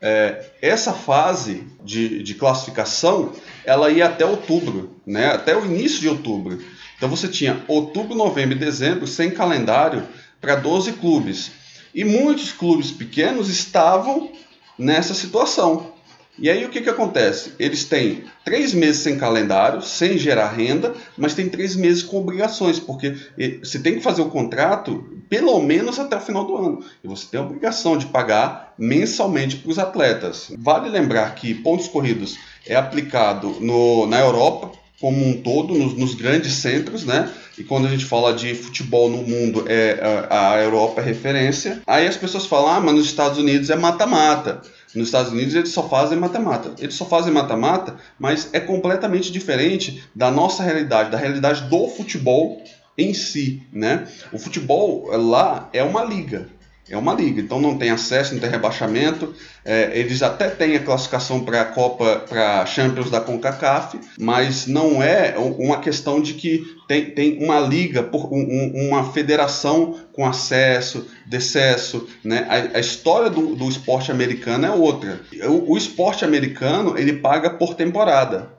É, 0.00 0.46
essa 0.62 0.94
fase 0.94 1.66
de, 1.84 2.22
de 2.22 2.34
classificação 2.34 3.34
ela 3.66 3.90
ia 3.90 4.06
até 4.06 4.24
outubro, 4.24 4.96
né? 5.06 5.26
até 5.26 5.54
o 5.54 5.66
início 5.66 6.00
de 6.00 6.08
outubro. 6.08 6.58
Então 6.96 7.06
você 7.06 7.28
tinha 7.28 7.62
outubro, 7.68 8.14
novembro 8.14 8.56
e 8.56 8.58
dezembro 8.58 9.06
sem 9.06 9.30
calendário 9.30 10.08
para 10.40 10.54
12 10.54 10.94
clubes. 10.94 11.50
E 11.94 12.04
muitos 12.04 12.52
clubes 12.52 12.90
pequenos 12.90 13.48
estavam 13.48 14.30
nessa 14.78 15.14
situação. 15.14 15.92
E 16.38 16.48
aí 16.48 16.64
o 16.64 16.70
que, 16.70 16.80
que 16.80 16.88
acontece? 16.88 17.52
Eles 17.58 17.84
têm 17.84 18.24
três 18.42 18.72
meses 18.72 19.02
sem 19.02 19.18
calendário, 19.18 19.82
sem 19.82 20.16
gerar 20.16 20.50
renda, 20.50 20.94
mas 21.16 21.34
tem 21.34 21.48
três 21.48 21.76
meses 21.76 22.02
com 22.02 22.18
obrigações, 22.18 22.80
porque 22.80 23.14
você 23.62 23.78
tem 23.78 23.94
que 23.94 24.00
fazer 24.00 24.22
o 24.22 24.30
contrato 24.30 25.04
pelo 25.28 25.60
menos 25.60 25.98
até 25.98 26.16
o 26.16 26.20
final 26.20 26.46
do 26.46 26.56
ano. 26.56 26.84
E 27.04 27.06
você 27.08 27.26
tem 27.30 27.38
a 27.38 27.42
obrigação 27.42 27.98
de 27.98 28.06
pagar 28.06 28.74
mensalmente 28.78 29.56
para 29.56 29.70
os 29.70 29.78
atletas. 29.78 30.50
Vale 30.58 30.88
lembrar 30.88 31.34
que 31.34 31.54
pontos 31.54 31.86
corridos 31.86 32.38
é 32.66 32.74
aplicado 32.74 33.56
no, 33.60 34.06
na 34.06 34.18
Europa 34.18 34.81
como 35.02 35.28
um 35.28 35.42
todo, 35.42 35.74
nos, 35.74 35.94
nos 35.94 36.14
grandes 36.14 36.52
centros, 36.52 37.04
né? 37.04 37.28
E 37.58 37.64
quando 37.64 37.88
a 37.88 37.90
gente 37.90 38.04
fala 38.04 38.32
de 38.32 38.54
futebol 38.54 39.10
no 39.10 39.24
mundo, 39.24 39.64
é 39.66 39.98
a, 40.30 40.52
a 40.52 40.62
Europa 40.62 41.00
é 41.00 41.04
referência. 41.04 41.82
Aí 41.88 42.06
as 42.06 42.16
pessoas 42.16 42.46
falam, 42.46 42.70
ah, 42.70 42.80
mas 42.80 42.94
nos 42.94 43.06
Estados 43.06 43.36
Unidos 43.36 43.68
é 43.68 43.74
mata-mata. 43.74 44.62
Nos 44.94 45.08
Estados 45.08 45.32
Unidos 45.32 45.56
eles 45.56 45.70
só 45.70 45.88
fazem 45.88 46.16
mata-mata. 46.16 46.70
Eles 46.78 46.94
só 46.94 47.04
fazem 47.04 47.32
mata-mata, 47.32 47.96
mas 48.16 48.48
é 48.52 48.60
completamente 48.60 49.32
diferente 49.32 50.04
da 50.14 50.30
nossa 50.30 50.62
realidade, 50.62 51.10
da 51.10 51.18
realidade 51.18 51.62
do 51.62 51.88
futebol 51.88 52.62
em 52.96 53.12
si, 53.12 53.60
né? 53.72 54.06
O 54.32 54.38
futebol 54.38 55.08
lá 55.16 55.68
é 55.72 55.82
uma 55.82 56.04
liga, 56.04 56.46
é 56.88 56.96
uma 56.96 57.14
liga, 57.14 57.40
então 57.40 57.60
não 57.60 57.78
tem 57.78 57.90
acesso, 57.90 58.34
não 58.34 58.40
tem 58.40 58.50
rebaixamento. 58.50 59.32
É, 59.64 59.96
eles 59.98 60.22
até 60.22 60.48
têm 60.48 60.74
a 60.74 60.82
classificação 60.82 61.44
para 61.44 61.60
a 61.60 61.64
Copa, 61.64 62.24
para 62.28 62.66
Champions 62.66 63.08
da 63.08 63.20
CONCACAF, 63.20 64.00
mas 64.18 64.66
não 64.66 65.02
é 65.02 65.36
uma 65.38 65.78
questão 65.78 66.20
de 66.20 66.34
que 66.34 66.64
tem, 66.88 67.10
tem 67.10 67.44
uma 67.44 67.60
liga, 67.60 68.02
por, 68.02 68.32
um, 68.32 68.88
uma 68.88 69.12
federação 69.12 70.00
com 70.12 70.26
acesso, 70.26 71.06
decesso. 71.24 72.08
Né? 72.24 72.46
A, 72.48 72.78
a 72.78 72.80
história 72.80 73.30
do, 73.30 73.54
do, 73.54 73.68
esporte 73.68 74.10
americano 74.10 74.66
é 74.66 74.70
outra. 74.70 75.20
O, 75.44 75.74
o 75.74 75.78
esporte 75.78 76.24
americano 76.24 76.98
ele 76.98 77.14
paga 77.14 77.48
por 77.50 77.74
temporada. 77.74 78.50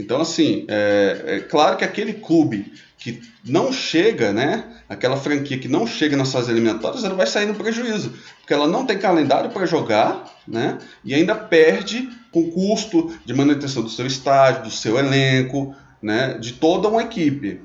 Então, 0.00 0.20
assim, 0.20 0.64
é, 0.68 1.22
é 1.26 1.40
claro 1.40 1.76
que 1.76 1.84
aquele 1.84 2.14
clube 2.14 2.72
que 2.96 3.20
não 3.44 3.72
chega, 3.72 4.32
né? 4.32 4.64
Aquela 4.88 5.16
franquia 5.16 5.58
que 5.58 5.68
não 5.68 5.86
chega 5.86 6.16
nas 6.16 6.32
fases 6.32 6.48
eliminatórias, 6.48 7.04
ela 7.04 7.14
vai 7.14 7.26
sair 7.26 7.46
no 7.46 7.54
prejuízo, 7.54 8.14
porque 8.40 8.52
ela 8.52 8.66
não 8.66 8.84
tem 8.84 8.98
calendário 8.98 9.50
para 9.50 9.66
jogar, 9.66 10.24
né? 10.48 10.78
E 11.04 11.14
ainda 11.14 11.34
perde 11.34 12.08
com 12.32 12.50
custo 12.50 13.14
de 13.24 13.34
manutenção 13.34 13.82
do 13.82 13.90
seu 13.90 14.06
estádio, 14.06 14.64
do 14.64 14.70
seu 14.70 14.98
elenco, 14.98 15.74
né? 16.02 16.38
De 16.38 16.54
toda 16.54 16.88
uma 16.88 17.02
equipe. 17.02 17.60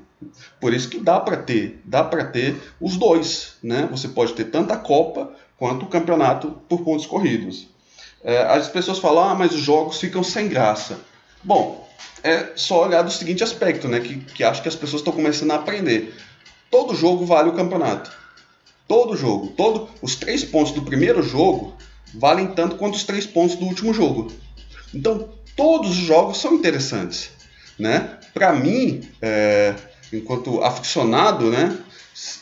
Por 0.60 0.72
isso 0.72 0.88
que 0.88 0.98
dá 0.98 1.20
para 1.20 1.36
ter, 1.36 1.80
dá 1.84 2.04
para 2.04 2.24
ter 2.24 2.56
os 2.80 2.96
dois, 2.96 3.56
né? 3.62 3.88
Você 3.90 4.08
pode 4.08 4.34
ter 4.34 4.44
tanto 4.44 4.72
a 4.72 4.76
Copa 4.76 5.32
quanto 5.58 5.84
o 5.84 5.88
campeonato 5.88 6.50
por 6.68 6.82
pontos 6.82 7.06
corridos. 7.06 7.68
É, 8.22 8.42
as 8.42 8.68
pessoas 8.68 8.98
falam, 8.98 9.28
ah, 9.28 9.34
mas 9.34 9.54
os 9.54 9.60
jogos 9.60 9.98
ficam 9.98 10.22
sem 10.22 10.48
graça. 10.48 10.98
Bom, 11.44 11.85
é 12.22 12.52
só 12.56 12.84
olhar 12.84 13.02
do 13.02 13.10
seguinte 13.10 13.44
aspecto, 13.44 13.88
né? 13.88 14.00
Que, 14.00 14.16
que 14.18 14.44
acho 14.44 14.62
que 14.62 14.68
as 14.68 14.74
pessoas 14.74 15.00
estão 15.00 15.12
começando 15.12 15.50
a 15.52 15.56
aprender. 15.56 16.14
Todo 16.70 16.94
jogo 16.94 17.24
vale 17.24 17.50
o 17.50 17.54
campeonato. 17.54 18.10
Todo 18.88 19.16
jogo. 19.16 19.48
Todo, 19.56 19.88
os 20.02 20.16
três 20.16 20.44
pontos 20.44 20.72
do 20.72 20.82
primeiro 20.82 21.22
jogo 21.22 21.74
valem 22.14 22.48
tanto 22.48 22.76
quanto 22.76 22.94
os 22.94 23.04
três 23.04 23.26
pontos 23.26 23.56
do 23.56 23.66
último 23.66 23.92
jogo. 23.92 24.32
Então, 24.94 25.28
todos 25.54 25.90
os 25.90 25.96
jogos 25.96 26.38
são 26.38 26.54
interessantes. 26.54 27.30
Né? 27.78 28.18
Para 28.32 28.52
mim, 28.52 29.02
é, 29.20 29.74
enquanto 30.12 30.62
aficionado, 30.62 31.50
né, 31.50 31.76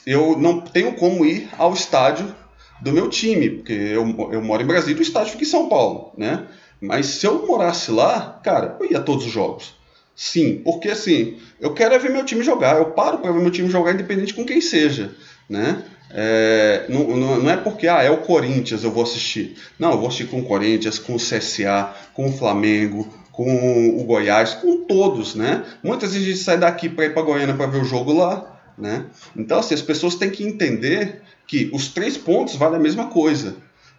eu 0.06 0.38
não 0.38 0.60
tenho 0.60 0.94
como 0.94 1.24
ir 1.24 1.48
ao 1.58 1.72
estádio 1.72 2.34
do 2.80 2.92
meu 2.92 3.08
time, 3.08 3.50
porque 3.50 3.72
eu, 3.72 4.04
eu 4.32 4.42
moro 4.42 4.62
em 4.62 4.66
Brasília 4.66 4.96
e 4.96 5.00
o 5.00 5.02
estádio 5.02 5.32
fica 5.32 5.44
em 5.44 5.48
São 5.48 5.68
Paulo. 5.68 6.12
Né? 6.16 6.46
Mas 6.80 7.06
se 7.06 7.26
eu 7.26 7.46
morasse 7.46 7.90
lá, 7.90 8.40
cara, 8.42 8.76
eu 8.80 8.90
ia 8.90 8.98
a 8.98 9.02
todos 9.02 9.26
os 9.26 9.32
jogos. 9.32 9.74
Sim, 10.16 10.60
porque 10.64 10.88
assim, 10.88 11.38
eu 11.60 11.74
quero 11.74 11.94
é 11.94 11.98
ver 11.98 12.10
meu 12.10 12.24
time 12.24 12.44
jogar, 12.44 12.76
eu 12.76 12.90
paro 12.90 13.18
para 13.18 13.32
ver 13.32 13.40
meu 13.40 13.50
time 13.50 13.68
jogar 13.68 13.92
independente 13.92 14.34
com 14.34 14.44
quem 14.44 14.60
seja, 14.60 15.12
né? 15.48 15.82
É, 16.10 16.86
não, 16.88 17.16
não, 17.16 17.50
é 17.50 17.56
porque 17.56 17.88
ah, 17.88 18.00
é 18.00 18.10
o 18.10 18.18
Corinthians 18.18 18.84
eu 18.84 18.92
vou 18.92 19.02
assistir. 19.02 19.56
Não, 19.78 19.90
eu 19.92 19.98
vou 19.98 20.06
assistir 20.06 20.28
com 20.28 20.40
o 20.40 20.44
Corinthians, 20.44 20.98
com 20.98 21.14
o 21.14 21.18
CSA, 21.18 21.92
com 22.12 22.26
o 22.28 22.32
Flamengo, 22.32 23.12
com 23.32 23.98
o 23.98 24.04
Goiás, 24.04 24.54
com 24.54 24.84
todos, 24.84 25.34
né? 25.34 25.64
Muitas 25.82 26.12
vezes 26.12 26.28
a 26.28 26.30
gente 26.30 26.44
sai 26.44 26.58
daqui 26.58 26.88
para 26.88 27.06
ir 27.06 27.14
para 27.14 27.22
Goiânia 27.22 27.54
para 27.54 27.66
ver 27.66 27.82
o 27.82 27.84
jogo 27.84 28.12
lá, 28.12 28.60
né? 28.78 29.06
Então, 29.36 29.58
assim, 29.58 29.74
as 29.74 29.82
pessoas 29.82 30.14
têm 30.14 30.30
que 30.30 30.44
entender 30.44 31.20
que 31.46 31.68
os 31.72 31.88
três 31.88 32.16
pontos 32.16 32.54
valem 32.54 32.78
a 32.78 32.82
mesma 32.82 33.08
coisa, 33.08 33.56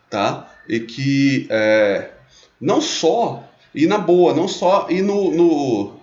tá? 0.09 0.49
E 0.69 0.79
que 0.79 1.47
é, 1.49 2.11
não 2.59 2.81
só 2.81 3.43
ir 3.73 3.87
na 3.87 3.97
boa, 3.97 4.33
não 4.33 4.47
só 4.47 4.87
ir 4.89 5.01
no, 5.01 5.31
no, 5.31 5.93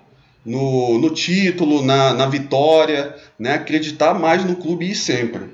no, 0.44 0.98
no 0.98 1.10
título, 1.10 1.82
na, 1.82 2.12
na 2.12 2.26
vitória, 2.26 3.14
né? 3.38 3.54
Acreditar 3.54 4.14
mais 4.14 4.44
no 4.44 4.56
clube 4.56 4.90
e 4.90 4.94
sempre. 4.94 5.52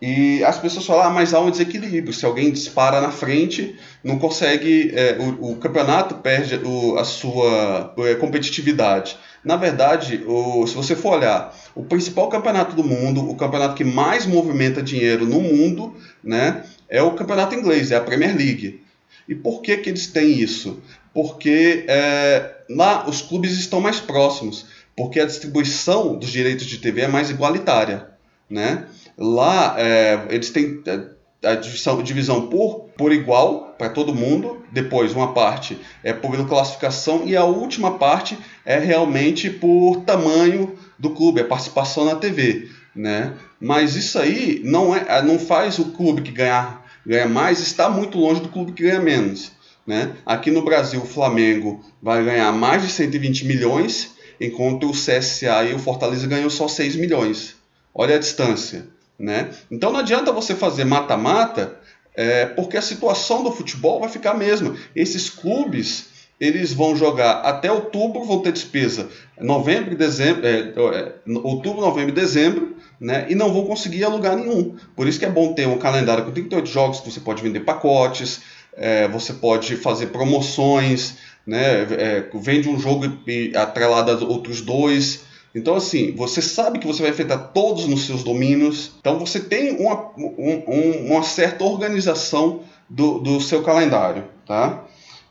E 0.00 0.42
as 0.44 0.58
pessoas 0.58 0.86
falam, 0.86 1.04
ah, 1.04 1.10
mas 1.10 1.34
há 1.34 1.40
um 1.40 1.50
desequilíbrio. 1.50 2.12
Se 2.12 2.24
alguém 2.24 2.50
dispara 2.50 3.02
na 3.02 3.10
frente, 3.10 3.78
não 4.02 4.18
consegue. 4.18 4.92
É, 4.94 5.18
o, 5.20 5.52
o, 5.52 5.56
campeonato 5.56 6.14
perde 6.16 6.56
o, 6.64 6.96
a 6.96 7.04
sua 7.04 7.92
é, 7.98 8.14
competitividade. 8.14 9.18
Na 9.44 9.56
verdade, 9.56 10.24
o, 10.26 10.66
se 10.66 10.74
você 10.74 10.96
for 10.96 11.18
olhar, 11.18 11.54
o 11.74 11.84
principal 11.84 12.28
campeonato 12.30 12.74
do 12.74 12.82
mundo, 12.82 13.28
o 13.28 13.36
campeonato 13.36 13.74
que 13.74 13.84
mais 13.84 14.24
movimenta 14.24 14.82
dinheiro 14.82 15.26
no 15.26 15.40
mundo, 15.40 15.94
né, 16.24 16.64
é 16.88 17.02
o 17.02 17.12
campeonato 17.12 17.54
inglês, 17.54 17.90
é 17.90 17.96
a 17.96 18.00
Premier 18.00 18.34
League. 18.34 18.82
E 19.30 19.34
por 19.36 19.62
que, 19.62 19.76
que 19.76 19.88
eles 19.88 20.08
têm 20.08 20.40
isso? 20.40 20.82
Porque 21.14 21.84
é, 21.86 22.50
lá 22.68 23.08
os 23.08 23.22
clubes 23.22 23.52
estão 23.52 23.80
mais 23.80 24.00
próximos, 24.00 24.66
porque 24.96 25.20
a 25.20 25.24
distribuição 25.24 26.18
dos 26.18 26.30
direitos 26.30 26.66
de 26.66 26.78
TV 26.78 27.02
é 27.02 27.08
mais 27.08 27.30
igualitária. 27.30 28.08
Né? 28.50 28.86
Lá 29.16 29.76
é, 29.78 30.26
eles 30.30 30.50
têm 30.50 30.82
é, 30.84 31.48
a 31.48 31.54
divisão, 31.54 32.02
divisão 32.02 32.48
por, 32.48 32.88
por 32.98 33.12
igual 33.12 33.76
para 33.78 33.90
todo 33.90 34.12
mundo. 34.12 34.64
Depois, 34.72 35.14
uma 35.14 35.32
parte 35.32 35.78
é 36.02 36.12
por 36.12 36.36
classificação 36.48 37.22
e 37.24 37.36
a 37.36 37.44
última 37.44 37.98
parte 37.98 38.36
é 38.66 38.80
realmente 38.80 39.48
por 39.48 40.02
tamanho 40.04 40.76
do 40.98 41.10
clube, 41.10 41.40
a 41.40 41.44
participação 41.44 42.04
na 42.04 42.16
TV. 42.16 42.68
Né? 42.96 43.32
Mas 43.60 43.94
isso 43.94 44.18
aí 44.18 44.60
não, 44.64 44.92
é, 44.92 45.22
não 45.22 45.38
faz 45.38 45.78
o 45.78 45.92
clube 45.92 46.22
que 46.22 46.32
ganhar, 46.32 46.79
ganha 47.06 47.28
mais 47.28 47.60
estar 47.60 47.88
muito 47.88 48.18
longe 48.18 48.40
do 48.40 48.48
clube 48.48 48.72
que 48.72 48.82
ganha 48.82 49.00
menos. 49.00 49.52
Né? 49.86 50.12
Aqui 50.24 50.50
no 50.50 50.62
Brasil, 50.62 51.00
o 51.00 51.06
Flamengo 51.06 51.84
vai 52.02 52.24
ganhar 52.24 52.52
mais 52.52 52.82
de 52.82 52.92
120 52.92 53.46
milhões, 53.46 54.14
enquanto 54.40 54.88
o 54.88 54.92
CSA 54.92 55.64
e 55.64 55.74
o 55.74 55.78
Fortaleza 55.78 56.26
ganham 56.26 56.50
só 56.50 56.68
6 56.68 56.96
milhões. 56.96 57.56
Olha 57.94 58.16
a 58.16 58.18
distância. 58.18 58.86
Né? 59.18 59.50
Então 59.70 59.92
não 59.92 60.00
adianta 60.00 60.32
você 60.32 60.54
fazer 60.54 60.84
mata-mata, 60.84 61.78
é, 62.14 62.46
porque 62.46 62.76
a 62.76 62.82
situação 62.82 63.42
do 63.42 63.52
futebol 63.52 64.00
vai 64.00 64.08
ficar 64.08 64.32
a 64.32 64.36
mesma. 64.36 64.76
Esses 64.94 65.28
clubes 65.28 66.09
eles 66.40 66.72
vão 66.72 66.96
jogar 66.96 67.42
até 67.42 67.70
outubro, 67.70 68.24
vão 68.24 68.40
ter 68.40 68.52
despesa 68.52 69.08
novembro, 69.40 69.96
dezembro, 69.96 70.46
é, 70.46 70.60
é, 70.60 71.12
outubro, 71.42 71.80
novembro 71.80 72.10
e 72.10 72.14
dezembro, 72.14 72.76
né? 73.00 73.26
E 73.28 73.34
não 73.34 73.52
vão 73.52 73.64
conseguir 73.64 74.04
alugar 74.04 74.36
nenhum. 74.36 74.76
Por 74.94 75.08
isso 75.08 75.18
que 75.18 75.24
é 75.24 75.30
bom 75.30 75.52
ter 75.54 75.66
um 75.66 75.78
calendário 75.78 76.24
com 76.24 76.30
38 76.30 76.68
jogos 76.68 77.00
que 77.00 77.10
você 77.10 77.20
pode 77.20 77.42
vender 77.42 77.60
pacotes, 77.60 78.42
é, 78.76 79.08
você 79.08 79.32
pode 79.32 79.76
fazer 79.76 80.06
promoções, 80.06 81.16
né? 81.46 81.82
É, 81.82 82.24
vende 82.34 82.68
um 82.68 82.78
jogo 82.78 83.06
e 83.26 83.52
atrelado 83.56 84.12
a 84.12 84.28
outros 84.28 84.60
dois. 84.60 85.24
Então, 85.54 85.74
assim, 85.74 86.14
você 86.14 86.40
sabe 86.40 86.78
que 86.78 86.86
você 86.86 87.02
vai 87.02 87.10
enfrentar 87.10 87.38
todos 87.38 87.86
nos 87.86 88.06
seus 88.06 88.22
domínios, 88.22 88.92
então 89.00 89.18
você 89.18 89.40
tem 89.40 89.76
uma, 89.80 90.12
um, 90.16 91.06
uma 91.08 91.24
certa 91.24 91.64
organização 91.64 92.60
do, 92.88 93.18
do 93.18 93.40
seu 93.40 93.60
calendário, 93.62 94.24
tá? 94.46 94.84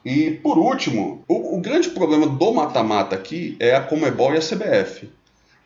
E, 0.05 0.31
por 0.31 0.57
último, 0.57 1.23
o, 1.27 1.57
o 1.57 1.61
grande 1.61 1.89
problema 1.89 2.27
do 2.27 2.53
mata-mata 2.53 3.15
aqui 3.15 3.55
é 3.59 3.75
a 3.75 3.81
Comebol 3.81 4.33
e 4.33 4.37
a 4.37 4.41
CBF. 4.41 5.09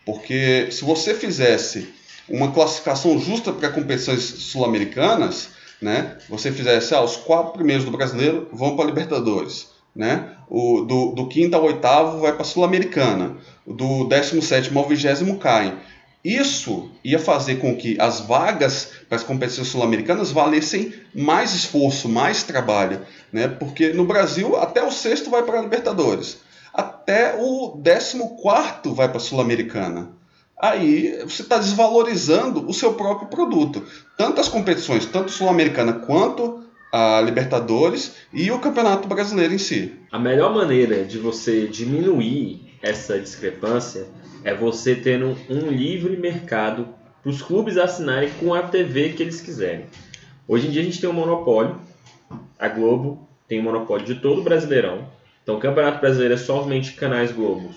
Porque 0.05 0.67
se 0.71 0.83
você 0.83 1.13
fizesse 1.13 1.93
uma 2.27 2.51
classificação 2.51 3.19
justa 3.19 3.53
para 3.53 3.69
competições 3.69 4.21
sul-americanas, 4.21 5.49
né, 5.81 6.17
você 6.29 6.51
fizesse, 6.51 6.93
ah, 6.95 7.01
os 7.01 7.15
quatro 7.17 7.53
primeiros 7.53 7.85
do 7.85 7.91
brasileiro 7.91 8.47
vão 8.51 8.75
para 8.75 8.85
a 8.85 8.87
Libertadores, 8.87 9.69
né? 9.95 10.31
O, 10.49 10.81
do, 10.81 11.11
do 11.11 11.27
quinto 11.27 11.55
ao 11.55 11.63
oitavo 11.63 12.19
vai 12.19 12.31
para 12.31 12.41
a 12.41 12.45
Sul-Americana. 12.45 13.37
Do 13.65 14.05
17 14.05 14.75
ao 14.75 14.87
20 14.87 15.37
cai. 15.39 15.77
Isso 16.23 16.89
ia 17.03 17.19
fazer 17.19 17.55
com 17.57 17.75
que 17.75 17.99
as 17.99 18.21
vagas 18.21 18.91
para 19.09 19.17
as 19.17 19.23
competições 19.23 19.67
sul-americanas 19.67 20.31
valessem 20.31 20.93
mais 21.13 21.53
esforço, 21.53 22.07
mais 22.07 22.43
trabalho. 22.43 23.01
Né? 23.31 23.49
Porque 23.49 23.91
no 23.91 24.05
Brasil, 24.05 24.55
até 24.55 24.81
o 24.81 24.91
sexto 24.91 25.29
vai 25.29 25.43
para 25.43 25.59
a 25.59 25.61
Libertadores. 25.61 26.37
Até 26.73 27.35
o 27.37 27.77
14 27.83 28.95
vai 28.95 29.09
para 29.09 29.17
a 29.17 29.19
Sul-Americana. 29.19 30.11
Aí 30.57 31.21
você 31.23 31.41
está 31.41 31.57
desvalorizando 31.57 32.69
o 32.69 32.73
seu 32.73 32.93
próprio 32.93 33.27
produto. 33.27 33.85
Tanto 34.17 34.39
as 34.39 34.47
competições, 34.47 35.05
tanto 35.05 35.29
Sul-Americana 35.29 35.91
quanto 35.91 36.63
a 36.91 37.19
Libertadores 37.19 38.13
e 38.31 38.49
o 38.49 38.59
Campeonato 38.59 39.09
Brasileiro 39.09 39.53
em 39.53 39.57
si. 39.57 39.93
A 40.09 40.17
melhor 40.17 40.53
maneira 40.53 41.03
de 41.03 41.17
você 41.17 41.67
diminuir 41.67 42.61
essa 42.81 43.19
discrepância 43.19 44.07
é 44.43 44.53
você 44.53 44.95
tendo 44.95 45.37
um 45.49 45.69
livre 45.69 46.17
mercado 46.17 46.87
para 47.21 47.29
os 47.29 47.41
clubes 47.41 47.77
assinarem 47.77 48.29
com 48.39 48.53
a 48.53 48.63
TV 48.63 49.09
que 49.09 49.23
eles 49.23 49.41
quiserem. 49.41 49.85
Hoje 50.47 50.67
em 50.67 50.71
dia 50.71 50.81
a 50.81 50.85
gente 50.85 50.99
tem 50.99 51.09
um 51.09 51.13
monopólio, 51.13 51.79
a 52.59 52.67
Globo 52.67 53.27
tem 53.47 53.59
um 53.59 53.63
monopólio 53.63 54.05
de 54.05 54.15
todo 54.15 54.41
o 54.41 54.43
Brasileirão. 54.43 55.07
Então 55.41 55.55
o 55.55 55.59
Campeonato 55.59 55.99
Brasileiro 55.99 56.33
é 56.33 56.37
somente 56.37 56.93
canais 56.93 57.31
Globo 57.31 57.71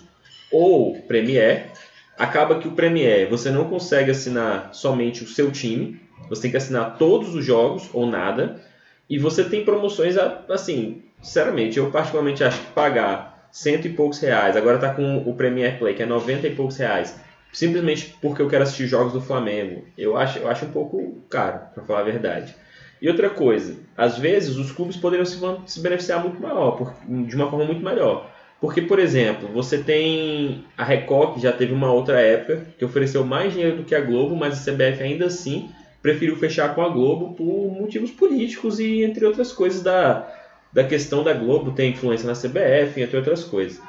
ou 0.51 1.01
Premier. 1.03 1.71
Acaba 2.19 2.59
que 2.59 2.67
o 2.67 2.73
Premier 2.73 3.29
você 3.29 3.51
não 3.51 3.69
consegue 3.69 4.11
assinar 4.11 4.71
somente 4.73 5.23
o 5.23 5.29
seu 5.29 5.51
time, 5.51 6.01
você 6.29 6.43
tem 6.43 6.51
que 6.51 6.57
assinar 6.57 6.97
todos 6.99 7.35
os 7.35 7.45
jogos 7.45 7.89
ou 7.93 8.07
nada. 8.07 8.61
E 9.09 9.19
você 9.19 9.45
tem 9.45 9.65
promoções, 9.65 10.17
assim, 10.49 11.03
sinceramente, 11.23 11.79
eu 11.79 11.93
particularmente 11.93 12.43
acho 12.43 12.61
que 12.61 12.73
pagar 12.73 13.36
cento 13.57 13.87
e 13.87 13.91
poucos 13.91 14.19
reais, 14.19 14.55
agora 14.55 14.77
tá 14.77 14.93
com 14.93 15.17
o 15.17 15.35
Premier 15.35 15.79
Play, 15.79 15.95
que 15.95 16.03
é 16.03 16.07
noventa 16.07 16.47
e 16.47 16.55
poucos 16.55 16.77
reais, 16.77 17.19
simplesmente 17.51 18.15
porque 18.21 18.43
eu 18.43 18.49
quero 18.49 18.63
assistir 18.63 18.87
jogos 18.87 19.15
do 19.15 19.21
Flamengo, 19.21 19.83
eu 19.97 20.15
acho, 20.15 20.41
eu 20.41 20.49
acho 20.51 20.67
um 20.67 20.71
pouco 20.71 21.23
caro, 21.31 21.61
para 21.73 21.83
falar 21.83 22.01
a 22.01 22.05
verdade. 22.05 22.55
E 23.01 23.09
outra 23.09 23.31
coisa, 23.31 23.77
às 23.97 24.19
vezes 24.19 24.57
os 24.57 24.73
clubes 24.73 24.99
poderiam 24.99 25.25
se, 25.25 25.39
se 25.65 25.81
beneficiar 25.81 26.23
muito 26.23 26.39
maior, 26.39 26.73
por, 26.73 26.95
de 27.09 27.35
uma 27.35 27.49
forma 27.49 27.65
muito 27.65 27.83
melhor. 27.83 28.31
Porque, 28.61 28.83
por 28.83 28.99
exemplo, 28.99 29.49
você 29.49 29.79
tem 29.79 30.63
a 30.77 30.85
Record, 30.85 31.37
que 31.37 31.41
já 31.41 31.53
teve 31.53 31.73
uma 31.73 31.91
outra 31.91 32.21
época, 32.21 32.67
que 32.79 32.85
ofereceu 32.85 33.25
mais 33.25 33.55
dinheiro 33.55 33.79
do 33.79 33.85
que 33.85 33.95
a 33.95 34.01
Globo, 34.03 34.37
mas 34.37 34.69
a 34.69 34.71
CBF 34.71 35.03
ainda 35.03 35.27
assim 35.27 35.71
preferiu 36.03 36.37
fechar 36.37 36.75
com 36.75 36.83
a 36.83 36.91
Globo 36.91 37.35
por 37.35 37.71
motivos 37.73 38.11
políticos 38.11 38.79
e 38.79 39.03
entre 39.03 39.25
outras 39.25 39.51
coisas 39.51 39.83
da, 39.83 40.36
da 40.77 40.85
questão 40.85 41.25
da 41.25 41.33
Globo 41.33 41.73
ter 41.73 41.87
influência 41.87 42.27
na 42.27 42.35
CBF, 42.35 43.01
entre 43.01 43.17
outras 43.17 43.43
coisas. 43.43 43.81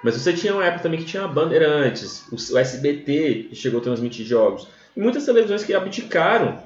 Mas 0.00 0.14
você 0.14 0.32
tinha 0.32 0.54
uma 0.54 0.64
época 0.64 0.84
também 0.84 1.00
que 1.00 1.06
tinha 1.06 1.24
a 1.24 1.28
Bandeirantes, 1.28 2.24
o 2.30 2.56
SBT 2.56 3.48
chegou 3.52 3.80
a 3.80 3.82
transmitir 3.82 4.24
jogos, 4.24 4.68
e 4.96 5.00
muitas 5.00 5.24
televisões 5.24 5.64
que 5.64 5.74
abdicaram 5.74 6.62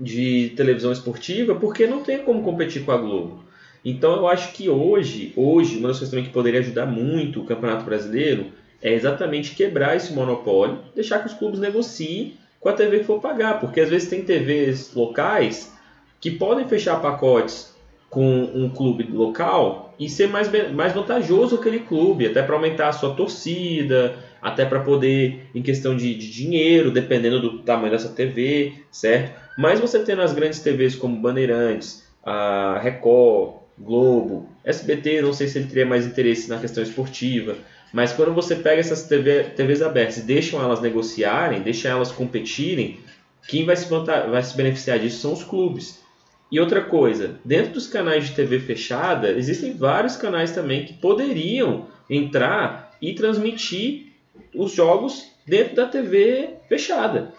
de 0.00 0.54
televisão 0.56 0.90
esportiva 0.90 1.54
porque 1.54 1.86
não 1.86 2.02
tem 2.02 2.20
como 2.20 2.42
competir 2.42 2.82
com 2.82 2.92
a 2.92 2.96
Globo. 2.96 3.44
Então 3.84 4.16
eu 4.16 4.26
acho 4.26 4.54
que 4.54 4.70
hoje, 4.70 5.34
hoje 5.36 5.76
uma 5.76 5.88
das 5.88 5.98
coisas 5.98 6.10
também 6.10 6.24
que 6.24 6.32
poderia 6.32 6.60
ajudar 6.60 6.86
muito 6.86 7.42
o 7.42 7.44
Campeonato 7.44 7.84
Brasileiro 7.84 8.52
é 8.80 8.94
exatamente 8.94 9.54
quebrar 9.54 9.96
esse 9.96 10.14
monopólio, 10.14 10.78
deixar 10.94 11.18
que 11.18 11.26
os 11.26 11.34
clubes 11.34 11.60
negociem 11.60 12.38
com 12.58 12.70
a 12.70 12.72
TV 12.72 13.00
que 13.00 13.04
for 13.04 13.20
pagar, 13.20 13.60
porque 13.60 13.82
às 13.82 13.90
vezes 13.90 14.08
tem 14.08 14.22
TVs 14.22 14.94
locais 14.94 15.70
que 16.18 16.30
podem 16.30 16.66
fechar 16.66 17.02
pacotes 17.02 17.73
com 18.14 18.48
um 18.54 18.70
clube 18.70 19.02
local 19.10 19.92
e 19.98 20.08
ser 20.08 20.28
mais, 20.28 20.48
mais 20.72 20.92
vantajoso 20.92 21.56
aquele 21.56 21.80
clube, 21.80 22.28
até 22.28 22.44
para 22.44 22.54
aumentar 22.54 22.88
a 22.88 22.92
sua 22.92 23.12
torcida, 23.12 24.14
até 24.40 24.64
para 24.64 24.78
poder, 24.78 25.50
em 25.52 25.60
questão 25.60 25.96
de, 25.96 26.14
de, 26.14 26.30
dinheiro, 26.30 26.92
dependendo 26.92 27.40
do 27.40 27.58
tamanho 27.58 27.90
dessa 27.90 28.10
TV, 28.10 28.74
certo? 28.88 29.34
Mas 29.58 29.80
você 29.80 29.98
tendo 29.98 30.22
as 30.22 30.32
grandes 30.32 30.60
TVs 30.60 30.94
como 30.94 31.20
Bandeirantes, 31.20 32.06
a 32.24 32.78
Record, 32.80 33.56
Globo, 33.76 34.48
SBT, 34.64 35.20
não 35.20 35.32
sei 35.32 35.48
se 35.48 35.58
ele 35.58 35.66
teria 35.66 35.84
mais 35.84 36.06
interesse 36.06 36.48
na 36.48 36.58
questão 36.58 36.84
esportiva, 36.84 37.56
mas 37.92 38.12
quando 38.12 38.32
você 38.32 38.54
pega 38.54 38.78
essas 38.78 39.02
TV, 39.02 39.44
TVs 39.56 39.82
abertas 39.82 40.18
e 40.18 40.22
deixam 40.22 40.62
elas 40.62 40.80
negociarem, 40.80 41.62
deixam 41.62 41.90
elas 41.90 42.12
competirem, 42.12 43.00
quem 43.48 43.64
vai 43.64 43.74
se, 43.74 43.88
vai 43.88 44.42
se 44.42 44.56
beneficiar 44.56 45.00
disso 45.00 45.20
são 45.20 45.32
os 45.32 45.42
clubes. 45.42 46.03
E 46.50 46.60
outra 46.60 46.82
coisa, 46.82 47.40
dentro 47.44 47.72
dos 47.72 47.86
canais 47.86 48.28
de 48.28 48.34
TV 48.34 48.60
fechada, 48.60 49.30
existem 49.30 49.76
vários 49.76 50.16
canais 50.16 50.52
também 50.52 50.84
que 50.84 50.92
poderiam 50.92 51.86
entrar 52.08 52.96
e 53.00 53.14
transmitir 53.14 54.12
os 54.54 54.72
jogos 54.72 55.32
dentro 55.46 55.74
da 55.74 55.86
TV 55.86 56.50
fechada. 56.68 57.32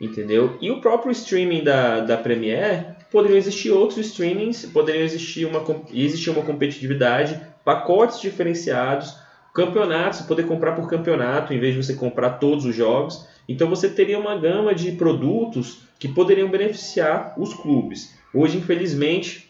entendeu? 0.00 0.56
E 0.60 0.70
o 0.70 0.80
próprio 0.80 1.10
streaming 1.10 1.64
da, 1.64 2.00
da 2.00 2.16
Premiere, 2.16 2.98
poderiam 3.10 3.38
existir 3.38 3.70
outros 3.70 3.98
streamings, 4.06 4.66
poderiam 4.66 5.04
existir 5.04 5.44
uma, 5.44 5.64
existir 5.92 6.30
uma 6.30 6.42
competitividade, 6.42 7.40
pacotes 7.64 8.20
diferenciados, 8.20 9.16
campeonatos, 9.54 10.20
poder 10.22 10.46
comprar 10.46 10.72
por 10.72 10.88
campeonato 10.88 11.52
em 11.52 11.58
vez 11.58 11.74
de 11.74 11.82
você 11.82 11.94
comprar 11.94 12.38
todos 12.38 12.64
os 12.64 12.74
jogos. 12.74 13.26
Então 13.48 13.68
você 13.68 13.88
teria 13.88 14.18
uma 14.18 14.36
gama 14.36 14.74
de 14.74 14.92
produtos 14.92 15.80
que 15.98 16.06
poderiam 16.06 16.48
beneficiar 16.48 17.34
os 17.36 17.54
clubes. 17.54 18.16
Hoje, 18.32 18.58
infelizmente, 18.58 19.48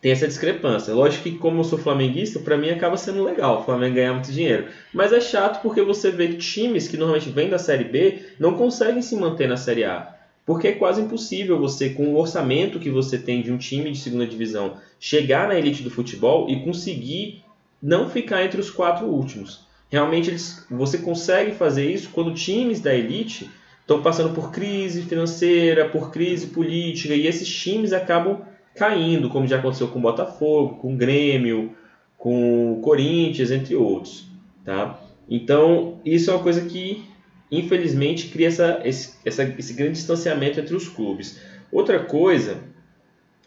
tem 0.00 0.12
essa 0.12 0.28
discrepância. 0.28 0.92
Lógico 0.92 1.22
que, 1.22 1.38
como 1.38 1.60
eu 1.60 1.64
sou 1.64 1.78
flamenguista, 1.78 2.38
para 2.38 2.58
mim 2.58 2.68
acaba 2.68 2.96
sendo 2.96 3.24
legal 3.24 3.60
o 3.60 3.64
Flamengo 3.64 3.94
ganhar 3.94 4.12
muito 4.12 4.30
dinheiro. 4.30 4.66
Mas 4.92 5.12
é 5.12 5.20
chato 5.20 5.62
porque 5.62 5.80
você 5.80 6.10
vê 6.10 6.28
times 6.34 6.86
que 6.86 6.98
normalmente 6.98 7.30
vêm 7.30 7.48
da 7.48 7.58
Série 7.58 7.84
B 7.84 8.22
não 8.38 8.54
conseguem 8.54 9.00
se 9.00 9.16
manter 9.16 9.48
na 9.48 9.56
Série 9.56 9.84
A. 9.84 10.14
Porque 10.44 10.68
é 10.68 10.72
quase 10.72 11.00
impossível 11.00 11.58
você, 11.58 11.88
com 11.88 12.08
o 12.08 12.18
orçamento 12.18 12.78
que 12.78 12.90
você 12.90 13.16
tem 13.16 13.40
de 13.40 13.50
um 13.50 13.56
time 13.56 13.90
de 13.90 13.98
segunda 13.98 14.26
divisão, 14.26 14.76
chegar 15.00 15.48
na 15.48 15.58
elite 15.58 15.82
do 15.82 15.90
futebol 15.90 16.50
e 16.50 16.62
conseguir 16.62 17.42
não 17.82 18.10
ficar 18.10 18.44
entre 18.44 18.60
os 18.60 18.70
quatro 18.70 19.06
últimos. 19.06 19.66
Realmente 19.88 20.28
eles, 20.28 20.66
você 20.70 20.98
consegue 20.98 21.52
fazer 21.52 21.90
isso 21.90 22.10
quando 22.12 22.34
times 22.34 22.80
da 22.80 22.94
elite 22.94 23.50
estão 23.84 24.02
passando 24.02 24.34
por 24.34 24.50
crise 24.50 25.02
financeira, 25.02 25.88
por 25.88 26.10
crise 26.10 26.46
política, 26.46 27.14
e 27.14 27.26
esses 27.26 27.46
times 27.46 27.92
acabam 27.92 28.40
caindo, 28.74 29.28
como 29.28 29.46
já 29.46 29.58
aconteceu 29.58 29.88
com 29.88 29.98
o 29.98 30.02
Botafogo, 30.02 30.76
com 30.76 30.94
o 30.94 30.96
Grêmio, 30.96 31.76
com 32.16 32.72
o 32.72 32.80
Corinthians, 32.80 33.50
entre 33.50 33.76
outros. 33.76 34.26
Tá? 34.64 34.98
Então, 35.28 36.00
isso 36.04 36.30
é 36.30 36.34
uma 36.34 36.42
coisa 36.42 36.62
que, 36.62 37.04
infelizmente, 37.50 38.28
cria 38.28 38.48
essa, 38.48 38.80
esse, 38.84 39.16
essa, 39.24 39.44
esse 39.58 39.74
grande 39.74 39.92
distanciamento 39.92 40.58
entre 40.58 40.74
os 40.74 40.88
clubes. 40.88 41.38
Outra 41.70 41.98
coisa, 41.98 42.62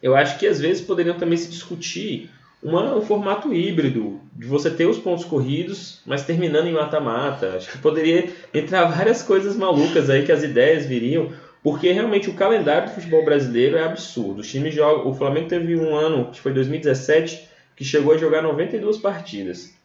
eu 0.02 0.16
acho 0.16 0.38
que 0.38 0.46
às 0.46 0.60
vezes 0.60 0.84
poderiam 0.84 1.18
também 1.18 1.38
se 1.38 1.50
discutir 1.50 2.30
uma, 2.62 2.96
um 2.96 3.02
formato 3.02 3.54
híbrido, 3.54 4.20
de 4.36 4.48
você 4.48 4.70
ter 4.70 4.86
os 4.86 4.98
pontos 4.98 5.26
corridos, 5.26 6.02
mas 6.06 6.26
terminando 6.26 6.68
em 6.68 6.74
mata-mata. 6.74 7.56
Acho 7.56 7.72
que 7.72 7.78
poderia 7.78 8.30
entrar 8.54 8.86
várias 8.92 9.24
coisas 9.24 9.56
malucas 9.56 10.10
aí 10.10 10.26
que 10.26 10.32
as 10.32 10.44
ideias 10.44 10.86
viriam, 10.86 11.32
porque 11.64 11.92
realmente 11.92 12.30
o 12.30 12.34
calendário 12.34 12.90
do 12.90 12.96
futebol 12.96 13.24
brasileiro 13.26 13.78
é 13.78 13.84
absurdo. 13.84 14.42
Os 14.42 14.50
times 14.50 14.74
jogam, 14.74 15.08
o 15.08 15.14
Flamengo 15.14 15.50
teve 15.50 15.76
um 15.76 15.96
ano, 15.96 16.32
que 16.32 16.40
foi 16.40 16.54
2017, 16.54 17.48
que 17.76 17.84
chegou 17.84 18.14
a 18.14 18.18
jogar 18.18 18.42
92 18.42 18.98
partidas. 18.98 19.76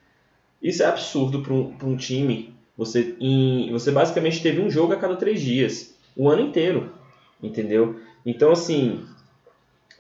Isso 0.63 0.83
é 0.83 0.87
absurdo 0.87 1.43
para 1.43 1.53
um, 1.53 1.75
um, 1.83 1.97
time. 1.97 2.55
Você, 2.77 3.17
em, 3.21 3.71
você 3.71 3.91
basicamente 3.91 4.43
teve 4.43 4.61
um 4.61 4.71
jogo 4.71 4.93
a 4.93 4.97
cada 4.97 5.17
três 5.17 5.41
dias, 5.41 5.95
o 6.17 6.29
ano 6.29 6.43
inteiro, 6.43 6.93
entendeu? 7.43 8.01
Então, 8.25 8.53
assim, 8.53 9.05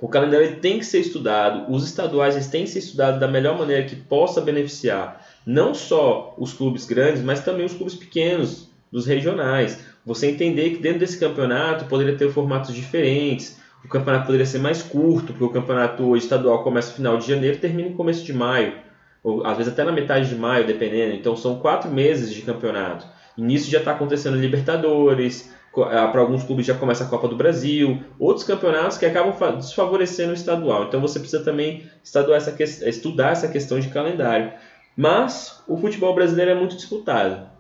o 0.03 0.09
calendário 0.09 0.57
tem 0.57 0.81
que 0.81 0.85
ser 0.85 0.99
estudado, 0.99 1.73
os 1.73 1.85
estaduais 1.85 2.35
têm 2.49 2.65
que 2.65 2.71
ser 2.71 2.81
estudados 2.81 3.21
da 3.21 3.29
melhor 3.29 3.57
maneira 3.57 3.85
que 3.85 3.95
possa 3.95 4.41
beneficiar 4.41 5.25
não 5.47 5.73
só 5.73 6.35
os 6.37 6.53
clubes 6.53 6.85
grandes, 6.85 7.23
mas 7.23 7.45
também 7.45 7.65
os 7.65 7.73
clubes 7.73 7.95
pequenos, 7.95 8.69
dos 8.91 9.07
regionais. 9.07 9.79
Você 10.05 10.27
entender 10.27 10.71
que 10.71 10.83
dentro 10.83 10.99
desse 10.99 11.19
campeonato 11.19 11.85
poderia 11.85 12.17
ter 12.17 12.29
formatos 12.33 12.75
diferentes, 12.75 13.61
o 13.85 13.89
campeonato 13.89 14.27
poderia 14.27 14.45
ser 14.45 14.59
mais 14.59 14.83
curto, 14.83 15.33
porque 15.33 15.45
o 15.45 15.51
campeonato 15.51 16.17
estadual 16.17 16.65
começa 16.65 16.91
no 16.91 16.97
final 16.97 17.17
de 17.17 17.29
janeiro 17.29 17.57
e 17.57 17.61
termina 17.61 17.89
no 17.89 17.95
começo 17.95 18.25
de 18.25 18.33
maio, 18.33 18.75
ou 19.23 19.47
às 19.47 19.57
vezes 19.57 19.73
até 19.73 19.85
na 19.85 19.93
metade 19.93 20.29
de 20.29 20.35
maio, 20.35 20.67
dependendo. 20.67 21.15
Então 21.15 21.37
são 21.37 21.61
quatro 21.61 21.89
meses 21.89 22.35
de 22.35 22.43
campeonato. 22.43 23.07
Nisso 23.39 23.71
já 23.71 23.79
está 23.79 23.93
acontecendo 23.93 24.37
Libertadores, 24.37 25.49
para 25.73 26.21
alguns 26.21 26.43
clubes 26.45 26.67
já 26.67 26.75
começa 26.75 27.05
a 27.05 27.07
Copa 27.09 27.27
do 27.29 27.37
Brasil, 27.37 28.03
outros 28.19 28.45
campeonatos 28.45 28.99
que 28.99 29.07
acabam 29.07 29.35
desfavorecendo 29.57 30.31
o 30.31 30.35
estadual. 30.35 30.85
Então 30.85 31.01
você 31.01 31.19
precisa 31.19 31.43
também 31.43 31.89
essa 32.03 32.55
estudar 32.89 33.33
essa 33.33 33.49
questão 33.49 33.81
de 33.81 33.89
calendário. 33.89 34.53
Mas 34.97 35.63
o 35.67 35.77
futebol 35.77 36.15
brasileiro 36.15 36.51
é 36.51 36.55
muito 36.55 36.77
disputado. 36.77 37.51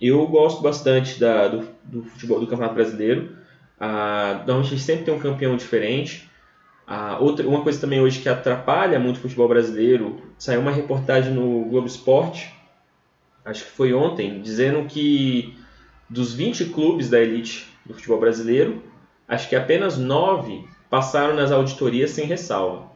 Eu 0.00 0.26
gosto 0.26 0.62
bastante 0.62 1.20
da, 1.20 1.48
do, 1.48 1.68
do, 1.84 2.02
futebol 2.04 2.40
do 2.40 2.46
Campeonato 2.46 2.74
Brasileiro. 2.74 3.36
Ah, 3.78 4.36
normalmente 4.46 4.68
a 4.68 4.70
gente 4.70 4.82
sempre 4.82 5.04
tem 5.04 5.12
um 5.12 5.18
campeão 5.18 5.56
diferente. 5.56 6.30
Ah, 6.86 7.18
outra, 7.20 7.46
uma 7.46 7.62
coisa 7.62 7.78
também 7.78 8.00
hoje 8.00 8.20
que 8.20 8.28
atrapalha 8.28 8.98
muito 8.98 9.18
o 9.18 9.20
futebol 9.20 9.46
brasileiro, 9.46 10.22
saiu 10.38 10.60
uma 10.60 10.70
reportagem 10.70 11.34
no 11.34 11.66
Globo 11.66 11.86
Esporte, 11.86 12.50
acho 13.44 13.64
que 13.64 13.70
foi 13.72 13.92
ontem, 13.92 14.40
dizendo 14.40 14.86
que 14.88 15.54
dos 16.08 16.32
20 16.34 16.66
clubes 16.66 17.10
da 17.10 17.20
elite 17.20 17.66
do 17.84 17.94
futebol 17.94 18.20
brasileiro, 18.20 18.82
acho 19.26 19.48
que 19.48 19.56
apenas 19.56 19.98
9 19.98 20.64
passaram 20.88 21.34
nas 21.34 21.52
auditorias 21.52 22.10
sem 22.10 22.26
ressalva. 22.26 22.88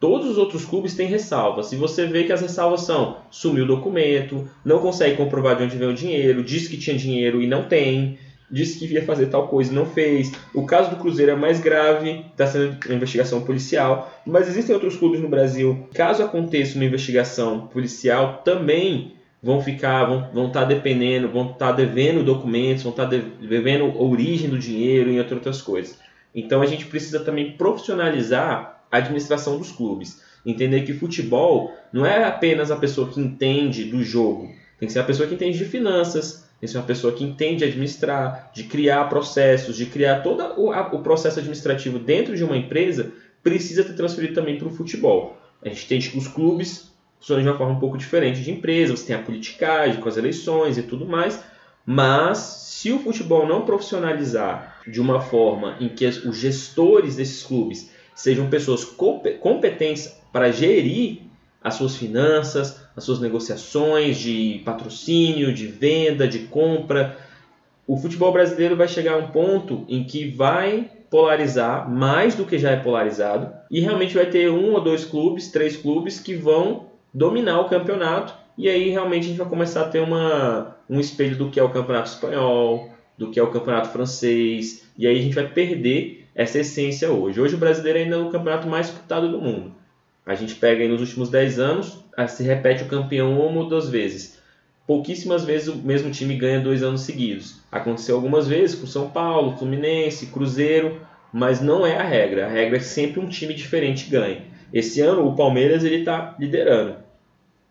Todos 0.00 0.30
os 0.30 0.38
outros 0.38 0.64
clubes 0.64 0.94
têm 0.94 1.08
ressalvas. 1.08 1.66
Se 1.66 1.76
você 1.76 2.06
vê 2.06 2.22
que 2.22 2.32
as 2.32 2.40
ressalvas 2.40 2.82
são 2.82 3.16
sumiu 3.30 3.64
o 3.64 3.68
documento, 3.68 4.48
não 4.64 4.78
consegue 4.78 5.16
comprovar 5.16 5.56
de 5.56 5.64
onde 5.64 5.76
vem 5.76 5.88
o 5.88 5.94
dinheiro, 5.94 6.44
disse 6.44 6.70
que 6.70 6.78
tinha 6.78 6.96
dinheiro 6.96 7.42
e 7.42 7.48
não 7.48 7.64
tem, 7.64 8.16
disse 8.50 8.78
que 8.78 8.86
ia 8.86 9.04
fazer 9.04 9.26
tal 9.26 9.48
coisa 9.48 9.72
e 9.72 9.74
não 9.74 9.84
fez. 9.84 10.32
O 10.54 10.64
caso 10.64 10.90
do 10.90 10.96
Cruzeiro 10.96 11.32
é 11.32 11.36
mais 11.36 11.60
grave, 11.60 12.24
está 12.30 12.46
sendo 12.46 12.78
investigação 12.92 13.42
policial, 13.42 14.12
mas 14.24 14.48
existem 14.48 14.74
outros 14.74 14.96
clubes 14.96 15.20
no 15.20 15.28
Brasil. 15.28 15.88
Caso 15.92 16.22
aconteça 16.22 16.76
uma 16.76 16.84
investigação 16.84 17.66
policial, 17.66 18.42
também 18.44 19.17
vão 19.42 19.62
ficar, 19.62 20.04
vão, 20.04 20.30
vão 20.32 20.46
estar 20.48 20.62
tá 20.62 20.66
dependendo, 20.66 21.28
vão 21.28 21.52
estar 21.52 21.68
tá 21.68 21.72
devendo 21.72 22.24
documentos, 22.24 22.82
vão 22.82 22.90
estar 22.90 23.06
tá 23.06 23.16
devendo 23.40 23.84
a 23.84 24.02
origem 24.02 24.50
do 24.50 24.58
dinheiro 24.58 25.10
e 25.10 25.18
outras 25.18 25.62
coisas. 25.62 25.98
Então 26.34 26.60
a 26.60 26.66
gente 26.66 26.86
precisa 26.86 27.20
também 27.20 27.52
profissionalizar 27.52 28.82
a 28.90 28.96
administração 28.96 29.58
dos 29.58 29.70
clubes. 29.70 30.22
Entender 30.44 30.82
que 30.82 30.92
futebol 30.92 31.74
não 31.92 32.06
é 32.06 32.24
apenas 32.24 32.70
a 32.70 32.76
pessoa 32.76 33.08
que 33.08 33.20
entende 33.20 33.84
do 33.84 34.02
jogo, 34.02 34.48
tem 34.78 34.86
que 34.86 34.92
ser 34.92 35.00
a 35.00 35.04
pessoa 35.04 35.28
que 35.28 35.34
entende 35.34 35.58
de 35.58 35.64
finanças, 35.64 36.48
tem 36.60 36.66
que 36.66 36.68
ser 36.68 36.78
uma 36.78 36.86
pessoa 36.86 37.12
que 37.12 37.24
entende 37.24 37.64
administrar, 37.64 38.50
de 38.54 38.64
criar 38.64 39.08
processos, 39.08 39.76
de 39.76 39.86
criar 39.86 40.22
todo 40.22 40.42
o, 40.56 41.02
processo 41.02 41.38
administrativo 41.38 41.98
dentro 41.98 42.36
de 42.36 42.44
uma 42.44 42.56
empresa, 42.56 43.12
precisa 43.42 43.84
ter 43.84 43.94
transferido 43.94 44.34
também 44.34 44.56
para 44.56 44.68
o 44.68 44.70
futebol. 44.70 45.36
A 45.62 45.68
gente 45.68 46.10
que 46.10 46.18
os 46.18 46.28
clubes 46.28 46.92
funciona 47.18 47.42
de 47.42 47.48
uma 47.48 47.58
forma 47.58 47.74
um 47.74 47.80
pouco 47.80 47.98
diferente 47.98 48.42
de 48.42 48.50
empresa, 48.50 48.96
você 48.96 49.06
tem 49.06 49.16
a 49.16 49.22
politicagem 49.22 50.00
com 50.00 50.08
as 50.08 50.16
eleições 50.16 50.78
e 50.78 50.82
tudo 50.82 51.06
mais, 51.06 51.42
mas 51.84 52.38
se 52.38 52.92
o 52.92 52.98
futebol 52.98 53.46
não 53.46 53.64
profissionalizar 53.64 54.80
de 54.86 55.00
uma 55.00 55.20
forma 55.20 55.76
em 55.80 55.88
que 55.88 56.06
os 56.06 56.36
gestores 56.36 57.16
desses 57.16 57.42
clubes 57.42 57.90
sejam 58.14 58.48
pessoas 58.48 58.84
competentes 58.84 60.16
para 60.32 60.50
gerir 60.50 61.22
as 61.62 61.74
suas 61.74 61.96
finanças, 61.96 62.80
as 62.96 63.04
suas 63.04 63.20
negociações 63.20 64.18
de 64.18 64.60
patrocínio, 64.64 65.52
de 65.52 65.66
venda, 65.66 66.26
de 66.26 66.40
compra, 66.40 67.16
o 67.86 67.96
futebol 67.96 68.32
brasileiro 68.32 68.76
vai 68.76 68.86
chegar 68.86 69.14
a 69.14 69.16
um 69.16 69.28
ponto 69.28 69.84
em 69.88 70.04
que 70.04 70.28
vai 70.28 70.90
polarizar 71.10 71.90
mais 71.90 72.34
do 72.34 72.44
que 72.44 72.58
já 72.58 72.72
é 72.72 72.76
polarizado 72.76 73.50
e 73.70 73.80
realmente 73.80 74.14
vai 74.14 74.26
ter 74.26 74.50
um 74.50 74.74
ou 74.74 74.80
dois 74.80 75.04
clubes, 75.04 75.50
três 75.50 75.76
clubes 75.76 76.20
que 76.20 76.34
vão 76.34 76.87
dominar 77.12 77.60
o 77.60 77.68
campeonato 77.68 78.34
e 78.58 78.68
aí 78.68 78.90
realmente 78.90 79.24
a 79.24 79.28
gente 79.28 79.38
vai 79.38 79.48
começar 79.48 79.82
a 79.82 79.88
ter 79.88 80.00
uma, 80.00 80.76
um 80.90 80.98
espelho 80.98 81.36
do 81.36 81.48
que 81.48 81.60
é 81.60 81.62
o 81.62 81.70
campeonato 81.70 82.10
espanhol, 82.10 82.90
do 83.16 83.30
que 83.30 83.38
é 83.38 83.42
o 83.42 83.50
campeonato 83.50 83.90
francês, 83.90 84.84
e 84.98 85.06
aí 85.06 85.16
a 85.16 85.22
gente 85.22 85.34
vai 85.34 85.46
perder 85.46 86.26
essa 86.34 86.58
essência 86.58 87.10
hoje. 87.10 87.40
Hoje 87.40 87.54
o 87.54 87.58
brasileiro 87.58 88.00
ainda 88.00 88.16
é 88.16 88.18
o 88.18 88.30
campeonato 88.30 88.66
mais 88.66 88.86
disputado 88.86 89.28
do 89.30 89.40
mundo. 89.40 89.72
A 90.26 90.34
gente 90.34 90.56
pega 90.56 90.82
aí 90.82 90.88
nos 90.88 91.00
últimos 91.00 91.30
10 91.30 91.58
anos, 91.58 92.04
se 92.28 92.42
repete 92.42 92.82
o 92.82 92.88
campeão 92.88 93.40
uma 93.40 93.60
ou 93.60 93.68
duas 93.68 93.88
vezes. 93.88 94.38
Pouquíssimas 94.86 95.44
vezes 95.44 95.68
o 95.68 95.76
mesmo 95.76 96.10
time 96.10 96.34
ganha 96.34 96.60
dois 96.60 96.82
anos 96.82 97.02
seguidos. 97.02 97.60
Aconteceu 97.70 98.16
algumas 98.16 98.48
vezes 98.48 98.78
com 98.78 98.86
São 98.86 99.08
Paulo, 99.10 99.56
Fluminense, 99.56 100.26
Cruzeiro, 100.26 101.00
mas 101.32 101.60
não 101.60 101.86
é 101.86 101.96
a 101.96 102.02
regra. 102.02 102.46
A 102.46 102.48
regra 102.48 102.78
é 102.78 102.80
sempre 102.80 103.20
um 103.20 103.28
time 103.28 103.54
diferente 103.54 104.10
ganha. 104.10 104.42
Esse 104.72 105.00
ano 105.00 105.26
o 105.26 105.34
Palmeiras 105.34 105.84
ele 105.84 105.96
está 105.96 106.36
liderando. 106.38 106.96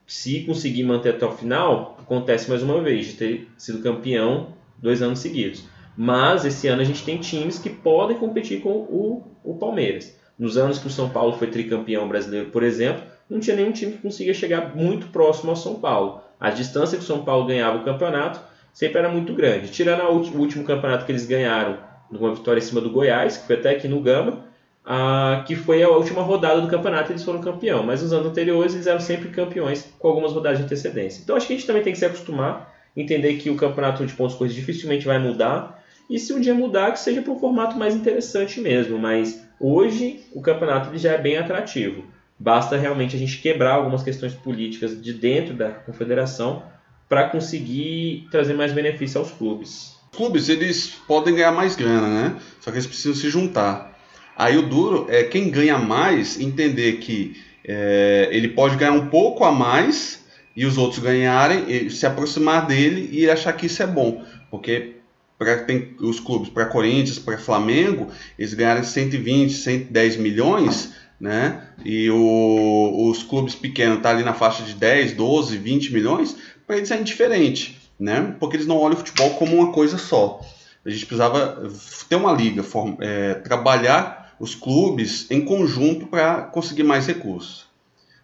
Se 0.06 0.42
conseguir 0.42 0.84
manter 0.84 1.10
até 1.10 1.26
o 1.26 1.32
final, 1.32 1.98
acontece 2.00 2.50
mais 2.50 2.64
uma 2.64 2.82
vez 2.82 3.08
de 3.08 3.14
ter 3.14 3.48
sido 3.58 3.84
campeão 3.84 4.54
dois 4.78 5.02
anos 5.02 5.20
seguidos. 5.20 5.66
Mas 5.96 6.46
esse 6.46 6.68
ano 6.68 6.82
a 6.82 6.86
gente 6.86 7.04
tem 7.04 7.18
times 7.18 7.60
que 7.60 7.70
podem 7.70 8.18
competir 8.18 8.62
com 8.62 8.70
o, 8.70 9.24
o 9.44 9.56
Palmeiras. 9.56 10.16
Nos 10.38 10.58
anos 10.58 10.80
que 10.80 10.88
o 10.88 10.92
São 10.92 11.10
Paulo 11.10 11.34
foi 11.34 11.48
tricampeão 11.48 12.08
brasileiro, 12.08 12.52
por 12.52 12.64
exemplo, 12.64 13.04
não 13.30 13.40
tinha 13.40 13.56
nenhum 13.56 13.72
time 13.72 13.94
que 13.94 13.98
conseguia 13.98 14.34
chegar 14.34 14.76
muito 14.76 15.08
próximo 15.08 15.50
ao 15.50 15.56
São 15.56 15.76
Paulo. 15.76 16.22
A 16.40 16.50
distância 16.50 16.98
que 16.98 17.04
o 17.04 17.08
São 17.08 17.24
Paulo 17.26 17.46
ganhava 17.46 17.80
o 17.80 17.84
campeonato 17.84 18.40
sempre 18.72 19.00
era 19.00 19.10
muito 19.10 19.34
grande. 19.34 19.72
Tirando 19.72 20.04
o 20.04 20.40
último 20.40 20.64
campeonato 20.64 21.06
que 21.06 21.12
eles 21.12 21.26
ganharam, 21.26 21.78
numa 22.12 22.34
vitória 22.34 22.60
em 22.60 22.64
cima 22.64 22.80
do 22.80 22.92
Goiás, 22.92 23.38
que 23.38 23.48
foi 23.48 23.56
até 23.58 23.72
aqui 23.72 23.88
no 23.88 24.00
Gama, 24.00 24.46
ah, 24.90 25.44
que 25.46 25.54
foi 25.54 25.84
a 25.84 25.90
última 25.90 26.22
rodada 26.22 26.62
do 26.62 26.70
campeonato 26.70 27.12
eles 27.12 27.24
foram 27.24 27.42
campeão. 27.42 27.84
Mas 27.84 28.02
nos 28.02 28.14
anos 28.14 28.28
anteriores 28.28 28.74
eles 28.74 28.88
eram 28.88 29.02
sempre 29.02 29.28
campeões 29.28 29.86
com 30.00 30.08
algumas 30.08 30.32
rodadas 30.32 30.60
de 30.60 30.64
antecedência. 30.64 31.22
Então 31.22 31.36
acho 31.36 31.46
que 31.46 31.54
a 31.54 31.56
gente 31.58 31.68
também 31.68 31.84
tem 31.84 31.92
que 31.92 32.00
se 32.00 32.06
acostumar, 32.06 32.74
entender 32.96 33.34
que 33.34 33.50
o 33.50 33.58
campeonato 33.58 34.06
de 34.06 34.14
pontos 34.14 34.38
corridos 34.38 34.56
dificilmente 34.56 35.06
vai 35.06 35.20
mudar 35.20 35.84
e 36.10 36.18
se 36.18 36.34
um 36.34 36.40
dia 36.40 36.54
mudar, 36.54 36.94
que 36.94 37.00
seja 37.00 37.22
para 37.22 37.34
um 37.34 37.40
formato 37.40 37.76
mais 37.76 37.94
interessante 37.94 38.62
mesmo. 38.62 38.98
Mas 38.98 39.42
hoje 39.60 40.22
o 40.34 40.42
campeonato 40.42 40.90
ele 40.90 40.98
já 40.98 41.12
é 41.12 41.18
bem 41.18 41.38
atrativo. 41.38 42.06
Basta 42.40 42.78
realmente 42.78 43.16
a 43.16 43.20
gente 43.20 43.40
quebrar 43.40 43.74
algumas 43.74 44.04
questões 44.04 44.34
políticas 44.34 45.02
de 45.02 45.12
dentro 45.12 45.54
da 45.54 45.70
confederação 45.70 46.64
para 47.10 47.28
conseguir 47.30 48.28
trazer 48.32 48.54
mais 48.54 48.72
benefício 48.72 49.20
aos 49.20 49.32
clubes. 49.32 49.98
Clubes 50.16 50.48
eles 50.48 50.94
podem 51.08 51.36
ganhar 51.36 51.52
mais 51.52 51.76
grana, 51.76 52.08
né? 52.08 52.40
Só 52.62 52.72
que 52.72 52.78
eles 52.78 52.88
precisam 52.88 53.16
se 53.16 53.30
juntar. 53.30 53.97
Aí 54.38 54.56
o 54.56 54.62
duro 54.62 55.08
é 55.10 55.24
quem 55.24 55.50
ganha 55.50 55.80
mais 55.80 56.40
entender 56.40 56.98
que 56.98 57.36
é, 57.66 58.30
ele 58.32 58.50
pode 58.50 58.76
ganhar 58.76 58.92
um 58.92 59.08
pouco 59.08 59.44
a 59.44 59.52
mais 59.52 60.24
e 60.56 60.64
os 60.64 60.78
outros 60.78 61.02
ganharem, 61.02 61.90
se 61.90 62.06
aproximar 62.06 62.68
dele 62.68 63.10
e 63.12 63.30
achar 63.30 63.54
que 63.54 63.66
isso 63.66 63.82
é 63.82 63.88
bom, 63.88 64.24
porque 64.52 64.96
para 65.38 65.66
os 66.02 66.20
clubes, 66.20 66.50
para 66.50 66.66
Corinthians, 66.66 67.20
para 67.20 67.38
Flamengo, 67.38 68.08
eles 68.38 68.54
ganharem 68.54 68.84
120, 68.84 69.54
110 69.54 70.18
milhões, 70.18 70.94
né? 71.20 71.68
E 71.86 72.10
o, 72.10 73.10
os 73.10 73.22
clubes 73.22 73.54
pequenos 73.54 74.02
tá 74.02 74.10
ali 74.10 74.24
na 74.24 74.34
faixa 74.34 74.64
de 74.64 74.74
10, 74.74 75.14
12, 75.14 75.58
20 75.58 75.94
milhões, 75.94 76.36
para 76.66 76.78
eles 76.78 76.90
é 76.90 77.00
indiferente, 77.00 77.80
né? 78.00 78.36
Porque 78.40 78.56
eles 78.56 78.66
não 78.66 78.78
olham 78.78 78.96
o 78.96 78.98
futebol 78.98 79.32
como 79.32 79.56
uma 79.56 79.72
coisa 79.72 79.98
só. 79.98 80.42
A 80.84 80.90
gente 80.90 81.06
precisava 81.06 81.70
ter 82.10 82.16
uma 82.16 82.34
liga, 82.34 82.64
é, 83.00 83.36
trabalhar 83.36 84.27
os 84.40 84.56
clubes 84.56 85.30
em 85.30 85.42
conjunto 85.42 86.08
para 86.08 86.42
conseguir 86.42 86.84
mais 86.84 87.08
recursos. 87.08 87.66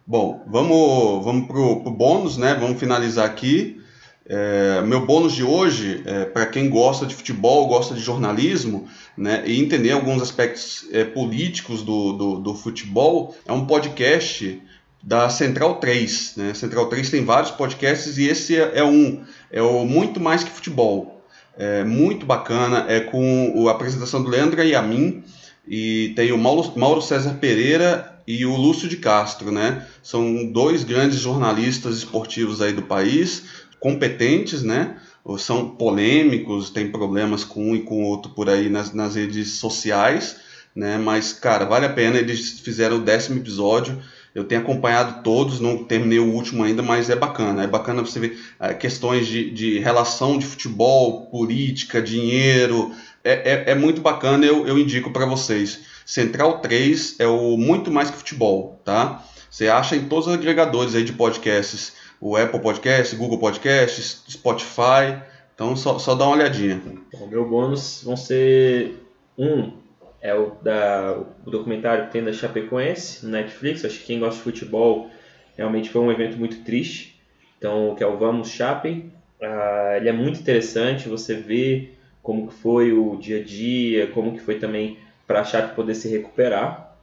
Bom, 0.06 0.42
vamos, 0.46 1.24
vamos 1.24 1.46
para 1.46 1.58
o 1.58 1.90
bônus, 1.90 2.36
né? 2.36 2.54
Vamos 2.54 2.78
finalizar 2.78 3.24
aqui. 3.24 3.80
É, 4.26 4.82
meu 4.82 5.04
bônus 5.04 5.32
de 5.32 5.42
hoje, 5.42 6.02
é, 6.04 6.24
para 6.24 6.46
quem 6.46 6.68
gosta 6.68 7.06
de 7.06 7.14
futebol, 7.14 7.66
gosta 7.66 7.94
de 7.94 8.00
jornalismo, 8.00 8.86
né, 9.16 9.42
e 9.46 9.60
entender 9.60 9.92
alguns 9.92 10.22
aspectos 10.22 10.86
é, 10.92 11.04
políticos 11.04 11.82
do, 11.82 12.12
do, 12.12 12.38
do, 12.38 12.54
futebol, 12.54 13.36
é 13.46 13.52
um 13.52 13.66
podcast 13.66 14.62
da 15.02 15.28
Central 15.28 15.74
3. 15.74 16.34
Né? 16.36 16.54
Central 16.54 16.86
3 16.86 17.10
tem 17.10 17.24
vários 17.24 17.50
podcasts 17.50 18.16
e 18.16 18.26
esse 18.26 18.56
é, 18.56 18.72
é 18.76 18.84
um, 18.84 19.22
é 19.50 19.60
o 19.60 19.84
Muito 19.84 20.20
Mais 20.20 20.44
Que 20.44 20.50
Futebol. 20.50 21.22
É 21.56 21.84
muito 21.84 22.26
bacana, 22.26 22.84
é 22.88 23.00
com 23.00 23.68
a 23.68 23.70
apresentação 23.70 24.22
do 24.22 24.28
Leandro 24.28 24.60
Yamin 24.60 25.22
e 25.66 26.12
tem 26.14 26.32
o 26.32 26.38
Mauro, 26.38 26.72
Mauro 26.76 27.02
César 27.02 27.34
Pereira 27.34 28.14
e 28.26 28.44
o 28.46 28.56
Lúcio 28.56 28.88
de 28.88 28.96
Castro, 28.96 29.50
né? 29.50 29.86
São 30.02 30.46
dois 30.46 30.84
grandes 30.84 31.18
jornalistas 31.18 31.98
esportivos 31.98 32.60
aí 32.60 32.72
do 32.72 32.82
país, 32.82 33.44
competentes, 33.78 34.62
né? 34.62 34.96
São 35.38 35.70
polêmicos, 35.70 36.70
tem 36.70 36.90
problemas 36.90 37.44
com 37.44 37.70
um 37.70 37.76
e 37.76 37.80
com 37.80 38.02
outro 38.04 38.32
por 38.32 38.48
aí 38.50 38.68
nas, 38.68 38.92
nas 38.92 39.14
redes 39.14 39.52
sociais, 39.52 40.36
né? 40.74 40.98
Mas, 40.98 41.32
cara, 41.32 41.64
vale 41.64 41.86
a 41.86 41.92
pena. 41.92 42.18
Eles 42.18 42.60
fizeram 42.60 42.96
o 42.96 43.00
décimo 43.00 43.38
episódio. 43.38 44.02
Eu 44.34 44.44
tenho 44.44 44.60
acompanhado 44.60 45.22
todos, 45.22 45.60
não 45.60 45.84
terminei 45.84 46.18
o 46.18 46.32
último 46.32 46.64
ainda, 46.64 46.82
mas 46.82 47.08
é 47.08 47.14
bacana. 47.14 47.62
É 47.62 47.66
bacana 47.66 48.02
você 48.02 48.18
ver 48.18 48.38
é, 48.58 48.74
questões 48.74 49.26
de, 49.26 49.50
de 49.50 49.78
relação 49.78 50.36
de 50.36 50.44
futebol, 50.44 51.26
política, 51.26 52.02
dinheiro. 52.02 52.92
É, 53.24 53.32
é, 53.32 53.70
é 53.70 53.74
muito 53.74 54.02
bacana, 54.02 54.44
eu, 54.44 54.66
eu 54.66 54.78
indico 54.78 55.10
para 55.10 55.24
vocês. 55.24 55.86
Central 56.04 56.58
3 56.60 57.18
é 57.18 57.26
o 57.26 57.56
muito 57.56 57.90
mais 57.90 58.10
que 58.10 58.18
futebol, 58.18 58.80
tá? 58.84 59.24
Você 59.50 59.68
acha 59.68 59.96
em 59.96 60.06
todos 60.06 60.26
os 60.26 60.34
agregadores 60.34 60.94
aí 60.94 61.04
de 61.04 61.12
podcasts 61.12 61.94
o 62.20 62.36
Apple 62.36 62.60
Podcast, 62.60 63.14
Google 63.16 63.38
Podcast, 63.38 64.00
Spotify. 64.30 65.22
Então 65.54 65.76
só, 65.76 65.98
só 65.98 66.14
dá 66.14 66.24
uma 66.24 66.36
olhadinha. 66.36 66.80
O 67.12 67.26
meu 67.26 67.48
bônus 67.48 68.02
vão 68.04 68.16
ser 68.16 68.94
um 69.38 69.72
é 70.20 70.34
o 70.34 70.52
da 70.62 71.18
o 71.44 71.50
documentário 71.50 72.06
que 72.06 72.12
tem 72.12 72.24
da 72.24 72.32
Chapecoense 72.32 73.26
no 73.26 73.32
Netflix. 73.32 73.84
Acho 73.84 73.98
que 73.98 74.06
quem 74.06 74.20
gosta 74.20 74.36
de 74.36 74.42
futebol 74.42 75.10
realmente 75.56 75.90
foi 75.90 76.00
um 76.00 76.10
evento 76.10 76.38
muito 76.38 76.64
triste. 76.64 77.20
Então 77.58 77.94
que 77.94 78.02
é 78.02 78.06
o 78.06 78.16
Vamos 78.16 78.48
Chape. 78.48 79.10
Ah, 79.42 79.94
ele 79.96 80.08
é 80.08 80.12
muito 80.12 80.40
interessante. 80.40 81.08
Você 81.08 81.34
vê 81.34 81.90
como 82.24 82.48
que 82.48 82.54
foi 82.54 82.92
o 82.92 83.16
dia 83.16 83.38
a 83.40 83.44
dia, 83.44 84.08
como 84.08 84.32
que 84.32 84.40
foi 84.40 84.58
também 84.58 84.98
para 85.28 85.42
a 85.42 85.44
Chape 85.44 85.76
poder 85.76 85.94
se 85.94 86.08
recuperar. 86.08 86.96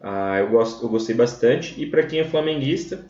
Ah, 0.00 0.38
eu, 0.38 0.50
gosto, 0.50 0.84
eu 0.84 0.88
gostei 0.88 1.16
bastante. 1.16 1.74
E 1.82 1.86
para 1.86 2.04
quem 2.04 2.20
é 2.20 2.24
flamenguista, 2.24 3.04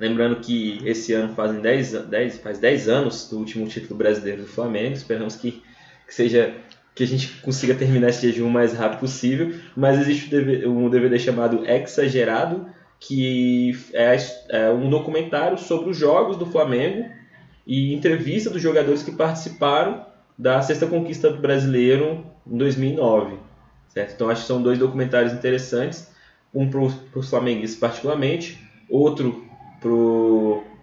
Lembrando 0.00 0.36
que 0.36 0.80
esse 0.82 1.12
ano 1.12 1.34
fazem 1.34 1.60
10, 1.60 2.06
10, 2.06 2.38
faz 2.38 2.58
10 2.58 2.88
anos 2.88 3.28
do 3.28 3.36
último 3.36 3.68
título 3.68 3.96
brasileiro 3.96 4.40
do 4.40 4.48
Flamengo. 4.48 4.94
Esperamos 4.94 5.36
que, 5.36 5.62
que 6.06 6.14
seja 6.14 6.54
que 6.94 7.04
a 7.04 7.06
gente 7.06 7.28
consiga 7.42 7.74
terminar 7.74 8.08
esse 8.08 8.26
jejum 8.26 8.46
o 8.46 8.50
mais 8.50 8.72
rápido 8.72 9.00
possível. 9.00 9.54
Mas 9.76 10.00
existe 10.00 10.34
um 10.66 10.88
DVD 10.88 11.18
chamado 11.18 11.66
Exagerado, 11.68 12.66
que 12.98 13.78
é, 13.92 14.16
é 14.48 14.70
um 14.70 14.88
documentário 14.88 15.58
sobre 15.58 15.90
os 15.90 15.98
jogos 15.98 16.38
do 16.38 16.46
Flamengo 16.46 17.06
e 17.66 17.92
entrevista 17.92 18.48
dos 18.48 18.62
jogadores 18.62 19.02
que 19.02 19.12
participaram 19.12 20.06
da 20.40 20.62
sexta 20.62 20.86
conquista 20.86 21.28
do 21.28 21.38
brasileiro 21.38 22.24
em 22.46 22.56
2009. 22.56 23.36
Certo? 23.88 24.14
Então 24.14 24.30
acho 24.30 24.42
que 24.42 24.46
são 24.46 24.62
dois 24.62 24.78
documentários 24.78 25.34
interessantes, 25.34 26.08
um 26.54 26.70
para 26.70 26.80
os 26.80 27.28
flamenguistas 27.28 27.78
particularmente, 27.78 28.58
outro 28.88 29.44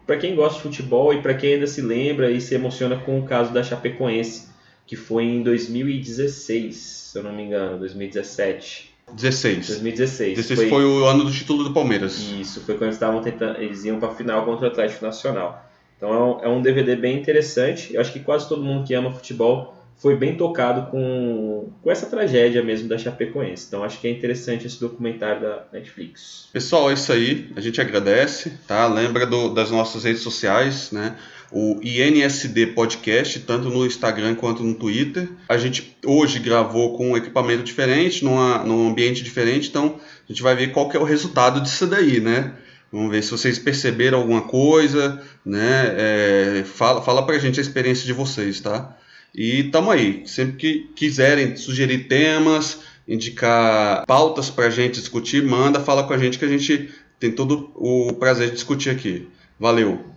para 0.05 0.17
quem 0.17 0.35
gosta 0.35 0.57
de 0.57 0.63
futebol 0.63 1.13
e 1.13 1.21
para 1.21 1.33
quem 1.33 1.55
ainda 1.55 1.67
se 1.67 1.81
lembra 1.81 2.29
e 2.31 2.39
se 2.39 2.53
emociona 2.53 2.97
com 2.97 3.19
o 3.19 3.23
caso 3.23 3.51
da 3.51 3.63
Chapecoense, 3.63 4.47
que 4.85 4.95
foi 4.95 5.23
em 5.23 5.43
2016, 5.43 6.75
se 6.75 7.17
eu 7.17 7.23
não 7.23 7.33
me 7.33 7.43
engano, 7.43 7.79
2017. 7.79 8.93
16. 9.11 9.67
2016. 9.67 10.35
16 10.35 10.59
foi, 10.59 10.69
foi 10.69 10.85
o 10.85 11.05
ano 11.05 11.23
do 11.23 11.31
título 11.31 11.63
do 11.63 11.73
Palmeiras. 11.73 12.19
Isso, 12.19 12.61
foi 12.61 12.75
quando 12.75 12.83
eles 12.83 12.95
estavam 12.95 13.21
tentando, 13.21 13.59
eles 13.59 13.85
iam 13.85 13.99
para 13.99 14.09
a 14.09 14.15
final 14.15 14.45
contra 14.45 14.67
o 14.67 14.71
Atlético 14.71 15.05
Nacional. 15.05 15.65
Então 15.97 16.39
é 16.41 16.47
um, 16.47 16.59
é 16.59 16.61
DVD 16.61 16.95
bem 16.95 17.17
interessante. 17.17 17.93
Eu 17.93 18.01
acho 18.01 18.13
que 18.13 18.19
quase 18.19 18.47
todo 18.47 18.63
mundo 18.63 18.85
que 18.85 18.93
ama 18.93 19.11
futebol 19.11 19.75
foi 19.97 20.15
bem 20.15 20.37
tocado 20.37 20.91
com, 20.91 21.69
com 21.81 21.91
essa 21.91 22.05
tragédia 22.05 22.63
mesmo 22.63 22.87
da 22.87 22.97
Chapecoense. 22.97 23.65
Então 23.67 23.83
acho 23.83 23.99
que 23.99 24.07
é 24.07 24.11
interessante 24.11 24.67
esse 24.67 24.79
documentário 24.79 25.41
da 25.41 25.63
Netflix. 25.73 26.47
Pessoal, 26.53 26.91
é 26.91 26.93
isso 26.93 27.11
aí. 27.11 27.49
A 27.55 27.61
gente 27.61 27.81
agradece, 27.81 28.53
tá? 28.67 28.85
Lembra 28.87 29.25
do, 29.25 29.49
das 29.49 29.71
nossas 29.71 30.03
redes 30.03 30.21
sociais, 30.21 30.91
né? 30.91 31.15
O 31.51 31.79
INSD 31.81 32.67
Podcast, 32.67 33.39
tanto 33.39 33.69
no 33.69 33.85
Instagram 33.85 34.35
quanto 34.35 34.63
no 34.63 34.75
Twitter. 34.75 35.29
A 35.47 35.57
gente 35.57 35.95
hoje 36.05 36.39
gravou 36.39 36.95
com 36.95 37.11
um 37.11 37.17
equipamento 37.17 37.63
diferente, 37.63 38.23
numa, 38.23 38.63
num 38.65 38.89
ambiente 38.89 39.23
diferente, 39.23 39.69
então 39.69 39.95
a 39.97 40.31
gente 40.31 40.43
vai 40.43 40.55
ver 40.55 40.73
qual 40.73 40.89
que 40.89 40.97
é 40.97 40.99
o 40.99 41.05
resultado 41.05 41.61
disso 41.61 41.87
daí, 41.87 42.19
né? 42.19 42.53
Vamos 42.91 43.11
ver 43.11 43.23
se 43.23 43.31
vocês 43.31 43.59
perceberam 43.59 44.19
alguma 44.19 44.41
coisa, 44.41 45.21
né? 45.45 45.93
É, 45.97 46.63
fala, 46.65 47.01
fala 47.01 47.25
pra 47.25 47.37
gente 47.37 47.59
a 47.59 47.61
experiência 47.61 48.05
de 48.05 48.13
vocês, 48.13 48.59
tá? 48.61 48.97
E 49.35 49.65
tamo 49.65 49.91
aí. 49.91 50.23
Sempre 50.25 50.55
que 50.55 50.89
quiserem 50.95 51.55
sugerir 51.55 52.07
temas, 52.07 52.81
indicar 53.07 54.05
pautas 54.05 54.49
para 54.49 54.65
a 54.67 54.69
gente 54.69 54.99
discutir, 54.99 55.43
manda, 55.43 55.79
fala 55.79 56.03
com 56.03 56.13
a 56.13 56.17
gente 56.17 56.39
que 56.39 56.45
a 56.45 56.49
gente 56.49 56.89
tem 57.19 57.31
todo 57.31 57.71
o 57.75 58.13
prazer 58.13 58.49
de 58.49 58.55
discutir 58.55 58.89
aqui. 58.89 59.27
Valeu! 59.59 60.16